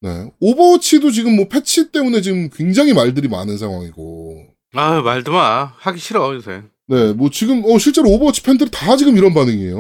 네 0.03 0.31
오버워치도 0.41 1.11
지금 1.11 1.37
뭐 1.37 1.49
패치 1.49 1.91
때문에 1.91 2.21
지금 2.21 2.51
굉장히 2.51 2.93
말들이 2.93 3.29
많은 3.29 3.57
상황이고 3.59 4.47
아 4.75 5.01
말도 5.01 5.33
마. 5.33 5.73
하기 5.79 5.99
싫어 5.99 6.35
요새. 6.35 6.63
네, 6.89 7.13
뭐 7.15 7.31
지금 7.31 7.65
어 7.65 7.79
실제로 7.79 8.11
오버워치 8.11 8.43
팬들이 8.43 8.71
다 8.71 8.97
지금 8.97 9.17
이런 9.17 9.33
반응이에요. 9.35 9.79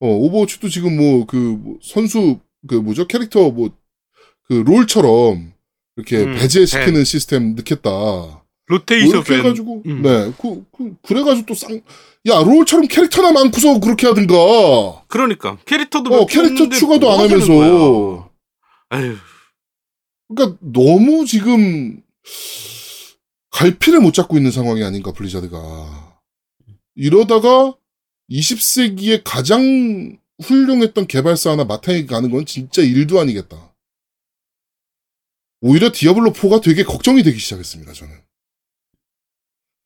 어, 0.00 0.06
오버워치도 0.08 0.68
지금 0.68 0.96
뭐 0.96 1.26
그 1.26 1.78
선수 1.82 2.40
그 2.66 2.74
뭐죠? 2.76 3.06
캐릭터 3.06 3.50
뭐 3.50 3.70
그 4.44 4.54
롤처럼 4.66 5.52
이렇게 5.96 6.24
음, 6.24 6.34
배제시키는 6.34 7.04
시스템 7.04 7.54
넣겠다. 7.54 8.41
뭐 8.68 8.78
로테이션 8.78 9.24
밴. 9.24 9.38
해가지고 9.40 9.82
음. 9.86 10.02
네, 10.02 10.32
그, 10.40 10.64
그 10.76 10.94
그래가지고 11.02 11.46
또 11.46 11.54
쌍, 11.54 11.80
야 12.26 12.42
롤처럼 12.42 12.86
캐릭터나 12.86 13.32
많고서 13.32 13.80
그렇게 13.80 14.06
하든가. 14.06 15.04
그러니까 15.08 15.58
캐릭터도 15.64 16.14
어, 16.14 16.26
캐릭터 16.26 16.68
추가도 16.68 17.10
안뭐 17.10 17.24
하면서. 17.24 18.30
그러니까 20.28 20.58
너무 20.60 21.26
지금 21.26 22.02
갈피를 23.50 24.00
못 24.00 24.14
잡고 24.14 24.36
있는 24.36 24.50
상황이 24.50 24.82
아닌가 24.82 25.12
블리자드가 25.12 26.18
이러다가 26.94 27.76
20세기에 28.30 29.22
가장 29.24 30.18
훌륭했던 30.42 31.06
개발사 31.06 31.50
하나 31.50 31.64
마땅히 31.64 32.06
가는 32.06 32.30
건 32.30 32.46
진짜 32.46 32.82
일도 32.82 33.20
아니겠다. 33.20 33.74
오히려 35.60 35.90
디아블로 35.92 36.32
4가 36.32 36.62
되게 36.62 36.82
걱정이 36.82 37.22
되기 37.22 37.38
시작했습니다. 37.38 37.92
저는 37.92 38.14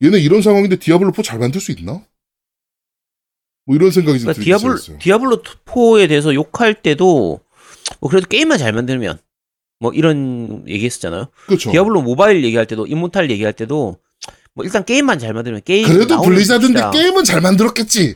얘네 0.03 0.19
이런 0.19 0.41
상황인데 0.41 0.77
디아블로 0.77 1.11
4 1.11 1.18
잘 1.18 1.39
만들 1.39 1.59
수 1.59 1.71
있나? 1.71 2.03
뭐 3.65 3.75
이런 3.75 3.91
생각이 3.91 4.19
좀 4.19 4.31
그러니까 4.33 4.57
시작했어요. 4.57 4.99
디아블로 4.99 5.41
4에 5.65 6.07
대해서 6.07 6.33
욕할 6.33 6.73
때도 6.81 7.41
뭐 7.99 8.09
그래도 8.09 8.27
게임만 8.27 8.57
잘 8.57 8.71
만들면 8.73 9.19
뭐 9.79 9.91
이런 9.93 10.63
얘기했었잖아요. 10.67 11.27
그렇죠. 11.47 11.71
디아블로 11.71 12.01
모바일 12.01 12.43
얘기할 12.43 12.65
때도 12.65 12.87
인모탈 12.87 13.29
얘기할 13.31 13.53
때도 13.53 13.97
뭐 14.53 14.65
일단 14.65 14.85
게임만 14.85 15.19
잘 15.19 15.33
만들면 15.33 15.61
게임 15.65 15.87
그래도 15.87 16.21
블리자드인데. 16.21 16.91
게임은 16.93 17.23
잘 17.23 17.41
만들었겠지. 17.41 18.15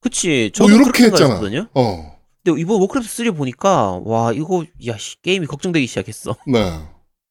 그치 0.00 0.50
뭐 0.58 0.66
저도 0.68 0.70
이렇게 0.74 0.82
그렇게 0.84 1.04
했잖아. 1.04 1.34
생각했거든요. 1.36 1.68
어. 1.74 2.18
근데 2.44 2.60
이번 2.60 2.80
워크래프트 2.80 3.24
3 3.24 3.34
보니까 3.34 4.00
와 4.04 4.32
이거 4.32 4.64
야 4.86 4.98
씨, 4.98 5.20
게임이 5.22 5.46
걱정되기 5.46 5.86
시작했어. 5.86 6.36
네. 6.46 6.80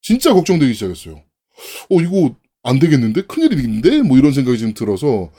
진짜 0.01 0.33
걱정되기 0.33 0.73
시작했어요. 0.73 1.15
어, 1.89 2.01
이거 2.01 2.33
안 2.63 2.79
되겠는데? 2.79 3.23
큰일인데? 3.23 4.01
뭐 4.03 4.17
이런 4.17 4.33
생각이 4.33 4.57
좀 4.59 4.73
들어서, 4.73 5.31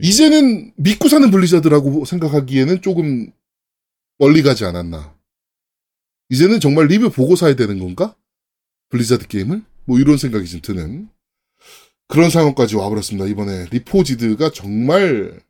이제는 0.00 0.72
믿고 0.76 1.08
사는 1.08 1.30
블리자드라고 1.30 2.04
생각하기에는 2.04 2.82
조금 2.82 3.30
멀리 4.18 4.42
가지 4.42 4.64
않았나. 4.64 5.14
이제는 6.30 6.60
정말 6.60 6.86
리뷰 6.86 7.10
보고 7.10 7.36
사야 7.36 7.54
되는 7.54 7.78
건가? 7.78 8.16
블리자드 8.88 9.28
게임을? 9.28 9.62
뭐 9.84 9.98
이런 9.98 10.16
생각이 10.16 10.46
좀 10.48 10.60
드는 10.60 11.08
그런 12.08 12.30
상황까지 12.30 12.76
와버렸습니다. 12.76 13.26
이번에 13.26 13.66
리포지드가 13.70 14.50
정말 14.52 15.40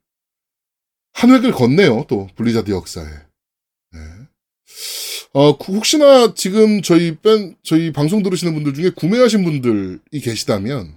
한 1.12 1.30
획을 1.30 1.52
걷네요. 1.52 2.06
또 2.08 2.28
블리자드 2.36 2.70
역사에. 2.70 3.06
네. 3.92 4.00
어, 5.32 5.56
구- 5.58 5.74
혹시나 5.74 6.34
지금 6.34 6.82
저희 6.82 7.16
뺀, 7.16 7.56
저희 7.62 7.92
방송 7.92 8.22
들으시는 8.22 8.54
분들 8.54 8.74
중에 8.74 8.90
구매하신 8.90 9.44
분들이 9.44 10.20
계시다면, 10.20 10.96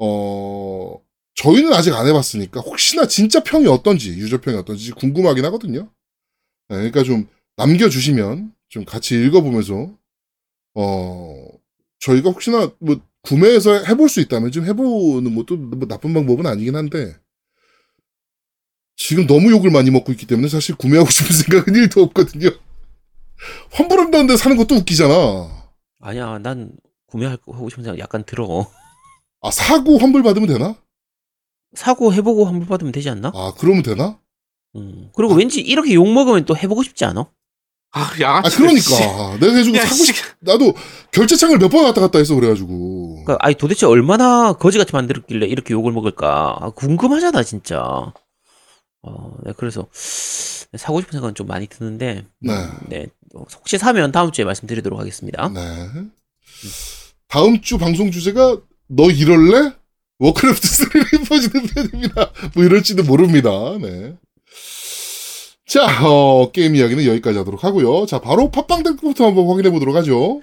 어, 0.00 0.98
저희는 1.34 1.72
아직 1.74 1.92
안 1.94 2.06
해봤으니까, 2.06 2.60
혹시나 2.60 3.06
진짜 3.06 3.42
평이 3.42 3.66
어떤지, 3.66 4.10
유저평이 4.10 4.56
어떤지 4.56 4.92
궁금하긴 4.92 5.44
하거든요. 5.46 5.82
네, 6.68 6.76
그러니까 6.76 7.02
좀 7.02 7.28
남겨주시면, 7.56 8.52
좀 8.68 8.84
같이 8.84 9.14
읽어보면서, 9.22 9.94
어, 10.74 11.46
저희가 12.00 12.30
혹시나 12.30 12.72
뭐, 12.78 13.00
구매해서 13.22 13.84
해볼 13.84 14.08
수 14.08 14.20
있다면 14.20 14.50
좀 14.50 14.64
해보는 14.64 15.34
것도 15.34 15.56
뭐 15.56 15.86
나쁜 15.86 16.14
방법은 16.14 16.46
아니긴 16.46 16.74
한데, 16.76 17.14
지금 18.96 19.26
너무 19.26 19.50
욕을 19.50 19.70
많이 19.70 19.90
먹고 19.90 20.12
있기 20.12 20.26
때문에 20.26 20.48
사실 20.48 20.74
구매하고 20.76 21.10
싶은 21.10 21.34
생각은 21.36 21.74
1도 21.74 22.02
없거든요. 22.04 22.50
환불한다는데 23.72 24.36
사는 24.36 24.56
것도 24.56 24.76
웃기잖아. 24.76 25.70
아니야, 26.00 26.38
난 26.38 26.72
구매하고 27.06 27.68
싶은 27.68 27.84
생각 27.84 27.98
약간 27.98 28.24
들어. 28.24 28.70
아, 29.42 29.50
사고 29.50 29.98
환불 29.98 30.22
받으면 30.22 30.48
되나? 30.48 30.76
사고 31.74 32.12
해보고 32.12 32.44
환불 32.46 32.66
받으면 32.66 32.92
되지 32.92 33.08
않나? 33.10 33.32
아, 33.34 33.52
그러면 33.58 33.82
되나? 33.82 34.18
음. 34.76 35.10
그리고 35.14 35.34
왠지 35.34 35.60
이렇게 35.60 35.94
욕 35.94 36.08
먹으면 36.12 36.44
또 36.44 36.56
해보고 36.56 36.82
싶지 36.82 37.04
않아? 37.04 37.30
아, 37.92 38.00
아, 38.02 38.20
양아치. 38.20 38.56
그러니까. 38.56 39.38
내가 39.40 39.54
해주고 39.56 39.76
야, 39.76 39.82
사고 39.82 39.94
씨. 39.96 40.12
싶, 40.12 40.24
나도 40.40 40.74
결제창을 41.12 41.58
몇 41.58 41.68
번 41.70 41.84
왔다 41.84 42.00
갔다 42.00 42.18
했어, 42.18 42.34
그래가지고. 42.34 43.24
그러니까 43.24 43.36
아니 43.44 43.54
도대체 43.56 43.86
얼마나 43.86 44.52
거지같이 44.52 44.92
만들었길래 44.92 45.46
이렇게 45.46 45.74
욕을 45.74 45.90
먹을까 45.92 46.56
아, 46.60 46.70
궁금하잖아 46.70 47.42
진짜. 47.42 48.12
어, 49.02 49.34
네, 49.44 49.52
그래서 49.56 49.88
사고 49.92 51.00
싶은 51.00 51.12
생각은 51.12 51.34
좀 51.34 51.46
많이 51.46 51.66
드는데, 51.66 52.26
네. 52.38 52.52
음, 52.52 52.78
네, 52.88 53.06
어, 53.34 53.44
혹시 53.56 53.76
사면 53.78 54.12
다음 54.12 54.30
주에 54.30 54.44
말씀드리도록 54.44 55.00
하겠습니다. 55.00 55.48
네. 55.48 55.88
다음 57.28 57.60
주 57.60 57.78
방송 57.78 58.10
주제가 58.10 58.58
너 58.92 59.08
이럴래? 59.08 59.72
워크래프트 60.18 60.66
3 60.66 61.28
리포지드 61.28 61.66
편입니다. 61.66 62.32
뭐 62.54 62.64
이럴지도 62.64 63.04
모릅니다. 63.04 63.50
네. 63.80 64.14
자, 65.66 66.04
어, 66.04 66.50
게임 66.50 66.74
이야기는 66.74 67.04
여기까지 67.06 67.38
하도록 67.38 67.62
하고요. 67.62 68.04
자, 68.06 68.20
바로 68.20 68.50
팟빵 68.50 68.82
댓글부터 68.82 69.26
한번 69.26 69.46
확인해 69.46 69.70
보도록 69.70 69.94
하죠. 69.94 70.40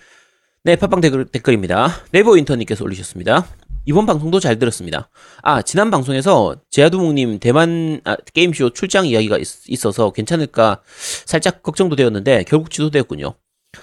네, 0.63 0.77
팟빵 0.77 1.01
댓글, 1.01 1.25
댓글입니다. 1.25 2.05
네버 2.11 2.37
인턴님께서 2.37 2.85
올리셨습니다. 2.85 3.45
이번 3.85 4.05
방송도 4.05 4.39
잘 4.39 4.57
들었습니다. 4.57 5.09
아, 5.43 5.61
지난 5.61 5.91
방송에서 5.91 6.55
제아두목님 6.71 7.39
대만 7.39 7.99
아, 8.05 8.15
게임쇼 8.33 8.69
출장 8.71 9.05
이야기가 9.05 9.37
있, 9.37 9.85
어서 9.85 10.11
괜찮을까 10.11 10.81
살짝 11.25 11.61
걱정도 11.63 11.97
되었는데 11.97 12.45
결국 12.47 12.71
취소되었군요. 12.71 13.33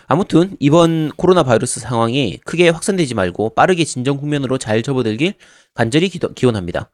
아무튼 0.06 0.56
이번 0.60 1.10
코로나 1.16 1.42
바이러스 1.42 1.80
상황이 1.80 2.38
크게 2.44 2.68
확산되지 2.70 3.14
말고 3.14 3.54
빠르게 3.54 3.84
진정 3.84 4.16
국면으로 4.18 4.58
잘 4.58 4.82
접어들길 4.82 5.34
간절히 5.74 6.08
기도, 6.08 6.32
기원합니다. 6.32 6.90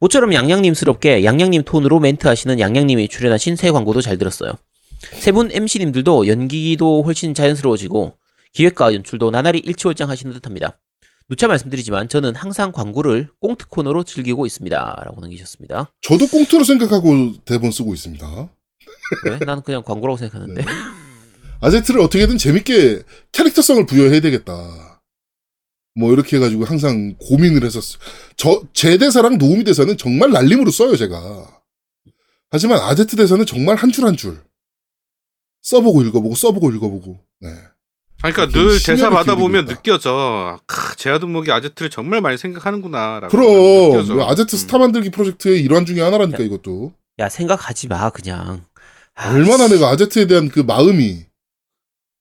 모처럼 0.00 0.34
양양님스럽게 0.34 1.24
양양님 1.24 1.62
톤으로 1.64 2.00
멘트 2.00 2.26
하시는 2.26 2.58
양양님이 2.58 3.08
출연하신 3.08 3.56
새 3.56 3.70
광고도 3.70 4.00
잘 4.00 4.18
들었어요. 4.18 4.52
세 5.12 5.32
분 5.32 5.50
MC님들도 5.52 6.28
연기도 6.28 7.02
훨씬 7.02 7.34
자연스러워지고 7.34 8.14
기획과 8.52 8.94
연출도 8.94 9.30
나날이 9.30 9.58
일치월장 9.58 10.08
하시는 10.08 10.32
듯합니다. 10.34 10.78
누차 11.28 11.48
말씀드리지만 11.48 12.08
저는 12.08 12.34
항상 12.34 12.70
광고를 12.72 13.28
꽁트 13.40 13.68
코너로 13.68 14.04
즐기고 14.04 14.46
있습니다. 14.46 15.02
라고 15.04 15.20
남기셨습니다. 15.20 15.90
저도 16.02 16.26
꽁트로 16.26 16.64
생각하고 16.64 17.32
대본 17.44 17.70
쓰고 17.70 17.94
있습니다. 17.94 18.48
왜? 19.26 19.38
나는 19.44 19.62
그냥 19.62 19.82
광고라고 19.82 20.16
생각하는데. 20.18 20.62
네. 20.62 20.70
아제트를 21.60 22.00
어떻게든 22.00 22.38
재밌게 22.38 23.02
캐릭터성을 23.32 23.86
부여해야 23.86 24.20
되겠다. 24.20 25.00
뭐 25.96 26.12
이렇게 26.12 26.36
해가지고 26.36 26.64
항상 26.64 27.14
고민을 27.18 27.64
했었어. 27.64 27.98
저제 28.36 28.98
대사랑 28.98 29.38
노우미 29.38 29.64
대사는 29.64 29.96
정말 29.96 30.30
날림으로 30.32 30.70
써요 30.70 30.96
제가. 30.96 31.60
하지만 32.50 32.78
아제트 32.80 33.16
대사는 33.16 33.44
정말 33.46 33.76
한 33.76 33.90
줄 33.90 34.04
한 34.04 34.16
줄 34.16 34.40
써보고 35.62 36.02
읽어보고 36.02 36.34
써보고 36.34 36.70
읽어보고. 36.72 37.18
네. 37.40 37.48
그러니까 38.22 38.46
늘 38.48 38.78
대사 38.82 39.08
받아 39.10 39.24
기울이고 39.34 39.40
보면 39.42 39.64
있다. 39.64 39.74
느껴져. 39.74 40.58
크, 40.66 40.96
제아두목이 40.96 41.50
아제트를 41.52 41.90
정말 41.90 42.20
많이 42.20 42.36
생각하는구나라고. 42.38 43.28
그럼. 43.28 44.06
뭐 44.16 44.30
아제트 44.30 44.56
음. 44.56 44.58
스타 44.58 44.78
만들기 44.78 45.10
프로젝트의 45.10 45.62
일환 45.62 45.86
중에 45.86 46.00
하나라니까 46.00 46.42
이것도. 46.42 46.92
야, 47.18 47.28
생각하지 47.28 47.88
마, 47.88 48.10
그냥. 48.10 48.64
아, 49.14 49.32
얼마나 49.32 49.68
내가 49.68 49.88
아제트에 49.90 50.26
대한 50.26 50.48
그 50.48 50.60
마음이 50.60 51.24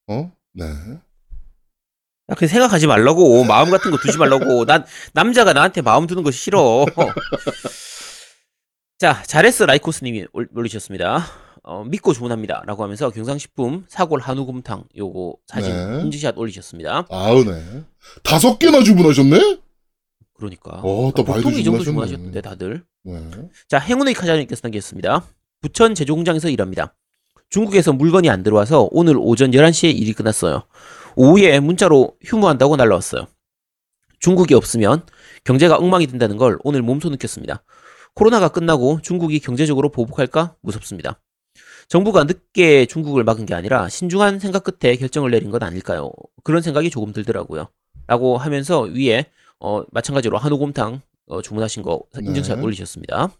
어? 0.07 0.31
네. 0.53 0.65
야, 0.65 2.35
그냥 2.35 2.49
생각하지 2.49 2.87
말라고. 2.87 3.43
마음 3.43 3.69
같은 3.69 3.91
거 3.91 3.97
두지 3.97 4.17
말라고. 4.17 4.65
난, 4.65 4.85
남자가 5.13 5.53
나한테 5.53 5.81
마음 5.81 6.07
두는 6.07 6.23
거 6.23 6.31
싫어. 6.31 6.85
자, 8.99 9.21
잘했어, 9.23 9.65
라이코스님이 9.65 10.27
올- 10.33 10.49
올리셨습니다. 10.55 11.25
어, 11.63 11.83
믿고 11.85 12.13
주문합니다. 12.13 12.63
라고 12.65 12.83
하면서 12.83 13.09
경상식품 13.09 13.85
사골 13.87 14.19
한우곰탕 14.21 14.85
요거 14.97 15.37
사진 15.47 15.71
네. 15.71 16.01
인증샷 16.03 16.37
올리셨습니다. 16.37 17.05
아우 17.09 17.43
네. 17.45 17.83
다섯 18.21 18.59
개나 18.59 18.83
주문하셨네? 18.83 19.59
그러니까. 20.33 20.71
어, 20.83 21.11
또 21.15 21.23
많이들 21.23 21.43
보통 21.43 21.59
이 21.59 21.63
정도. 21.63 21.83
주문하셨는데, 21.83 22.41
다들. 22.41 22.83
네. 23.03 23.29
자, 23.69 23.77
행운의 23.79 24.13
카자님께서 24.13 24.59
남겼습니다. 24.63 25.25
부천 25.61 25.95
제조공장에서 25.95 26.49
일합니다. 26.49 26.93
중국에서 27.53 27.93
물건이 27.93 28.31
안 28.31 28.41
들어와서 28.41 28.87
오늘 28.89 29.15
오전 29.15 29.51
11시에 29.51 29.95
일이 29.95 30.13
끝났어요. 30.13 30.63
오후에 31.15 31.59
문자로 31.59 32.15
휴무한다고 32.25 32.77
날라왔어요. 32.77 33.27
중국이 34.19 34.55
없으면 34.55 35.03
경제가 35.43 35.75
엉망이 35.75 36.07
된다는 36.07 36.37
걸 36.37 36.57
오늘 36.63 36.81
몸소 36.81 37.09
느꼈습니다. 37.09 37.63
코로나가 38.15 38.47
끝나고 38.47 39.01
중국이 39.03 39.39
경제적으로 39.39 39.89
보복할까 39.91 40.55
무섭습니다. 40.61 41.21
정부가 41.89 42.23
늦게 42.23 42.87
중국을 42.87 43.23
막은 43.23 43.45
게 43.45 43.53
아니라 43.53 43.87
신중한 43.87 44.39
생각 44.39 44.63
끝에 44.63 44.95
결정을 44.95 45.29
내린 45.29 45.51
건 45.51 45.61
아닐까요? 45.61 46.11
그런 46.43 46.63
생각이 46.63 46.89
조금 46.89 47.13
들더라고요. 47.13 47.67
라고 48.07 48.37
하면서 48.39 48.81
위에 48.81 49.27
어, 49.59 49.83
마찬가지로 49.91 50.39
한우곰탕 50.39 51.01
어, 51.27 51.41
주문하신 51.41 51.83
거 51.83 52.01
인증샷 52.19 52.57
네. 52.57 52.63
올리셨습니다. 52.63 53.33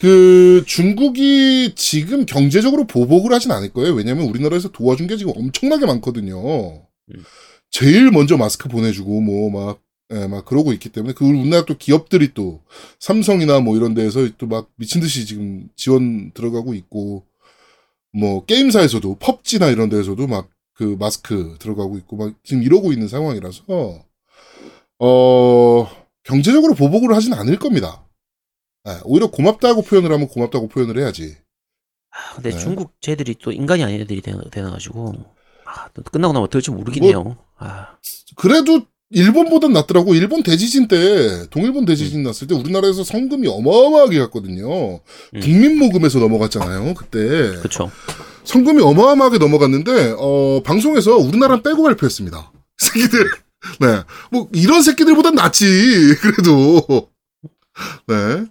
그 0.00 0.64
중국이 0.66 1.74
지금 1.74 2.26
경제적으로 2.26 2.86
보복을 2.86 3.32
하진 3.32 3.52
않을 3.52 3.72
거예요. 3.72 3.94
왜냐면 3.94 4.26
우리나라에서 4.26 4.70
도와준 4.70 5.06
게 5.06 5.16
지금 5.16 5.32
엄청나게 5.36 5.86
많거든요. 5.86 6.36
음. 6.76 7.24
제일 7.70 8.10
먼저 8.10 8.36
마스크 8.36 8.68
보내주고 8.68 9.20
뭐막 9.20 9.80
예, 10.12 10.26
막 10.26 10.44
그러고 10.44 10.72
있기 10.74 10.90
때문에 10.90 11.14
그 11.14 11.24
우리나라 11.24 11.64
또 11.64 11.78
기업들이 11.78 12.34
또 12.34 12.60
삼성이나 12.98 13.60
뭐 13.60 13.76
이런 13.76 13.94
데에서 13.94 14.28
또 14.36 14.46
막 14.46 14.68
미친 14.76 15.00
듯이 15.00 15.24
지금 15.24 15.68
지원 15.74 16.32
들어가고 16.32 16.74
있고 16.74 17.24
뭐 18.12 18.44
게임사에서도 18.44 19.16
펍지나 19.18 19.68
이런 19.68 19.88
데에서도 19.88 20.26
막 20.26 20.52
그 20.74 20.96
마스크 20.98 21.56
들어가고 21.58 21.96
있고 21.98 22.16
막 22.16 22.34
지금 22.44 22.62
이러고 22.62 22.92
있는 22.92 23.06
상황이라서 23.08 24.04
어 24.98 25.90
경제적으로 26.24 26.74
보복을 26.74 27.14
하진 27.14 27.32
않을 27.34 27.58
겁니다. 27.58 28.06
예, 28.88 28.98
오히려 29.04 29.30
고맙다고 29.30 29.82
표현을 29.82 30.12
하면 30.12 30.28
고맙다고 30.28 30.68
표현을 30.68 30.98
해야지. 30.98 31.36
아, 32.10 32.34
근데 32.34 32.50
네. 32.50 32.58
중국 32.58 33.00
쟤들이 33.00 33.36
또 33.42 33.52
인간이 33.52 33.82
아닌 33.82 34.00
애들이 34.00 34.20
되나, 34.20 34.42
되나가지고 34.50 35.14
아, 35.64 35.88
또 35.94 36.02
끝나고 36.02 36.34
나면 36.34 36.50
될지 36.50 36.70
모르겠네요. 36.70 37.36
아, 37.58 37.96
그래도 38.36 38.82
일본보단 39.12 39.72
낫더라고. 39.72 40.14
일본 40.14 40.42
대지진 40.42 40.88
때, 40.88 41.46
동일본 41.50 41.84
대지진 41.84 42.22
났을 42.22 42.46
때 42.46 42.54
우리나라에서 42.54 43.04
성금이 43.04 43.46
어마어마하게 43.46 44.18
갔거든요. 44.20 45.00
음. 45.34 45.40
국민모금에서 45.40 46.18
넘어갔잖아요, 46.18 46.94
그때. 46.94 47.60
그쵸. 47.60 47.90
성금이 48.44 48.82
어마어마하게 48.82 49.38
넘어갔는데, 49.38 50.14
어, 50.18 50.62
방송에서 50.64 51.16
우리나라 51.16 51.60
빼고 51.60 51.82
발표했습니다. 51.82 52.52
새끼들. 52.78 53.26
네. 53.80 54.02
뭐, 54.30 54.48
이런 54.52 54.82
새끼들보단 54.82 55.34
낫지. 55.34 55.64
그래도. 56.20 57.10
네. 58.06 58.44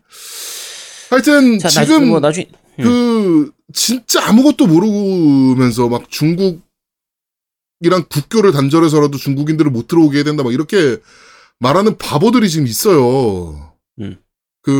하여튼, 1.09 1.59
자, 1.59 1.69
지금, 1.69 2.07
뭐 2.07 2.19
나중에 2.19 2.49
음. 2.79 2.83
그 2.83 3.51
진짜 3.73 4.27
아무것도 4.27 4.65
모르면서 4.67 5.89
막 5.89 6.09
중국이랑 6.09 6.61
국교를 8.09 8.51
단절해서라도 8.51 9.17
중국인들을 9.17 9.69
못 9.71 9.87
들어오게 9.87 10.17
해야 10.17 10.23
된다 10.23 10.43
막 10.43 10.53
이렇게 10.53 10.97
말하는 11.59 11.97
바보들이 11.97 12.49
지금 12.49 12.65
있어요. 12.65 13.73
음. 13.99 14.17
그 14.61 14.71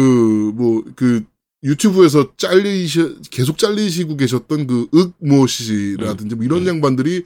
뭐 0.56 0.84
그 0.96 1.24
유튜브에서 1.64 2.32
잘리시 2.38 3.18
계속 3.30 3.58
잘리시고 3.58 4.18
계셨던 4.18 4.68
그 4.68 4.88
윽모 5.22 5.46
씨라든지 5.48 6.36
뭐 6.36 6.44
이런 6.46 6.64
음. 6.64 6.68
양반들이 6.68 7.24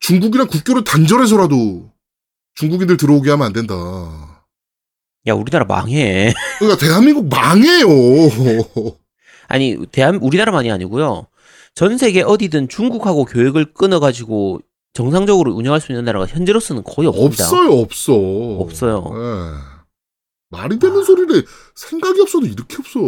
중국이랑 0.00 0.48
국교를 0.48 0.84
단절해서라도 0.84 1.90
중국인들 2.54 2.96
들어오게 2.96 3.30
하면 3.30 3.46
안 3.46 3.52
된다. 3.52 3.74
야 5.26 5.34
우리나라 5.34 5.64
망해. 5.64 6.32
그러니까 6.58 6.84
대한민국 6.84 7.28
망해요. 7.28 7.86
아니 9.48 9.76
대한 9.92 10.16
우리나라만이 10.16 10.70
아니고요. 10.70 11.26
전 11.74 11.98
세계 11.98 12.22
어디든 12.22 12.68
중국하고 12.68 13.24
교역을 13.24 13.74
끊어 13.74 14.00
가지고 14.00 14.60
정상적으로 14.92 15.52
운영할 15.52 15.80
수 15.80 15.92
있는 15.92 16.04
나라가 16.04 16.26
현재로서는 16.26 16.82
거의 16.84 17.08
없습니다. 17.08 17.44
없어요, 17.44 17.72
없어. 17.78 18.12
없어요. 18.58 19.04
예. 19.14 19.70
말이 20.50 20.78
되는 20.78 21.04
소리를 21.04 21.44
생각이 21.76 22.20
없어도 22.20 22.46
이렇게 22.46 22.76
없어. 22.78 23.00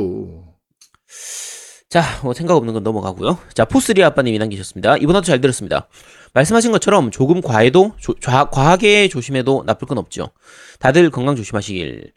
자, 1.88 2.02
뭐 2.22 2.32
생각 2.32 2.56
없는 2.56 2.72
건 2.72 2.82
넘어가고요. 2.84 3.38
자, 3.52 3.64
포스리 3.64 4.02
아빠님이 4.02 4.38
남기셨습니다. 4.38 4.96
이번 4.98 5.16
화도 5.16 5.26
잘 5.26 5.40
들었습니다. 5.40 5.88
말씀하신 6.34 6.72
것처럼 6.72 7.10
조금 7.10 7.40
과해도 7.42 7.92
조- 8.00 8.14
좌- 8.20 8.46
과하게 8.50 9.08
조심해도 9.08 9.64
나쁠 9.66 9.86
건 9.86 9.98
없죠. 9.98 10.30
다들 10.78 11.10
건강 11.10 11.36
조심하시길. 11.36 12.12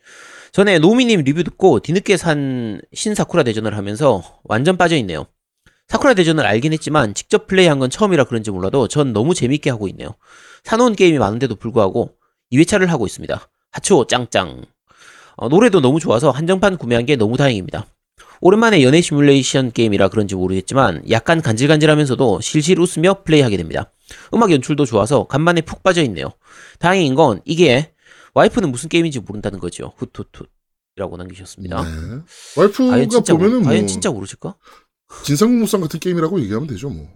전에 0.53 0.79
노미님 0.79 1.21
리뷰 1.23 1.43
듣고 1.43 1.79
뒤늦게 1.81 2.15
산 2.15 2.79
신사쿠라 2.93 3.43
대전을 3.43 3.75
하면서 3.75 4.23
완전 4.45 4.77
빠져있네요. 4.77 5.25
사쿠라 5.89 6.13
대전을 6.13 6.45
알긴 6.45 6.71
했지만 6.73 7.13
직접 7.13 7.45
플레이한 7.47 7.77
건 7.79 7.89
처음이라 7.89 8.23
그런지 8.23 8.51
몰라도 8.51 8.87
전 8.87 9.11
너무 9.11 9.33
재밌게 9.35 9.69
하고 9.69 9.87
있네요. 9.89 10.15
사놓은 10.63 10.95
게임이 10.95 11.19
많은데도 11.19 11.55
불구하고 11.55 12.11
2회차를 12.53 12.87
하고 12.87 13.05
있습니다. 13.05 13.49
하초 13.71 14.07
짱짱. 14.07 14.63
어, 15.35 15.49
노래도 15.49 15.81
너무 15.81 15.99
좋아서 15.99 16.31
한정판 16.31 16.77
구매한 16.77 17.05
게 17.05 17.17
너무 17.17 17.35
다행입니다. 17.35 17.85
오랜만에 18.39 18.81
연애 18.83 19.01
시뮬레이션 19.01 19.71
게임이라 19.73 20.07
그런지 20.07 20.35
모르겠지만 20.35 21.03
약간 21.09 21.41
간질간질하면서도 21.41 22.39
실실 22.41 22.79
웃으며 22.79 23.23
플레이하게 23.23 23.57
됩니다. 23.57 23.91
음악 24.33 24.51
연출도 24.51 24.85
좋아서 24.85 25.25
간만에 25.27 25.61
푹 25.61 25.83
빠져있네요. 25.83 26.29
다행인 26.79 27.15
건 27.15 27.41
이게 27.45 27.93
와이프는 28.33 28.71
무슨 28.71 28.89
게임인지 28.89 29.21
모른다는 29.21 29.59
거죠. 29.59 29.93
훗훗훗이라고 29.97 31.17
남기셨습니다. 31.17 31.81
네. 31.83 32.21
와이프가 32.57 33.21
보면은 33.21 33.57
모르, 33.57 33.63
과연 33.63 33.81
뭐 33.81 33.87
진짜 33.87 34.11
모르실까? 34.11 34.55
진상공무상 35.23 35.81
같은 35.81 35.99
게임이라고 35.99 36.39
얘기하면 36.41 36.67
되죠 36.67 36.89
뭐. 36.89 37.07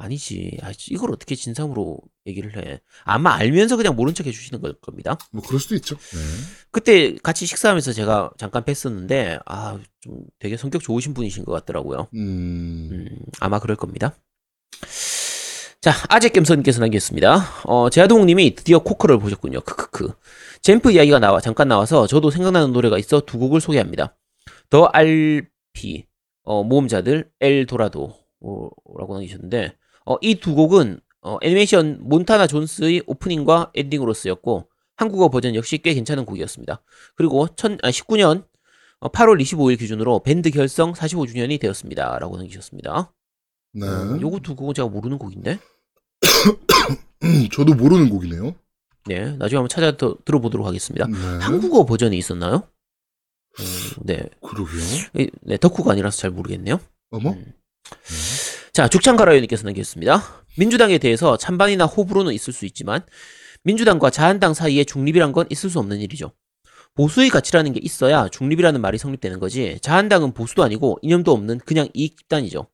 아니지. 0.00 0.56
아, 0.62 0.70
이걸 0.90 1.10
어떻게 1.10 1.34
진상으로 1.34 1.98
얘기를 2.24 2.56
해? 2.56 2.80
아마 3.02 3.34
알면서 3.34 3.76
그냥 3.76 3.96
모른 3.96 4.14
척 4.14 4.26
해주시는 4.28 4.60
걸 4.60 4.74
겁니다. 4.80 5.18
뭐 5.32 5.42
그럴 5.42 5.58
수도 5.58 5.74
있죠. 5.74 5.96
네. 5.96 6.18
그때 6.70 7.16
같이 7.20 7.46
식사하면서 7.46 7.92
제가 7.92 8.30
잠깐 8.38 8.62
뵀었는데 8.64 9.42
아 9.44 9.76
좀 10.00 10.22
되게 10.38 10.56
성격 10.56 10.82
좋으신 10.82 11.14
분이신 11.14 11.44
것 11.44 11.50
같더라고요. 11.52 12.06
음. 12.14 12.88
음, 12.92 13.08
아마 13.40 13.58
그럴 13.58 13.76
겁니다. 13.76 14.14
자, 15.80 15.92
아재겜선님께서 16.08 16.80
남겼습니다. 16.80 17.44
어, 17.64 17.88
제아동님이 17.88 18.56
드디어 18.56 18.80
코커를 18.80 19.18
보셨군요. 19.18 19.60
크크크. 19.60 20.12
잼프 20.60 20.90
이야기가 20.90 21.20
나와 21.20 21.40
잠깐 21.40 21.68
나와서 21.68 22.06
저도 22.08 22.30
생각나는 22.30 22.72
노래가 22.72 22.98
있어 22.98 23.20
두 23.20 23.38
곡을 23.38 23.60
소개합니다. 23.60 24.16
더 24.70 24.86
RP 24.92 26.06
어, 26.42 26.64
모험자들 26.64 27.30
엘도라도 27.40 28.14
라고 28.98 29.14
남기셨는데 29.14 29.76
어, 30.06 30.16
이 30.20 30.34
두 30.40 30.54
곡은 30.56 31.00
어, 31.22 31.36
애니메이션 31.42 31.98
몬타나 32.00 32.48
존스의 32.48 33.04
오프닝과 33.06 33.70
엔딩으로 33.74 34.14
쓰였고 34.14 34.68
한국어 34.96 35.28
버전 35.28 35.54
역시 35.54 35.78
꽤 35.78 35.94
괜찮은 35.94 36.24
곡이었습니다. 36.24 36.82
그리고 37.14 37.46
19년 37.46 38.44
8월 39.00 39.40
25일 39.40 39.78
기준으로 39.78 40.24
밴드 40.24 40.50
결성 40.50 40.92
45주년이 40.92 41.60
되었습니다. 41.60 42.18
라고 42.18 42.36
남기셨습니다. 42.36 43.12
네. 43.72 43.86
어, 43.86 44.38
두 44.42 44.54
곡은 44.56 44.74
제가 44.74 44.88
모르는 44.88 45.18
곡인데? 45.18 45.58
저도 47.52 47.74
모르는 47.74 48.08
곡이네요. 48.10 48.54
네, 49.06 49.36
나중에 49.36 49.58
한번 49.58 49.68
찾아 49.68 49.96
더, 49.96 50.16
들어보도록 50.24 50.66
하겠습니다. 50.66 51.06
네. 51.06 51.16
한국어 51.40 51.84
버전이 51.86 52.16
있었나요? 52.16 52.54
어, 52.56 53.62
네. 54.02 54.22
그러게요. 54.42 54.82
이- 55.18 55.30
네, 55.42 55.56
덕후가 55.56 55.92
아니라서 55.92 56.18
잘 56.18 56.30
모르겠네요. 56.30 56.78
어머? 57.10 57.30
음. 57.30 57.52
자, 58.72 58.88
죽창가라요님께서 58.88 59.64
남겼습니다. 59.64 60.44
민주당에 60.56 60.98
대해서 60.98 61.36
찬반이나 61.36 61.86
호불호는 61.86 62.32
있을 62.34 62.52
수 62.52 62.64
있지만 62.66 63.04
민주당과 63.64 64.10
자한당 64.10 64.54
사이에 64.54 64.84
중립이란 64.84 65.32
건 65.32 65.46
있을 65.50 65.70
수 65.70 65.78
없는 65.78 65.98
일이죠. 66.00 66.32
보수의 66.94 67.30
가치라는 67.30 67.72
게 67.72 67.80
있어야 67.82 68.28
중립이라는 68.28 68.80
말이 68.80 68.98
성립되는 68.98 69.40
거지. 69.40 69.78
자한당은 69.82 70.32
보수도 70.32 70.62
아니고 70.62 70.98
이념도 71.02 71.32
없는 71.32 71.58
그냥 71.60 71.88
이익 71.94 72.16
집단이죠. 72.18 72.66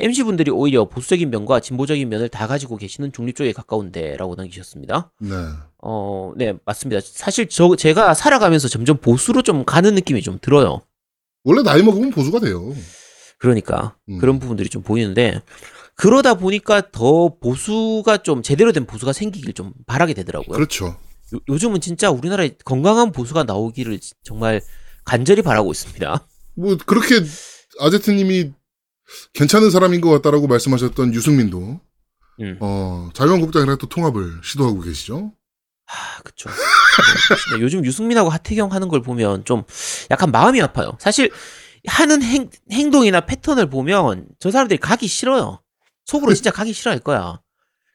MC분들이 0.00 0.50
오히려 0.50 0.86
보수적인 0.86 1.30
면과 1.30 1.60
진보적인 1.60 2.08
면을 2.08 2.28
다 2.28 2.46
가지고 2.46 2.76
계시는 2.76 3.12
중립 3.12 3.36
쪽에 3.36 3.52
가까운데라고 3.52 4.34
남기셨습니다. 4.34 5.12
네. 5.20 5.34
어, 5.82 6.32
네, 6.36 6.54
맞습니다. 6.64 7.00
사실 7.04 7.48
저 7.48 7.76
제가 7.76 8.14
살아가면서 8.14 8.68
점점 8.68 8.96
보수로 8.98 9.42
좀 9.42 9.64
가는 9.64 9.94
느낌이 9.94 10.22
좀 10.22 10.38
들어요. 10.40 10.82
원래 11.44 11.62
나이 11.62 11.82
먹으면 11.82 12.10
보수가 12.10 12.40
돼요. 12.40 12.74
그러니까 13.38 13.96
음. 14.08 14.18
그런 14.18 14.38
부분들이 14.38 14.68
좀 14.68 14.82
보이는데 14.82 15.40
그러다 15.94 16.34
보니까 16.34 16.90
더 16.90 17.36
보수가 17.38 18.18
좀 18.22 18.42
제대로 18.42 18.72
된 18.72 18.86
보수가 18.86 19.12
생기길 19.12 19.52
좀 19.54 19.72
바라게 19.86 20.14
되더라고요. 20.14 20.54
그렇죠. 20.54 20.96
요, 21.48 21.58
즘은 21.58 21.80
진짜 21.80 22.10
우리나라에 22.10 22.56
건강한 22.64 23.12
보수가 23.12 23.44
나오기를 23.44 23.98
정말 24.22 24.60
간절히 25.04 25.42
바라고 25.42 25.70
있습니다. 25.70 26.26
뭐 26.56 26.76
그렇게 26.86 27.22
아제트님이 27.80 28.52
괜찮은 29.32 29.70
사람인 29.70 30.00
것 30.00 30.10
같다라고 30.10 30.46
말씀하셨던 30.46 31.14
유승민도 31.14 31.80
음. 32.40 32.56
어, 32.60 33.10
자유한국당이랑 33.14 33.78
또 33.78 33.88
통합을 33.88 34.40
시도하고 34.42 34.80
계시죠. 34.80 35.32
아, 35.86 36.22
그쵸. 36.22 36.48
네, 37.54 37.60
요즘 37.60 37.84
유승민하고 37.84 38.30
하태경 38.30 38.72
하는 38.72 38.88
걸 38.88 39.02
보면 39.02 39.44
좀 39.44 39.64
약간 40.10 40.30
마음이 40.30 40.60
아파요. 40.62 40.96
사실 41.00 41.30
하는 41.86 42.22
행, 42.22 42.50
행동이나 42.70 43.22
패턴을 43.22 43.68
보면 43.68 44.26
저 44.38 44.50
사람들이 44.50 44.78
가기 44.78 45.06
싫어요. 45.06 45.62
속으로 46.04 46.34
진짜 46.34 46.50
가기 46.50 46.72
싫어할 46.72 47.00
거야. 47.00 47.40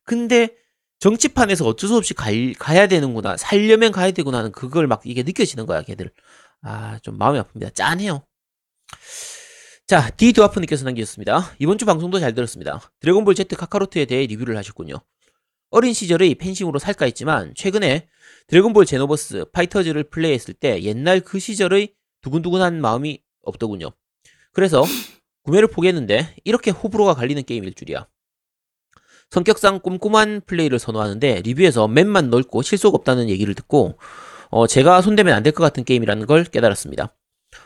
근데 0.03 0.53
정치판에서 0.99 1.65
어쩔 1.65 1.89
수 1.89 1.95
없이 1.95 2.13
가, 2.13 2.29
가야 2.57 2.87
되는구나. 2.87 3.37
살려면 3.37 3.91
가야 3.91 4.11
되구나 4.11 4.39
하는 4.39 4.51
그걸 4.51 4.87
막 4.87 5.01
이게 5.05 5.23
느껴지는 5.23 5.65
거야, 5.65 5.81
걔들. 5.81 6.11
아, 6.61 6.99
좀 7.03 7.17
마음이 7.17 7.39
아픕니다. 7.39 7.73
짠해요. 7.75 8.23
자, 9.87 10.09
디드와프님께서 10.09 10.83
남기셨습니다. 10.85 11.51
이번 11.59 11.77
주 11.77 11.85
방송도 11.85 12.19
잘 12.19 12.33
들었습니다. 12.33 12.81
드래곤볼 13.01 13.35
Z 13.35 13.45
카카로트에 13.55 14.05
대해 14.05 14.25
리뷰를 14.25 14.57
하셨군요. 14.57 14.95
어린 15.69 15.93
시절의 15.93 16.35
팬심으로 16.35 16.79
살까 16.79 17.05
했지만 17.05 17.53
최근에 17.55 18.07
드래곤볼 18.47 18.85
제노버스 18.85 19.45
파이터즈를 19.51 20.05
플레이했을 20.05 20.55
때 20.55 20.81
옛날 20.83 21.19
그 21.19 21.37
시절의 21.37 21.93
두근두근한 22.21 22.81
마음이 22.81 23.21
없더군요. 23.43 23.89
그래서 24.53 24.83
구매를 25.43 25.67
포기했는데 25.67 26.35
이렇게 26.43 26.71
호불호가 26.71 27.13
갈리는 27.13 27.43
게임일 27.43 27.73
줄이야. 27.75 28.07
성격상 29.29 29.81
꼼꼼한 29.81 30.41
플레이를 30.47 30.79
선호하는데 30.79 31.41
리뷰에서 31.41 31.87
맵만 31.87 32.29
넓고 32.31 32.63
실속 32.63 32.95
없다는 32.95 33.29
얘기를 33.29 33.53
듣고 33.53 33.99
어, 34.49 34.65
제가 34.65 35.01
손대면 35.01 35.33
안 35.35 35.43
될 35.43 35.51
것 35.51 35.63
같은 35.63 35.83
게임이라는 35.83 36.25
걸 36.25 36.43
깨달았습니다. 36.45 37.15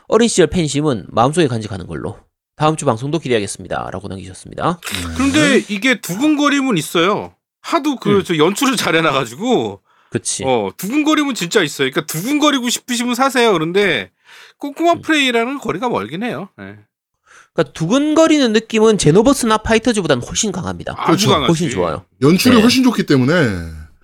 어린 0.08 0.28
시절 0.28 0.46
팬심은 0.48 1.06
마음속에 1.08 1.46
간직하는 1.46 1.86
걸로 1.86 2.18
다음 2.56 2.76
주 2.76 2.84
방송도 2.84 3.18
기대하겠습니다. 3.18 3.90
라고 3.90 4.08
남기셨습니다. 4.08 4.80
네. 4.82 5.14
그런데 5.16 5.64
이게 5.68 6.00
두근거림은 6.00 6.76
있어요. 6.76 7.34
하도 7.62 7.96
그 7.96 8.18
음. 8.18 8.24
저 8.24 8.36
연출을 8.36 8.76
잘 8.76 8.94
해놔가지고 8.96 9.80
그치. 10.10 10.44
어 10.44 10.70
두근거림은 10.76 11.34
진짜 11.34 11.62
있어요. 11.62 11.90
그러니까 11.90 12.06
두근거리고 12.12 12.68
싶으시면 12.68 13.14
사세요. 13.14 13.52
그런데 13.52 14.10
꼼꼼한 14.58 14.98
음. 14.98 15.02
플레이랑은 15.02 15.58
거리가 15.58 15.88
멀긴 15.88 16.22
해요. 16.22 16.48
예. 16.60 16.76
그러니까 17.52 17.72
두근거리는 17.72 18.52
느낌은 18.52 18.98
제노버스나 18.98 19.58
파이터즈보다는 19.58 20.22
훨씬 20.26 20.52
강합니다. 20.52 20.94
아주 20.96 21.06
그렇죠. 21.06 21.30
강하지. 21.30 21.48
훨씬 21.48 21.70
좋아요. 21.70 22.04
연출이 22.22 22.56
네. 22.56 22.62
훨씬 22.62 22.82
좋기 22.84 23.06
때문에 23.06 23.32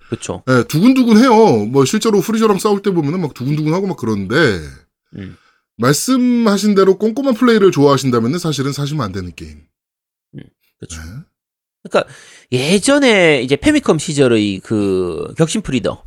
그렇죠. 0.09 0.43
예, 0.49 0.63
두근두근해요. 0.67 1.65
뭐 1.65 1.85
실제로 1.85 2.21
프리저랑 2.21 2.59
싸울 2.59 2.81
때 2.81 2.91
보면은 2.91 3.21
막 3.21 3.33
두근두근하고 3.33 3.87
막 3.87 3.97
그런데 3.97 4.35
음. 5.15 5.37
말씀하신 5.77 6.75
대로 6.75 6.97
꼼꼼한 6.97 7.35
플레이를 7.35 7.71
좋아하신다면은 7.71 8.39
사실은 8.39 8.71
사시면 8.73 9.03
안 9.05 9.11
되는 9.11 9.33
게임. 9.35 9.61
그렇죠. 10.79 11.01
네. 11.01 11.09
그러니까 11.83 12.13
예전에 12.51 13.41
이제 13.41 13.55
패미컴 13.55 13.97
시절의 13.97 14.59
그 14.59 15.33
격신 15.37 15.61
프리저 15.61 16.03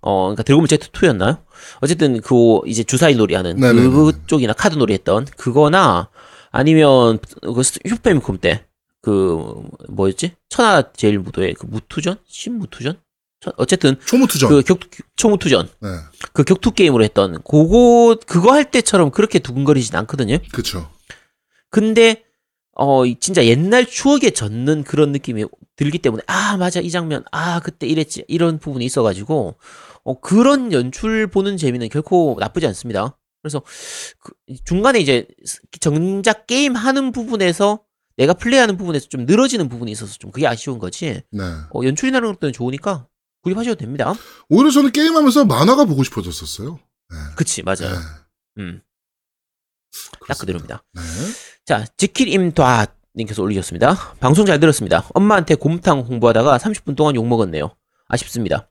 어 0.00 0.22
그러니까 0.26 0.42
드래곤볼 0.42 0.68
Z2였나요? 0.68 1.42
어쨌든 1.80 2.20
그 2.20 2.60
이제 2.66 2.84
주사위 2.84 3.14
놀이 3.16 3.34
하는 3.34 3.56
네네네네. 3.56 3.88
그쪽이나 3.88 4.52
카드 4.52 4.76
놀이 4.76 4.92
했던 4.92 5.24
그거나 5.36 6.10
아니면 6.50 7.18
그 7.42 7.62
슈퍼패미컴 7.62 8.38
때 8.38 9.09
그 9.09 9.62
뭐였지? 9.88 10.32
천하 10.48 10.92
제일 10.92 11.18
무도의 11.18 11.54
그 11.54 11.66
무투전? 11.66 12.18
신무투전? 12.26 12.98
천- 13.40 13.52
어쨌든 13.56 13.96
초무투전. 14.06 14.48
그 14.48 14.62
격, 14.62 14.80
초무투전 15.16 15.68
네. 15.80 15.88
그 16.32 16.44
격투 16.44 16.72
게임으로 16.72 17.04
했던 17.04 17.42
그거 17.42 18.16
그거 18.26 18.52
할 18.52 18.70
때처럼 18.70 19.10
그렇게 19.10 19.38
두근거리진 19.38 19.94
않거든요. 19.96 20.38
그쵸. 20.52 20.90
근데 21.70 22.24
어 22.72 23.06
이- 23.06 23.16
진짜 23.20 23.44
옛날 23.46 23.86
추억에 23.86 24.30
젖는 24.30 24.84
그런 24.84 25.12
느낌이 25.12 25.44
들기 25.76 25.98
때문에 25.98 26.22
아 26.26 26.56
맞아 26.56 26.80
이 26.80 26.90
장면 26.90 27.24
아 27.32 27.60
그때 27.60 27.86
이랬지 27.86 28.24
이런 28.28 28.58
부분이 28.58 28.84
있어가지고 28.84 29.56
어 30.04 30.20
그런 30.20 30.72
연출 30.72 31.26
보는 31.26 31.56
재미는 31.56 31.88
결코 31.88 32.36
나쁘지 32.40 32.66
않습니다. 32.68 33.18
그래서 33.42 33.62
그 34.20 34.32
중간에 34.64 34.98
이제 34.98 35.26
정작 35.80 36.46
게임 36.46 36.74
하는 36.74 37.12
부분에서 37.12 37.80
내가 38.16 38.32
플레이하는 38.32 38.76
부분에서 38.76 39.08
좀 39.08 39.26
늘어지는 39.26 39.68
부분이 39.68 39.92
있어서 39.92 40.14
좀 40.18 40.30
그게 40.32 40.46
아쉬운 40.46 40.78
거지. 40.78 41.20
네. 41.30 41.42
어, 41.74 41.80
연출이나 41.84 42.18
이런 42.18 42.32
것들은 42.32 42.52
좋으니까 42.52 43.06
구입하셔도 43.46 43.76
됩니다. 43.76 44.12
오히려 44.48 44.70
저는 44.70 44.90
게임하면서 44.90 45.44
만화가 45.44 45.84
보고 45.84 46.02
싶어졌었어요. 46.02 46.80
네. 47.10 47.16
그치 47.36 47.62
맞아요. 47.62 47.94
네. 47.94 47.96
음. 48.58 48.82
딱 50.26 50.36
그대로입니다. 50.38 50.82
네. 50.92 51.00
자, 51.64 51.84
지킬임다 51.96 52.86
님께서 53.14 53.42
올리셨습니다. 53.42 54.14
방송 54.18 54.46
잘 54.46 54.58
들었습니다. 54.58 55.08
엄마한테 55.14 55.54
곰탕 55.54 56.00
홍보하다가 56.00 56.58
30분 56.58 56.96
동안 56.96 57.14
욕먹었네요. 57.14 57.70
아쉽습니다. 58.08 58.68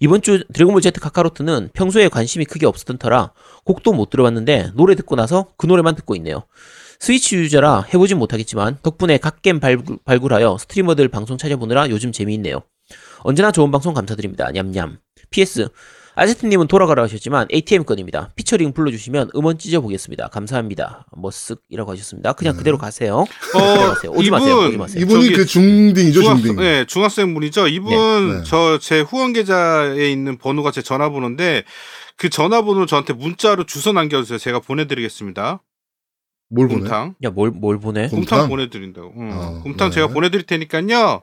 이번 0.00 0.20
주 0.20 0.44
드래곤볼 0.52 0.82
Z 0.82 0.92
카카로트는 0.92 1.70
평소에 1.72 2.08
관심이 2.08 2.44
크게 2.44 2.66
없었던 2.66 2.98
터라 2.98 3.32
곡도 3.64 3.92
못 3.94 4.10
들어봤는데 4.10 4.72
노래 4.74 4.94
듣고 4.96 5.16
나서 5.16 5.52
그 5.56 5.66
노래만 5.66 5.94
듣고 5.94 6.14
있네요. 6.16 6.44
스위치 6.98 7.36
유저라 7.36 7.86
해보진 7.94 8.18
못하겠지만 8.18 8.78
덕분에 8.82 9.16
갓겜 9.16 9.60
발굴, 9.60 9.98
발굴하여 10.04 10.58
스트리머들 10.58 11.08
방송 11.08 11.38
찾아보느라 11.38 11.88
요즘 11.88 12.12
재미있네요. 12.12 12.62
언제나 13.22 13.50
좋은 13.52 13.70
방송 13.70 13.94
감사드립니다. 13.94 14.50
냠냠. 14.52 14.98
PS 15.30 15.68
아제트님은 16.16 16.66
돌아가라 16.66 17.04
하셨지만 17.04 17.46
ATM 17.52 17.84
건입니다. 17.84 18.30
피처링 18.34 18.72
불러주시면 18.72 19.30
음원 19.36 19.58
찢어보겠습니다. 19.58 20.28
감사합니다. 20.28 21.06
머쓱이라고 21.12 21.86
하셨습니다. 21.88 22.32
그냥 22.32 22.56
그대로 22.56 22.78
가세요. 22.78 23.24
가세요. 23.52 24.10
오지 24.12 24.30
마세요. 24.30 24.58
오지 24.68 24.76
마세요. 24.76 25.02
이분이 25.02 25.24
저기 25.26 25.36
그 25.36 25.46
중딩이죠, 25.46 26.20
중학생, 26.22 26.46
중딩. 26.46 26.62
네, 26.62 26.84
중학생 26.86 27.32
분이죠. 27.34 27.68
이분 27.68 27.90
네. 28.30 28.36
네. 28.38 28.42
저제 28.44 29.00
후원 29.02 29.32
계좌에 29.32 30.10
있는 30.10 30.36
번호가 30.36 30.72
제 30.72 30.82
전화번호인데 30.82 31.64
그 32.16 32.28
전화번호 32.28 32.84
저한테 32.86 33.12
문자로 33.14 33.64
주소 33.64 33.92
남겨주세요. 33.92 34.38
제가 34.38 34.60
보내드리겠습니다. 34.60 35.62
뭘 36.50 36.66
보내? 36.68 36.80
곰탕. 36.80 37.14
야, 37.22 37.30
뭘, 37.30 37.50
뭘 37.52 37.78
보내? 37.78 38.08
곰- 38.08 38.18
곰탕 38.20 38.38
곰탕? 38.40 38.48
보내드린다고. 38.50 39.12
응. 39.16 39.30
어, 39.32 39.60
곰탕 39.62 39.90
네. 39.90 39.94
제가 39.94 40.08
보내드릴 40.08 40.44
테니까요. 40.44 41.22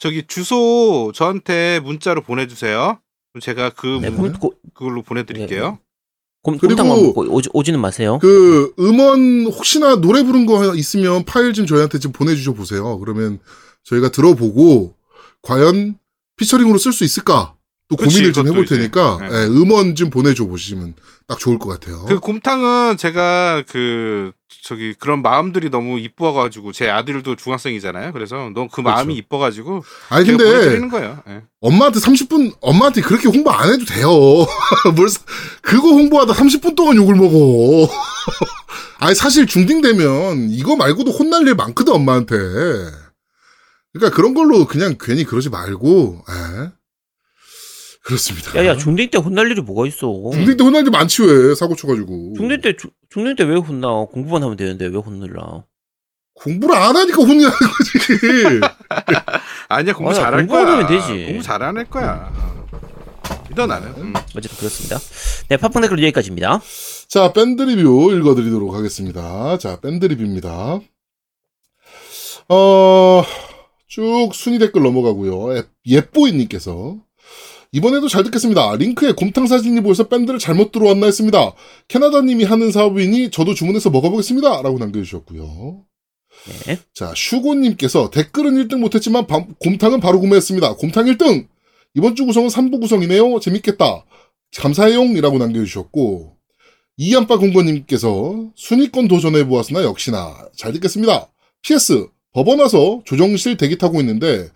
저기 0.00 0.24
주소 0.26 1.12
저한테 1.14 1.78
문자로 1.80 2.22
보내주세요. 2.22 2.98
제가 3.40 3.70
그 3.70 3.98
네, 4.00 4.10
문- 4.10 4.32
곰, 4.32 4.40
고, 4.40 4.54
그걸로 4.74 5.02
보내드릴게요. 5.02 5.78
곰, 6.42 6.56
그리고 6.58 6.82
먹고 6.82 7.20
오지, 7.28 7.50
오지는 7.52 7.80
마세요. 7.80 8.18
그 8.20 8.72
음원 8.78 9.44
혹시나 9.44 9.96
노래 9.96 10.22
부른 10.24 10.46
거 10.46 10.74
있으면 10.74 11.24
파일 11.24 11.52
좀 11.52 11.66
저희한테 11.66 11.98
좀 11.98 12.12
보내주셔 12.12 12.54
보세요. 12.54 12.98
그러면 12.98 13.38
저희가 13.84 14.10
들어보고 14.10 14.94
과연 15.42 15.98
피처링으로 16.36 16.78
쓸 16.78 16.92
수 16.92 17.04
있을까? 17.04 17.54
또 17.88 17.96
그치, 17.96 18.14
고민을 18.16 18.32
좀 18.32 18.48
해볼. 18.48 18.64
테니까 18.64 19.18
네. 19.20 19.26
예, 19.26 19.46
음원 19.48 19.94
좀 19.96 20.08
보내줘 20.08 20.46
보시면 20.46 20.94
딱 21.26 21.38
좋을 21.38 21.58
것 21.58 21.68
같아요. 21.68 22.06
그 22.06 22.18
곰탕은 22.20 22.96
제가 22.96 23.64
그 23.68 24.32
저기 24.64 24.94
그런 24.94 25.22
마음들이 25.22 25.70
너무 25.70 25.98
이뻐가지고 25.98 26.72
제 26.72 26.88
아들도 26.90 27.36
중학생이잖아요. 27.36 28.12
그래서 28.12 28.36
너무 28.54 28.68
그 28.68 28.80
마음이 28.80 29.04
그렇죠. 29.14 29.18
이뻐가지고 29.18 29.84
아니 30.10 30.26
근데 30.26 30.44
보내드리는 30.44 30.88
거예요. 30.88 31.22
예. 31.28 31.42
엄마한테 31.60 32.00
30분 32.00 32.54
엄마한테 32.60 33.00
그렇게 33.00 33.28
홍보 33.28 33.50
안 33.50 33.72
해도 33.72 33.84
돼요. 33.84 34.08
뭘 34.96 35.08
사- 35.08 35.20
그거 35.62 35.88
홍보하다 35.88 36.32
30분 36.34 36.74
동안 36.76 36.96
욕을 36.96 37.14
먹어. 37.14 37.88
아니 38.98 39.14
사실 39.14 39.46
중딩 39.46 39.80
되면 39.80 40.50
이거 40.50 40.76
말고도 40.76 41.10
혼날 41.10 41.46
일 41.46 41.54
많거든 41.54 41.92
엄마한테. 41.94 42.36
그러니까 43.92 44.14
그런 44.14 44.34
걸로 44.34 44.66
그냥 44.66 44.96
괜히 45.00 45.24
그러지 45.24 45.48
말고. 45.48 46.24
예. 46.28 46.70
그렇습니다. 48.10 48.58
야, 48.58 48.66
야, 48.66 48.76
중딩 48.76 49.10
때 49.10 49.18
혼날 49.18 49.50
일이 49.50 49.60
뭐가 49.60 49.86
있어? 49.86 50.12
중딩 50.32 50.56
때 50.56 50.64
혼날 50.64 50.84
일 50.84 50.90
많지 50.90 51.22
왜 51.22 51.54
사고 51.54 51.76
쳐가지고. 51.76 52.34
중딩 52.36 52.60
때, 52.60 52.76
주- 52.76 52.90
중딩 53.10 53.36
때왜 53.36 53.56
혼나? 53.56 54.06
공부만 54.10 54.42
하면 54.42 54.56
되는데 54.56 54.86
왜 54.86 54.96
혼날라? 54.96 55.64
공부를 56.34 56.74
안 56.74 56.96
하니까 56.96 57.16
혼나는 57.22 57.50
거지. 57.50 58.60
아니야 59.68 59.94
공부 59.94 60.10
아니야, 60.10 60.22
잘할 60.24 60.46
공부만 60.46 60.64
거야. 60.64 60.74
하면 60.74 60.86
되지. 60.88 61.26
공부 61.26 61.42
잘안 61.42 61.76
할 61.76 61.84
거야. 61.84 62.32
믿어 63.48 63.66
나는. 63.66 63.88
음. 63.98 64.12
어쨌든 64.36 64.56
그렇습니다. 64.58 64.98
네, 65.48 65.56
팟빵 65.56 65.82
댓글 65.82 65.98
여기까지입니다. 66.02 66.60
자, 67.08 67.32
밴드 67.32 67.62
리뷰 67.62 68.12
읽어드리도록 68.14 68.74
하겠습니다. 68.74 69.58
자, 69.58 69.78
밴드 69.80 70.06
리뷰입니다. 70.06 70.80
어, 72.48 73.22
쭉 73.86 74.30
순위 74.32 74.58
댓글 74.58 74.82
넘어가고요. 74.82 75.56
예- 75.56 75.62
예뽀이님께서 75.86 76.96
이번에도 77.72 78.08
잘 78.08 78.24
듣겠습니다. 78.24 78.74
링크에 78.76 79.12
곰탕 79.12 79.46
사진이 79.46 79.80
보여서 79.82 80.08
밴드를 80.08 80.38
잘못 80.40 80.72
들어왔나 80.72 81.06
했습니다. 81.06 81.52
캐나다님이 81.88 82.44
하는 82.44 82.72
사업이니 82.72 83.30
저도 83.30 83.54
주문해서 83.54 83.90
먹어보겠습니다. 83.90 84.62
라고 84.62 84.78
남겨주셨고요. 84.78 85.84
네. 86.66 86.78
자, 86.94 87.12
슈고님께서 87.14 88.10
댓글은 88.10 88.54
1등 88.54 88.78
못했지만 88.78 89.26
밤- 89.26 89.54
곰탕은 89.60 90.00
바로 90.00 90.18
구매했습니다. 90.20 90.76
곰탕 90.76 91.04
1등! 91.06 91.46
이번 91.94 92.16
주 92.16 92.24
구성은 92.26 92.48
3부 92.48 92.80
구성이네요. 92.80 93.40
재밌겠다. 93.40 94.04
감사해용 94.56 95.16
이라고 95.16 95.38
남겨주셨고, 95.38 96.36
이안빠 96.96 97.36
공고님께서 97.38 98.50
순위권 98.54 99.08
도전해보았으나 99.08 99.82
역시나 99.84 100.48
잘 100.56 100.72
듣겠습니다. 100.72 101.28
PS, 101.62 102.08
법원 102.32 102.60
와서 102.60 103.02
조정실 103.04 103.56
대기 103.56 103.78
타고 103.78 104.00
있는데, 104.00 104.48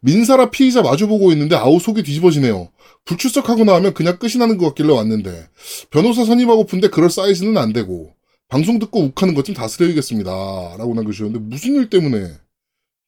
민사라 0.00 0.50
피의자 0.50 0.82
마주보고 0.82 1.32
있는데 1.32 1.56
아우 1.56 1.78
속이 1.80 2.02
뒤집어지네요. 2.02 2.70
불출석하고 3.04 3.64
나면 3.64 3.94
그냥 3.94 4.18
끝이 4.18 4.34
나는 4.38 4.58
것 4.58 4.66
같길래 4.68 4.92
왔는데, 4.92 5.48
변호사 5.90 6.24
선임하고 6.24 6.64
픈데 6.66 6.88
그럴 6.88 7.10
사이즈는 7.10 7.56
안 7.58 7.72
되고, 7.72 8.12
방송 8.48 8.78
듣고 8.78 9.00
욱하는 9.00 9.34
것 9.34 9.42
좀 9.44 9.54
다스려야겠습니다. 9.54 10.30
라고 10.78 10.94
남겨주셨는데, 10.94 11.40
무슨 11.40 11.74
일 11.74 11.90
때문에 11.90 12.32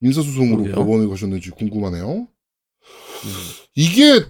민사소송으로. 0.00 0.64
법원에 0.74 1.06
가셨는지 1.06 1.50
궁금하네요. 1.50 2.06
음. 3.24 3.30
이게 3.74 4.24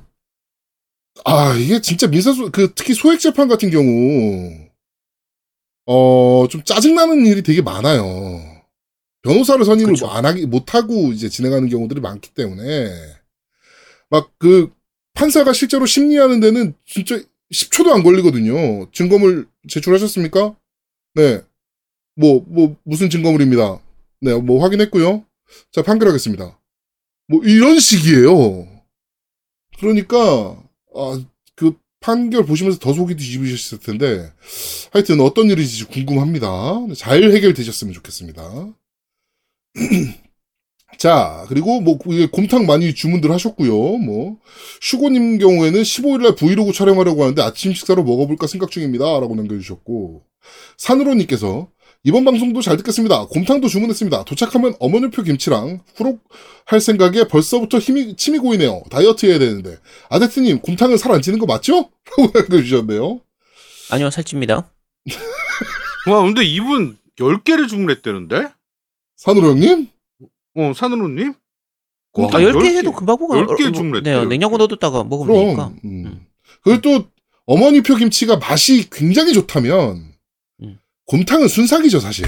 아 1.24 1.54
이게 1.54 1.80
진짜 1.80 2.06
민사소 2.06 2.50
그 2.50 2.72
특히 2.74 2.94
소액 2.94 3.20
재판 3.20 3.46
같은 3.48 3.70
경우 3.70 4.50
어 5.86 6.46
좀 6.50 6.62
짜증나는 6.64 7.26
일이 7.26 7.42
되게 7.42 7.62
많아요. 7.62 8.40
변호사를 9.22 9.64
선임을 9.64 9.92
그쵸. 9.94 10.06
뭐안 10.06 10.24
하기 10.26 10.46
못 10.46 10.74
하고 10.74 11.12
이제 11.12 11.28
진행하는 11.28 11.68
경우들이 11.68 12.00
많기 12.00 12.30
때문에 12.30 12.90
막 14.08 14.30
그 14.38 14.72
판사가 15.14 15.52
실제로 15.52 15.86
심리하는 15.86 16.40
데는 16.40 16.74
진짜 16.86 17.20
10초도 17.52 17.90
안 17.92 18.02
걸리거든요. 18.02 18.90
증거물 18.92 19.46
제출하셨습니까? 19.68 20.56
네. 21.14 21.42
뭐, 22.16 22.44
뭐, 22.46 22.76
무슨 22.84 23.10
증거물입니다. 23.10 23.80
네, 24.20 24.34
뭐 24.34 24.62
확인했고요. 24.62 25.24
자, 25.72 25.82
판결하겠습니다. 25.82 26.58
뭐 27.28 27.42
이런 27.44 27.78
식이에요. 27.78 28.66
그러니까 29.78 30.62
아, 30.94 31.24
그 31.54 31.74
판결 32.00 32.44
보시면서 32.44 32.78
더 32.78 32.92
속이 32.92 33.16
뒤집으셨을 33.16 33.78
텐데 33.78 34.32
하여튼 34.92 35.20
어떤 35.20 35.50
일인지 35.50 35.84
궁금합니다. 35.84 36.48
잘 36.96 37.22
해결되셨으면 37.22 37.92
좋겠습니다. 37.94 38.74
자, 40.98 41.44
그리고 41.48 41.80
뭐 41.80 41.98
이게 42.08 42.26
곰탕 42.26 42.66
많이 42.66 42.94
주문들 42.94 43.30
하셨고요. 43.30 43.72
뭐 43.98 44.36
슈고님 44.82 45.38
경우에는 45.38 45.80
15일 45.82 46.22
날 46.22 46.34
브이로그 46.34 46.72
촬영하려고 46.72 47.22
하는데 47.22 47.40
아침 47.42 47.72
식사로 47.72 48.02
먹어볼까 48.04 48.46
생각 48.46 48.70
중입니다라고 48.70 49.34
남겨주셨고 49.34 50.22
산으로님께서 50.76 51.68
이번 52.02 52.24
방송도 52.24 52.60
잘 52.62 52.76
듣겠습니다. 52.78 53.26
곰탕도 53.26 53.68
주문했습니다. 53.68 54.24
도착하면 54.24 54.74
어머니표 54.80 55.22
김치랑 55.22 55.80
후룩 55.96 56.22
할 56.66 56.80
생각에 56.80 57.24
벌써부터 57.28 57.78
힘이 57.78 58.16
침이 58.16 58.38
고이네요. 58.38 58.82
다이어트 58.90 59.26
해야 59.26 59.38
되는데 59.38 59.76
아데트님 60.08 60.60
곰탕은 60.60 60.96
살 60.96 61.12
안 61.12 61.22
찌는 61.22 61.38
거 61.38 61.46
맞죠? 61.46 61.90
라고 62.16 62.30
남겨주셨네요. 62.34 63.20
아니요, 63.90 64.10
살찝니다. 64.10 64.70
와 66.08 66.22
근데 66.22 66.42
이분 66.44 66.96
10개를 67.18 67.68
주문했대는데? 67.68 68.48
산으로 69.20 69.50
형님? 69.50 69.88
어 70.56 70.72
산으로님? 70.74 71.28
와. 71.28 71.34
아, 72.26 72.30
곰탕 72.30 72.40
10개 72.42 72.54
10개. 72.62 72.76
해도 72.78 72.92
금방 72.92 73.16
먹어. 73.20 73.34
10개 73.34 73.68
어, 73.68 73.72
주문했대요, 73.72 74.22
네, 74.22 74.26
냉장고. 74.28 74.56
넣어뒀다가 74.56 75.04
먹으면 75.04 75.34
되니까. 75.36 75.56
그럼. 75.66 75.78
음. 75.84 76.26
그리고 76.64 76.80
또 76.80 77.04
어머니표 77.46 77.96
김치가 77.96 78.36
맛이 78.36 78.88
굉장히 78.90 79.32
좋다면 79.34 80.04
음. 80.62 80.78
곰탕은 81.06 81.48
순삭이죠 81.48 82.00
사실. 82.00 82.26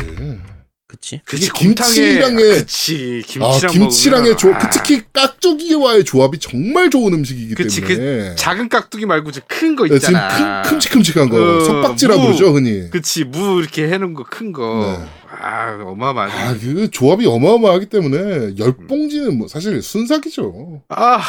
그치? 0.86 1.22
그치 1.24 1.46
이게 1.46 1.52
김치랑의- 1.54 2.58
그치 2.60 3.22
김치랑 3.26 3.50
아 3.50 3.66
김치랑의 3.72 4.36
조, 4.36 4.52
아, 4.54 4.58
그 4.58 4.68
특히 4.70 5.00
깍두기와의 5.14 6.04
조합이 6.04 6.38
정말 6.38 6.90
좋은 6.90 7.14
음식이기 7.14 7.54
그치, 7.54 7.80
때문에. 7.80 8.34
작은 8.34 8.68
깍두기 8.68 9.06
말고 9.06 9.30
큰거 9.48 9.84
네, 9.88 9.98
지금 9.98 10.14
있잖아. 10.14 10.62
큰, 10.62 10.70
큼직큼직한 10.70 11.30
거 11.30 11.36
어, 11.56 11.60
석박지라 11.64 12.16
무. 12.16 12.22
부르죠 12.26 12.52
흔히. 12.54 12.90
그치 12.90 13.24
무 13.24 13.60
이렇게 13.60 13.88
해놓은 13.88 14.12
거 14.12 14.24
큰 14.24 14.52
거. 14.52 14.98
네. 15.00 15.21
아 15.42 15.82
어마어마하지. 15.84 16.36
아, 16.36 16.54
그 16.58 16.90
조합이 16.90 17.26
어마어마하기 17.26 17.86
때문에 17.86 18.56
열 18.58 18.76
봉지는 18.86 19.38
뭐 19.38 19.48
사실 19.48 19.82
순삭이죠. 19.82 20.82
아 20.88 21.20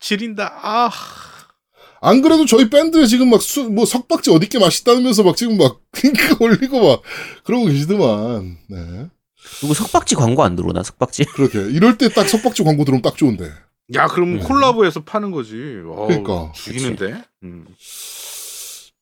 지린다. 0.00 0.52
아 0.62 0.90
안 2.04 2.20
그래도 2.20 2.44
저희 2.44 2.68
밴드에 2.68 3.06
지금 3.06 3.30
막 3.30 3.40
수, 3.40 3.64
뭐 3.70 3.86
석박지 3.86 4.30
어디게 4.30 4.58
맛있다면서 4.58 5.22
막 5.22 5.38
지금 5.38 5.56
막 5.56 5.80
링크 6.02 6.36
올리고 6.38 6.86
막 6.86 7.02
그러고 7.44 7.64
계시더만. 7.64 8.58
네. 8.68 9.06
누구 9.60 9.72
석박지 9.72 10.14
광고 10.14 10.42
안 10.42 10.54
들어오나, 10.54 10.82
석박지? 10.82 11.24
그렇게 11.34 11.60
이럴 11.60 11.96
때 11.96 12.10
딱 12.10 12.28
석박지 12.28 12.62
광고 12.62 12.84
들어오면 12.84 13.00
딱 13.00 13.16
좋은데. 13.16 13.50
야, 13.94 14.06
그럼 14.06 14.34
음. 14.34 14.40
콜라보해서 14.40 15.04
파는 15.04 15.30
거지. 15.30 15.54
어우, 15.86 16.08
그러니까. 16.08 16.52
죽이는데. 16.54 17.22
음. 17.42 17.66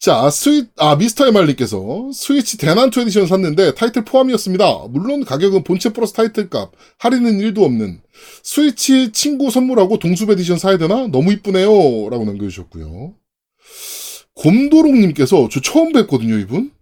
자, 0.03 0.29
스위, 0.31 0.65
아, 0.79 0.97
미스터 0.97 1.29
에말리께서 1.29 2.11
스위치 2.13 2.59
대난투 2.59 3.01
에디션 3.03 3.29
샀는데 3.29 3.75
타이틀 3.77 4.05
포함이었습니다. 4.05 4.87
물론 4.91 5.25
가격은 5.25 5.63
본체 5.63 5.91
플러스 5.93 6.13
타이틀 6.13 6.51
값, 6.51 6.73
할인은 6.99 7.39
1도 7.39 7.63
없는. 7.63 8.01
스위치 8.43 9.13
친구 9.13 9.49
선물하고 9.53 10.01
동숲 10.01 10.31
에디션 10.31 10.59
사야 10.59 10.77
되나? 10.77 11.07
너무 11.07 11.31
이쁘네요. 11.35 11.69
라고 12.11 12.25
남겨주셨고요. 12.25 13.15
곰도롱님께서 14.35 15.49
저 15.53 15.61
처음 15.61 15.93
뵀거든요, 15.93 16.43
이분. 16.43 16.73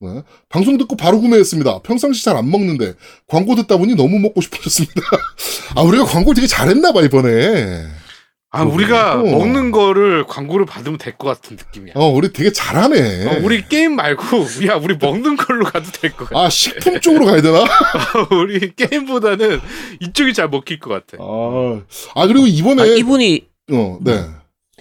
네. 0.00 0.22
방송 0.48 0.78
듣고 0.78 0.94
바로 0.94 1.20
구매했습니다. 1.20 1.82
평상시 1.82 2.22
잘 2.22 2.36
안 2.36 2.48
먹는데 2.48 2.94
광고 3.26 3.56
듣다 3.56 3.76
보니 3.76 3.96
너무 3.96 4.20
먹고 4.20 4.40
싶어졌습니다. 4.40 5.02
아, 5.74 5.82
우리가 5.82 6.04
광고 6.04 6.32
되게 6.32 6.46
잘했나봐, 6.46 7.02
이번에. 7.02 7.97
아 8.50 8.62
우리가 8.62 9.14
어. 9.20 9.22
먹는 9.24 9.70
거를 9.72 10.24
광고를 10.26 10.64
받으면 10.64 10.96
될 10.98 11.18
것 11.18 11.26
같은 11.28 11.56
느낌이야. 11.56 11.92
어, 11.96 12.06
우리 12.08 12.32
되게 12.32 12.50
잘하네. 12.50 13.26
어, 13.26 13.40
우리 13.42 13.66
게임 13.68 13.94
말고 13.96 14.22
야 14.68 14.76
우리 14.76 14.96
먹는 14.98 15.36
걸로 15.36 15.64
가도 15.66 15.90
될 15.92 16.12
것 16.12 16.28
같아. 16.30 16.40
아, 16.44 16.48
식품 16.48 16.98
쪽으로 17.00 17.26
가야 17.26 17.42
되나? 17.42 17.64
우리 18.32 18.72
게임보다는 18.74 19.60
이쪽이 20.00 20.32
잘 20.32 20.48
먹힐 20.48 20.78
것 20.80 20.88
같아. 20.90 21.22
아, 21.22 21.80
아 22.14 22.26
그리고 22.26 22.46
이번에 22.46 22.82
아, 22.82 22.86
이분이 22.86 23.46
어, 23.72 23.98
네. 24.00 24.24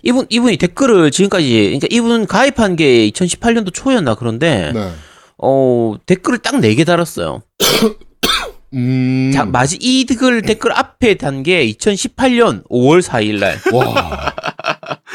이분 0.04 0.26
이분이 0.30 0.56
댓글을 0.58 1.12
지금까지 1.12 1.64
그러니까 1.66 1.88
이분 1.92 2.26
가입한 2.26 2.78
게 2.78 3.10
2018년도 3.10 3.74
초였나 3.74 4.16
그런데 4.16 4.72
네. 4.74 4.92
어 5.40 5.96
댓글을 6.06 6.38
딱 6.40 6.56
네 6.62 6.74
개 6.76 6.86
달았어요. 6.86 7.42
음. 8.74 9.32
자, 9.34 9.46
마지 9.46 9.78
이 9.80 10.06
댓글 10.06 10.42
댓글 10.42 10.72
앞에 10.74 11.16
단 11.16 11.44
게 11.44 11.66
2018년 11.72 12.68
5월 12.70 13.02
4일 13.02 13.40
날. 13.40 13.58
와. 13.74 14.34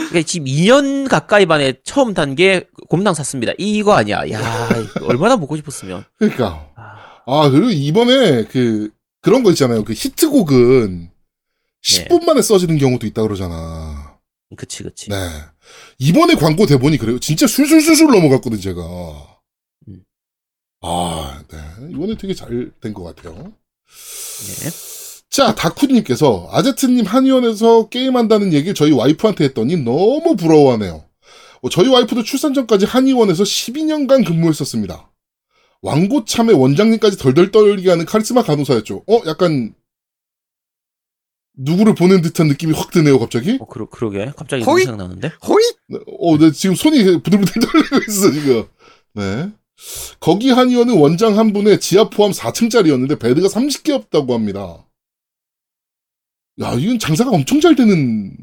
그러니까 0.09 0.23
지금 0.27 0.47
2년 0.47 1.09
가까이 1.09 1.45
만에 1.47 1.75
처음 1.85 2.15
단 2.15 2.35
게 2.35 2.67
곰탕 2.89 3.13
샀습니다. 3.15 3.53
이거 3.59 3.93
아니야. 3.95 4.29
야, 4.31 4.69
얼마나 5.03 5.37
먹고 5.37 5.57
싶었으면. 5.57 6.05
그러니까. 6.19 6.67
아, 6.77 7.23
아, 7.27 7.49
그리고 7.51 7.71
이번에 7.71 8.45
그 8.45 8.91
그런 9.21 9.43
거 9.43 9.51
있잖아요. 9.51 9.85
그 9.85 9.93
히트곡은 9.93 11.11
10분 11.85 12.25
만에 12.25 12.41
써지는 12.43 12.79
경우도 12.79 13.07
있다 13.07 13.23
그러잖아. 13.23 14.17
그치 14.57 14.83
그치. 14.83 15.09
네. 15.11 15.17
이번에 15.99 16.35
광고 16.35 16.67
대본이 16.67 16.99
그래요. 16.99 17.19
진짜 17.19 17.47
술술술술 17.47 18.09
넘어갔거든, 18.11 18.61
제가. 18.61 18.81
음. 20.83 20.89
아, 20.89 21.43
네. 21.49 21.59
이번에 21.91 22.17
되게 22.17 22.35
잘 22.35 22.71
된 22.81 22.93
것 22.95 23.03
같아요. 23.05 23.35
네. 23.37 24.71
자, 25.31 25.55
다쿠님께서 25.55 26.49
아제트님 26.51 27.07
한의원에서 27.07 27.89
게임한다는 27.89 28.53
얘기를 28.53 28.75
저희 28.75 28.93
와이프한테 28.93 29.45
했더니 29.45 29.77
너무 29.77 30.37
부러워하네요. 30.37 31.05
어, 31.63 31.69
저희 31.71 31.89
와이프도 31.89 32.23
출산 32.25 32.53
전까지 32.55 32.85
한의원에서 32.87 33.43
12년간 33.45 34.27
근무했었습니다. 34.27 35.11
왕고참의 35.81 36.55
원장님까지 36.55 37.17
덜덜 37.17 37.51
떨게 37.51 37.89
하는 37.89 38.05
카리스마 38.05 38.43
간호사였죠. 38.43 39.05
어, 39.07 39.21
약간 39.27 39.75
누구를 41.57 41.95
보는 41.95 42.23
듯한 42.23 42.49
느낌이 42.49 42.73
확 42.73 42.91
드네요, 42.91 43.19
갑자기. 43.19 43.59
어 43.61 43.67
그러 43.67 43.89
그러게 43.89 44.33
갑자기 44.37 44.65
호잇! 44.65 44.85
생각 44.85 44.97
나는데. 45.03 45.33
호잇! 45.47 45.77
네, 45.89 45.99
어, 46.21 46.39
네, 46.39 46.51
지금 46.53 46.75
손이 46.75 47.23
부들부들 47.23 47.61
떨리고 47.61 47.99
있어, 48.09 48.31
지금. 48.33 48.65
네. 49.15 49.51
거기 50.21 50.51
한의원은 50.51 50.99
원장 50.99 51.39
한 51.39 51.53
분에 51.53 51.79
지하 51.79 52.09
포함 52.09 52.31
4층짜리였는데 52.33 53.19
베드가 53.21 53.49
30개 53.49 53.91
없다고 53.91 54.35
합니다. 54.35 54.87
야, 56.61 56.73
이건 56.75 56.99
장사가 56.99 57.31
엄청 57.31 57.61
잘 57.61 57.75
되는 57.75 58.37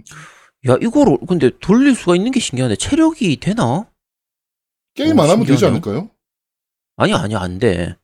야 0.67 0.77
이거를 0.81 1.17
근데 1.27 1.51
돌릴 1.59 1.95
수가 1.95 2.15
있는 2.15 2.31
게 2.31 2.39
신기한데 2.39 2.75
체력이 2.75 3.37
되나? 3.37 3.89
게임 4.95 5.17
어, 5.19 5.23
안 5.23 5.29
하면 5.29 5.45
되지. 5.45 5.65
않을까요? 5.65 6.09
아니 6.97 7.13
아니 7.13 7.35
안 7.35 7.59
돼. 7.59 7.95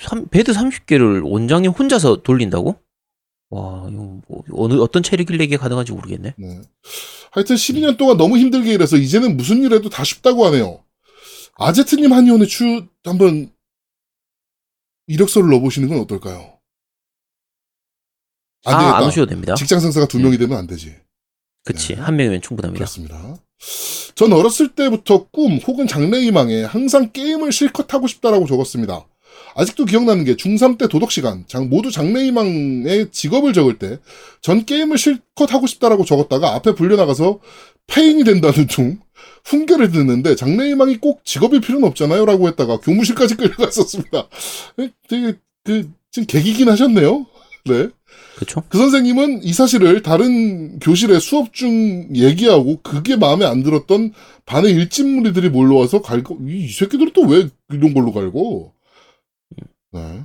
삼- 0.00 0.28
bed 0.28 0.52
30개를 0.52 1.28
원장님 1.28 1.72
혼자서 1.72 2.22
돌린다고? 2.22 2.76
와 3.50 3.86
이거 3.90 4.20
뭐 4.28 4.44
어느 4.52 4.74
어떤 4.74 5.02
체력길래 5.02 5.44
이게 5.44 5.56
가능한지 5.56 5.92
모르겠네. 5.92 6.34
네. 6.36 6.62
하여튼 7.32 7.56
12년 7.56 7.96
동안 7.98 8.16
너무 8.16 8.38
힘들게 8.38 8.72
일해서 8.72 8.96
이제는 8.96 9.36
무슨 9.36 9.62
일 9.64 9.72
해도 9.72 9.88
다 9.88 10.04
쉽다고 10.04 10.46
하네요. 10.46 10.83
아제트님 11.56 12.12
한의원에 12.12 12.46
추, 12.46 12.86
한번 13.04 13.50
이력서를 15.06 15.50
넣어보시는 15.50 15.88
건 15.88 16.00
어떨까요? 16.00 16.58
안 18.66 18.78
되겠다. 18.78 18.96
아안 18.96 19.08
오셔도 19.08 19.26
됩니다. 19.26 19.54
직장 19.54 19.80
상사가 19.80 20.06
두 20.06 20.16
네. 20.18 20.24
명이 20.24 20.38
되면 20.38 20.56
안 20.56 20.66
되지. 20.66 20.96
그치 21.64 21.94
네. 21.94 22.00
한 22.00 22.16
명이면 22.16 22.40
충분합니다. 22.42 22.78
그렇습니다. 22.78 23.36
전 24.14 24.32
어렸을 24.32 24.74
때부터 24.74 25.28
꿈 25.28 25.58
혹은 25.58 25.86
장래희망에 25.86 26.64
항상 26.64 27.12
게임을 27.12 27.52
실컷 27.52 27.92
하고 27.94 28.06
싶다라고 28.06 28.46
적었습니다. 28.46 29.06
아직도 29.56 29.84
기억나는 29.84 30.24
게 30.24 30.34
중3 30.36 30.78
때 30.78 30.88
도덕 30.88 31.12
시간, 31.12 31.44
장, 31.46 31.68
모두 31.68 31.90
장래희망의 31.90 33.10
직업을 33.12 33.52
적을 33.52 33.78
때, 33.78 33.98
전 34.40 34.64
게임을 34.64 34.98
실컷 34.98 35.52
하고 35.52 35.66
싶다라고 35.66 36.04
적었다가 36.04 36.54
앞에 36.54 36.74
불려나가서 36.74 37.40
페인이 37.86 38.24
된다는 38.24 38.66
둥, 38.66 38.98
훈계를 39.44 39.90
듣는데 39.90 40.34
장래희망이 40.36 40.98
꼭 40.98 41.24
직업일 41.24 41.60
필요는 41.60 41.86
없잖아요 41.88 42.24
라고 42.24 42.48
했다가 42.48 42.78
교무실까지 42.78 43.36
끌려갔었습니다. 43.36 44.28
에, 44.80 44.90
되게, 45.08 45.38
그, 45.64 45.90
지금 46.10 46.26
계기긴 46.26 46.68
하셨네요? 46.68 47.26
네. 47.66 47.88
그렇죠? 48.36 48.62
그 48.68 48.78
선생님은 48.78 49.42
이 49.42 49.52
사실을 49.52 50.02
다른 50.02 50.78
교실에 50.78 51.18
수업 51.20 51.52
중 51.54 52.08
얘기하고 52.14 52.80
그게 52.82 53.16
마음에 53.16 53.44
안 53.46 53.62
들었던 53.62 54.12
반의 54.44 54.72
일진무리들이 54.72 55.50
몰려와서 55.50 56.02
갈고 56.02 56.38
이, 56.46 56.64
이 56.64 56.68
새끼들은 56.68 57.12
또 57.12 57.22
왜 57.22 57.48
이런 57.72 57.94
걸로 57.94 58.12
갈고 58.12 58.72
네. 59.92 60.24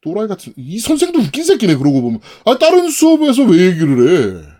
또라이 0.00 0.28
같은 0.28 0.52
이 0.56 0.78
선생도 0.78 1.18
웃긴 1.18 1.44
새끼네 1.44 1.76
그러고 1.76 2.00
보면 2.02 2.20
아 2.44 2.56
다른 2.58 2.88
수업에서 2.88 3.42
왜 3.44 3.66
얘기를 3.66 4.42
해? 4.42 4.57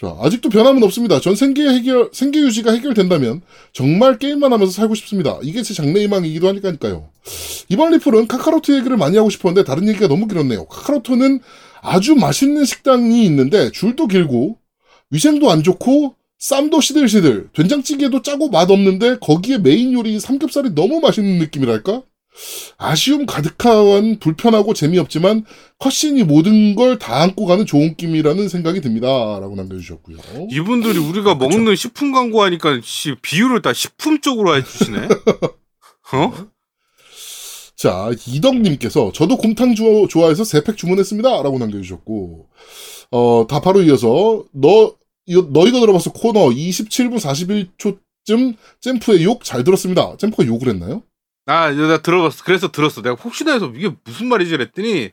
자 0.00 0.16
아직도 0.20 0.48
변함은 0.48 0.80
없습니다. 0.84 1.18
전 1.20 1.34
생계 1.34 1.68
해결 1.68 2.10
생계 2.12 2.38
유지가 2.38 2.70
해결된다면 2.72 3.42
정말 3.72 4.16
게임만 4.16 4.52
하면서 4.52 4.70
살고 4.70 4.94
싶습니다. 4.94 5.40
이게 5.42 5.62
제 5.62 5.74
장래 5.74 6.02
희망이기도 6.04 6.46
하니까요. 6.46 7.08
이번 7.68 7.90
리플은 7.92 8.28
카카로트 8.28 8.76
얘기를 8.76 8.96
많이 8.96 9.16
하고 9.16 9.28
싶었는데 9.28 9.66
다른 9.66 9.88
얘기가 9.88 10.06
너무 10.06 10.28
길었네요. 10.28 10.66
카카로트는 10.66 11.40
아주 11.82 12.14
맛있는 12.14 12.64
식당이 12.64 13.24
있는데 13.26 13.72
줄도 13.72 14.06
길고 14.06 14.58
위생도 15.10 15.50
안 15.50 15.64
좋고 15.64 16.14
쌈도 16.38 16.80
시들시들 16.80 17.48
된장찌개도 17.52 18.22
짜고 18.22 18.50
맛없는데 18.50 19.18
거기에 19.18 19.58
메인 19.58 19.92
요리 19.92 20.20
삼겹살이 20.20 20.76
너무 20.76 21.00
맛있는 21.00 21.40
느낌이랄까? 21.40 22.02
아쉬움 22.76 23.26
가득한 23.26 24.18
불편하고 24.20 24.72
재미없지만 24.74 25.44
cutscene이 25.78 26.24
모든 26.24 26.74
걸 26.74 26.98
다 26.98 27.22
안고 27.22 27.46
가는 27.46 27.66
좋은 27.66 27.96
게임이라는 27.96 28.48
생각이 28.48 28.80
듭니다. 28.80 29.06
라고 29.40 29.54
남겨주셨고요. 29.56 30.16
이분들이 30.50 30.98
우리가 30.98 31.34
먹는 31.34 31.76
식품 31.76 32.12
광고 32.12 32.42
하니까 32.42 32.80
씨, 32.84 33.14
비율을 33.22 33.62
다 33.62 33.72
식품 33.72 34.20
쪽으로 34.20 34.56
해주시네. 34.56 35.08
어? 36.14 36.32
자, 37.76 38.10
이덕님께서 38.26 39.12
저도 39.12 39.36
곰탕 39.36 39.74
주, 39.76 40.06
좋아해서 40.10 40.42
세 40.44 40.62
팩 40.62 40.76
주문했습니다. 40.76 41.42
라고 41.42 41.58
남겨주셨고, 41.58 42.48
어, 43.12 43.46
다 43.48 43.60
바로 43.60 43.82
이어서, 43.82 44.44
너, 44.52 44.94
이거, 45.26 45.48
너 45.52 45.66
이거 45.66 45.78
들어봤어 45.80 46.12
코너 46.12 46.48
27분 46.48 47.20
41초쯤 48.26 48.56
잼프의 48.80 49.22
욕 49.24 49.44
잘 49.44 49.62
들었습니다. 49.62 50.16
잼프가 50.16 50.46
욕을 50.46 50.68
했나요? 50.68 51.02
아, 51.48 51.70
내가 51.70 52.02
들어봤어. 52.02 52.44
그래서 52.44 52.70
들었어. 52.70 53.00
내가 53.02 53.14
혹시나 53.16 53.52
해서 53.52 53.72
이게 53.74 53.90
무슨 54.04 54.26
말이지 54.28 54.50
그랬더니, 54.52 55.10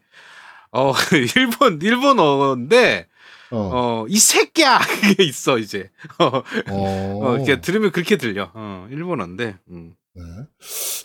어, 0.72 0.92
일본, 1.38 1.80
일본어인데, 1.82 3.08
어. 3.52 3.70
어, 3.74 4.06
이 4.10 4.18
새끼야! 4.18 4.80
그게 5.02 5.24
있어, 5.24 5.58
이제. 5.58 5.90
어, 6.20 6.44
어. 6.70 7.20
어, 7.24 7.36
이렇게 7.38 7.62
들으면 7.62 7.92
그렇게 7.92 8.18
들려. 8.18 8.52
어, 8.54 8.88
일본어인데. 8.92 9.56
음. 9.70 9.94
네. 10.18 10.24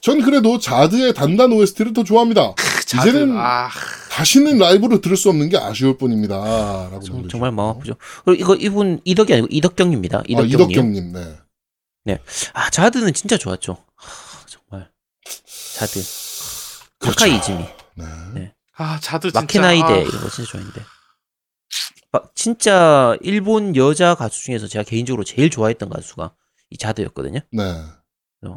전 0.01 0.21
그래도 0.23 0.59
자드의 0.59 1.15
단단 1.15 1.53
OST를 1.53 1.93
더 1.93 2.05
좋아합니다. 2.05 2.55
크, 2.55 2.87
자드. 2.87 3.09
이제는 3.09 3.37
아, 3.37 3.69
다시는 4.09 4.59
라이브로 4.59 5.01
들을 5.01 5.17
수 5.17 5.29
없는 5.31 5.49
게 5.49 5.59
아쉬울 5.59 5.99
뿐입니다. 5.99 6.37
라고 6.91 7.01
정. 7.01 7.29
정말 7.29 7.51
마음 7.51 7.71
아프죠. 7.71 7.95
그리고 8.25 8.41
이거 8.41 8.55
이분 8.55 9.01
이덕이 9.05 9.33
아니고 9.33 9.49
이덕경입니다. 9.51 10.19
아, 10.19 10.23
이덕경님. 10.29 10.71
이덕경님, 10.71 11.13
네. 12.05 12.19
아 12.53 12.71
자드는 12.71 13.13
진짜 13.13 13.37
좋았죠. 13.37 13.79
자드. 15.81 16.01
그렇죠. 16.99 17.17
타카이 17.17 17.37
이즈미, 17.39 17.65
네. 17.97 18.05
네. 18.35 18.55
아, 18.77 18.99
자드 19.01 19.29
진짜. 19.29 19.41
마케나이데 19.41 19.85
아, 19.87 19.97
이런 19.97 20.21
거 20.21 20.29
진짜 20.31 20.51
좋아했는데. 20.51 20.83
막 22.13 22.33
진짜 22.35 23.17
일본 23.23 23.77
여자 23.77 24.15
가수 24.15 24.43
중에서 24.43 24.67
제가 24.67 24.83
개인적으로 24.85 25.23
제일 25.25 25.49
좋아했던 25.49 25.89
가수가 25.89 26.35
이 26.71 26.77
자드였거든요. 26.77 27.41
네. 27.53 27.63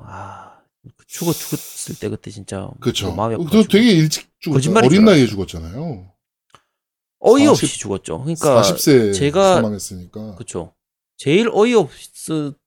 아 0.06 0.60
죽었 1.08 1.34
죽었을 1.34 1.96
때 2.00 2.10
그때 2.10 2.32
진짜 2.32 2.70
그쵸. 2.82 3.08
뭐 3.08 3.16
마음이 3.16 3.36
그 3.36 3.42
아파가지고 3.44 3.72
되게 3.72 3.92
일찍 3.92 4.28
죽었죠. 4.40 4.72
어린 4.76 4.90
줄 4.90 5.06
나이에 5.06 5.28
죽었잖아요. 5.28 6.12
어이없이 7.20 7.68
40 7.68 7.80
죽었죠. 7.80 8.20
그러니까 8.22 8.62
40세 8.64 9.12
제가- 9.14 9.56
사망했으니까. 9.56 10.36
그쵸. 10.36 10.74
제일 11.18 11.48
어이없 11.54 11.90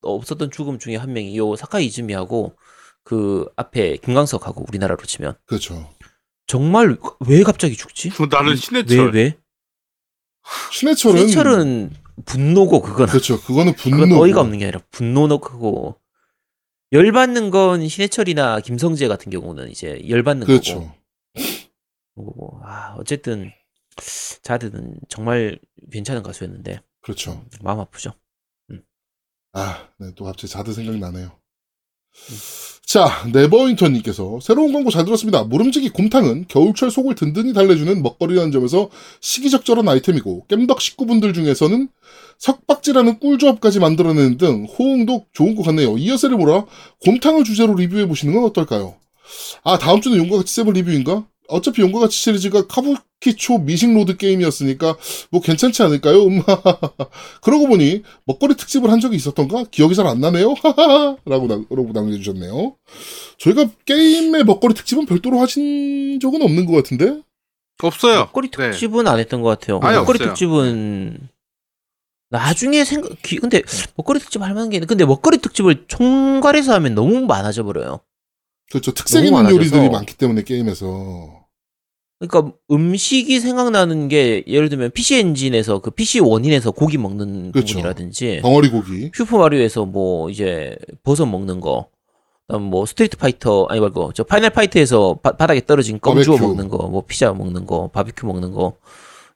없었던 0.03 0.51
죽음 0.53 0.79
중에 0.79 0.97
한 0.97 1.13
명이 1.13 1.37
요 1.37 1.57
사카이 1.57 1.87
이즈미하고 1.87 2.57
그 3.07 3.49
앞에 3.55 3.99
김광석하고 3.99 4.65
우리나라로 4.67 5.01
치면 5.05 5.39
그렇죠. 5.47 5.95
정말 6.49 6.99
왜 7.29 7.45
갑자기 7.45 7.77
죽지? 7.77 8.11
나는 8.29 8.51
왜 8.51 8.57
신해철. 8.57 9.15
왜? 9.15 9.39
신해철은 10.73 11.17
신해철은 11.19 11.93
분노고 12.25 12.83
그건 12.83 13.07
그렇죠. 13.07 13.41
그거는 13.41 13.75
그건 13.75 14.01
분노. 14.01 14.21
어이가 14.21 14.41
없는 14.41 14.59
게 14.59 14.65
아니라 14.65 14.81
분노는 14.91 15.39
크고 15.39 16.01
열받는 16.91 17.51
건 17.51 17.87
신해철이나 17.87 18.59
김성재 18.59 19.07
같은 19.07 19.31
경우는 19.31 19.71
이제 19.71 20.03
열받는 20.09 20.49
그렇죠. 20.49 20.81
거고 20.81 20.93
거고 22.17 22.61
아 22.65 22.97
어쨌든 22.99 23.53
자드는 24.43 24.99
정말 25.09 25.61
괜찮은 25.93 26.25
가수였는데 26.25 26.81
그렇죠. 27.03 27.45
마음 27.61 27.79
아프죠. 27.79 28.15
아, 29.53 29.89
네, 29.99 30.13
또 30.17 30.25
갑자기 30.25 30.49
자드 30.49 30.73
생각나네요. 30.73 31.39
자, 32.87 33.09
네버윈턴님께서 33.33 34.39
새로운 34.41 34.73
광고 34.73 34.91
잘 34.91 35.05
들었습니다. 35.05 35.43
모름지기 35.43 35.89
곰탕은 35.89 36.47
겨울철 36.49 36.93
속을 36.93 37.17
든든히 37.17 37.53
달래주는 37.53 38.01
먹거리라는 38.01 38.53
점에서 38.53 38.91
시기적절한 39.21 39.89
아이템이고 39.89 40.47
겜덕 40.47 40.81
식구분들 40.81 41.33
중에서는 41.33 41.89
석박지라는 42.39 43.19
꿀조합까지 43.19 43.81
만들어내는 43.81 44.39
등 44.39 44.67
호응도 44.67 45.27
좋은 45.33 45.57
것 45.57 45.65
같네요. 45.65 45.99
이어서를 45.99 46.37
보라 46.39 46.67
곰탕을 47.05 47.43
주제로 47.43 47.75
리뷰해 47.75 48.07
보시는 48.07 48.35
건 48.35 48.45
어떨까요? 48.45 48.95
아, 49.65 49.79
다음 49.79 50.01
주는 50.01 50.17
용과 50.17 50.37
같이 50.39 50.55
Seven 50.55 50.75
리뷰인가? 50.75 51.27
어차피 51.49 51.83
용과 51.83 52.01
같이 52.01 52.17
시리즈가 52.19 52.67
카부키초 52.67 53.59
미식로드 53.59 54.17
게임이었으니까 54.17 54.97
뭐 55.31 55.41
괜찮지 55.41 55.83
않을까요? 55.83 56.25
음, 56.27 56.43
그러고 57.43 57.69
보니 57.69 58.03
먹거리 58.25 58.57
특집을 58.57 58.91
한 58.91 59.01
적이 59.01 59.17
있었던가? 59.17 59.65
기억이 59.71 59.95
잘 59.95 60.07
안 60.07 60.21
나네요? 60.21 60.55
라고, 61.25 61.47
나- 61.47 61.65
라고 61.71 61.91
남겨주셨네요. 61.93 62.77
저희가 63.39 63.67
게임의 63.85 64.45
먹거리 64.45 64.75
특집은 64.75 65.07
별도로 65.07 65.41
하신 65.41 66.19
적은 66.21 66.43
없는 66.43 66.67
것 66.67 66.73
같은데? 66.73 67.21
없어요. 67.83 68.21
먹거리 68.21 68.49
네. 68.51 68.71
특집은 68.71 69.07
안 69.07 69.19
했던 69.19 69.43
것 69.43 69.49
같아요. 69.59 69.79
먹거리 69.81 70.17
없어요. 70.17 70.29
특집은 70.29 71.29
나중에 72.31 72.85
생각 72.85 73.11
기- 73.23 73.37
근데 73.39 73.63
먹거리 73.97 74.19
특집 74.19 74.43
할 74.43 74.53
만한 74.55 74.71
게 74.71 74.77
있는데 74.77 74.89
근데 74.89 75.05
먹거리 75.05 75.39
특집을 75.39 75.85
총괄해서 75.87 76.75
하면 76.75 76.95
너무 76.95 77.21
많아져 77.21 77.63
버려요. 77.63 78.01
그렇죠. 78.71 78.93
특색 78.93 79.25
있는. 79.25 79.51
요리들이 79.51 79.89
많기 79.91 80.17
때문에 80.17 80.43
게임에서. 80.43 81.45
그러니까 82.19 82.57
음식이 82.71 83.41
생각나는 83.41 84.09
게 84.09 84.43
예를 84.47 84.71
들면 84.71 84.91
PC 84.93 85.17
엔진에서 85.17 85.81
그 85.81 85.91
PC 85.91 86.21
원인에서 86.21 86.71
고기 86.71 86.97
먹는 86.97 87.53
그렇죠. 87.53 87.75
부분이라든지 87.75 88.41
덩어리 88.43 88.71
고기. 88.71 89.11
슈퍼 89.15 89.37
마리오에서 89.39 89.85
뭐 89.85 90.31
이제 90.31 90.77
버섯 91.03 91.27
먹는 91.27 91.61
거, 91.61 91.91
그다음 92.49 92.63
뭐 92.63 92.87
스트리트 92.87 93.19
파이터 93.19 93.67
아니 93.69 93.81
말고 93.81 94.13
저 94.15 94.25
파이널 94.25 94.49
파이터에서 94.51 95.19
바, 95.23 95.33
바닥에 95.37 95.61
떨어진 95.67 96.01
껌 96.01 96.23
주워. 96.23 96.39
먹는 96.39 96.69
거, 96.71 96.89
뭐 96.89 97.05
피자 97.07 97.35
먹는 97.35 97.67
거, 97.67 97.89
바비큐 97.89 98.27
먹는 98.27 98.53
거 98.53 98.79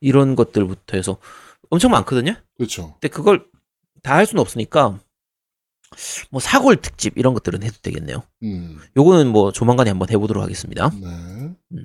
이런 0.01 0.35
것들부터 0.35 0.97
해서 0.97 1.19
엄청 1.69 1.91
많거든요. 1.91 2.35
그렇죠. 2.57 2.95
근데 2.99 3.09
그걸 3.09 3.45
다 4.03 4.15
할 4.15 4.25
수는 4.25 4.41
없으니까 4.41 4.99
뭐 6.31 6.41
사골 6.41 6.77
특집 6.77 7.17
이런 7.17 7.35
것들은 7.35 7.63
해도 7.63 7.75
되겠네요. 7.83 8.23
음, 8.43 8.79
요거는 8.97 9.29
뭐 9.29 9.53
조만간에 9.53 9.91
한번 9.91 10.09
해보도록 10.11 10.43
하겠습니다. 10.43 10.91
네. 11.01 11.07
음. 11.73 11.85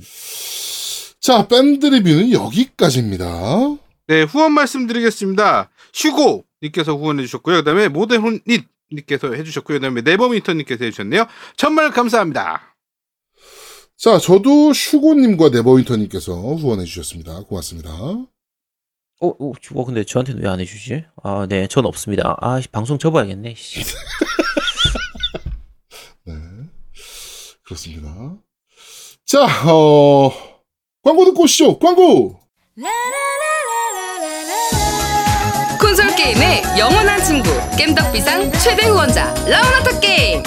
자, 1.20 1.48
밴드 1.48 1.88
리뷰는 1.88 2.32
여기까지입니다. 2.32 3.78
네, 4.08 4.24
후원 4.24 4.52
말씀드리겠습니다. 4.54 5.70
슈고 5.94 6.46
님께서 6.62 6.96
후원해 6.96 7.24
주셨고요. 7.24 7.58
그다음에 7.58 7.88
모델훈 7.88 8.42
닛 8.48 8.66
님께서 8.92 9.34
해 9.34 9.44
주셨고요. 9.44 9.80
그다음에 9.80 10.02
네버미터 10.02 10.54
님께서 10.54 10.86
해 10.86 10.92
주셨네요. 10.92 11.26
정말 11.58 11.90
감사합니다. 11.92 12.76
자, 13.98 14.20
저도 14.20 14.74
슈고 14.74 15.16
님과 15.16 15.50
네버윈터님께서 15.50 16.34
후원해 16.34 16.84
주셨습니다. 16.84 17.44
고맙습니다. 17.44 17.92
어, 19.22 19.28
어, 19.30 19.52
어 19.76 19.86
근데 19.86 20.04
저한테는 20.04 20.44
왜 20.44 20.50
안 20.50 20.60
해주지? 20.60 21.06
아, 21.24 21.46
네, 21.48 21.68
전 21.68 21.86
없습니다. 21.86 22.36
아, 22.42 22.60
씨, 22.62 22.68
방송 22.68 22.98
접어야겠네. 22.98 23.54
씨. 23.56 23.84
네. 26.26 26.34
그렇습니다. 27.64 28.36
자, 29.26 29.46
어, 29.72 30.32
광고 31.04 31.26
듣고 31.26 31.44
오시죠. 31.44 31.80
광고! 31.80 32.40
콘솔 35.80 36.16
게임의 36.16 36.64
영원한 36.78 37.24
친구 37.24 37.50
겜덕비상 37.78 38.52
최대 38.54 38.88
후원자 38.88 39.34
라운하터 39.48 40.00
게임 40.00 40.44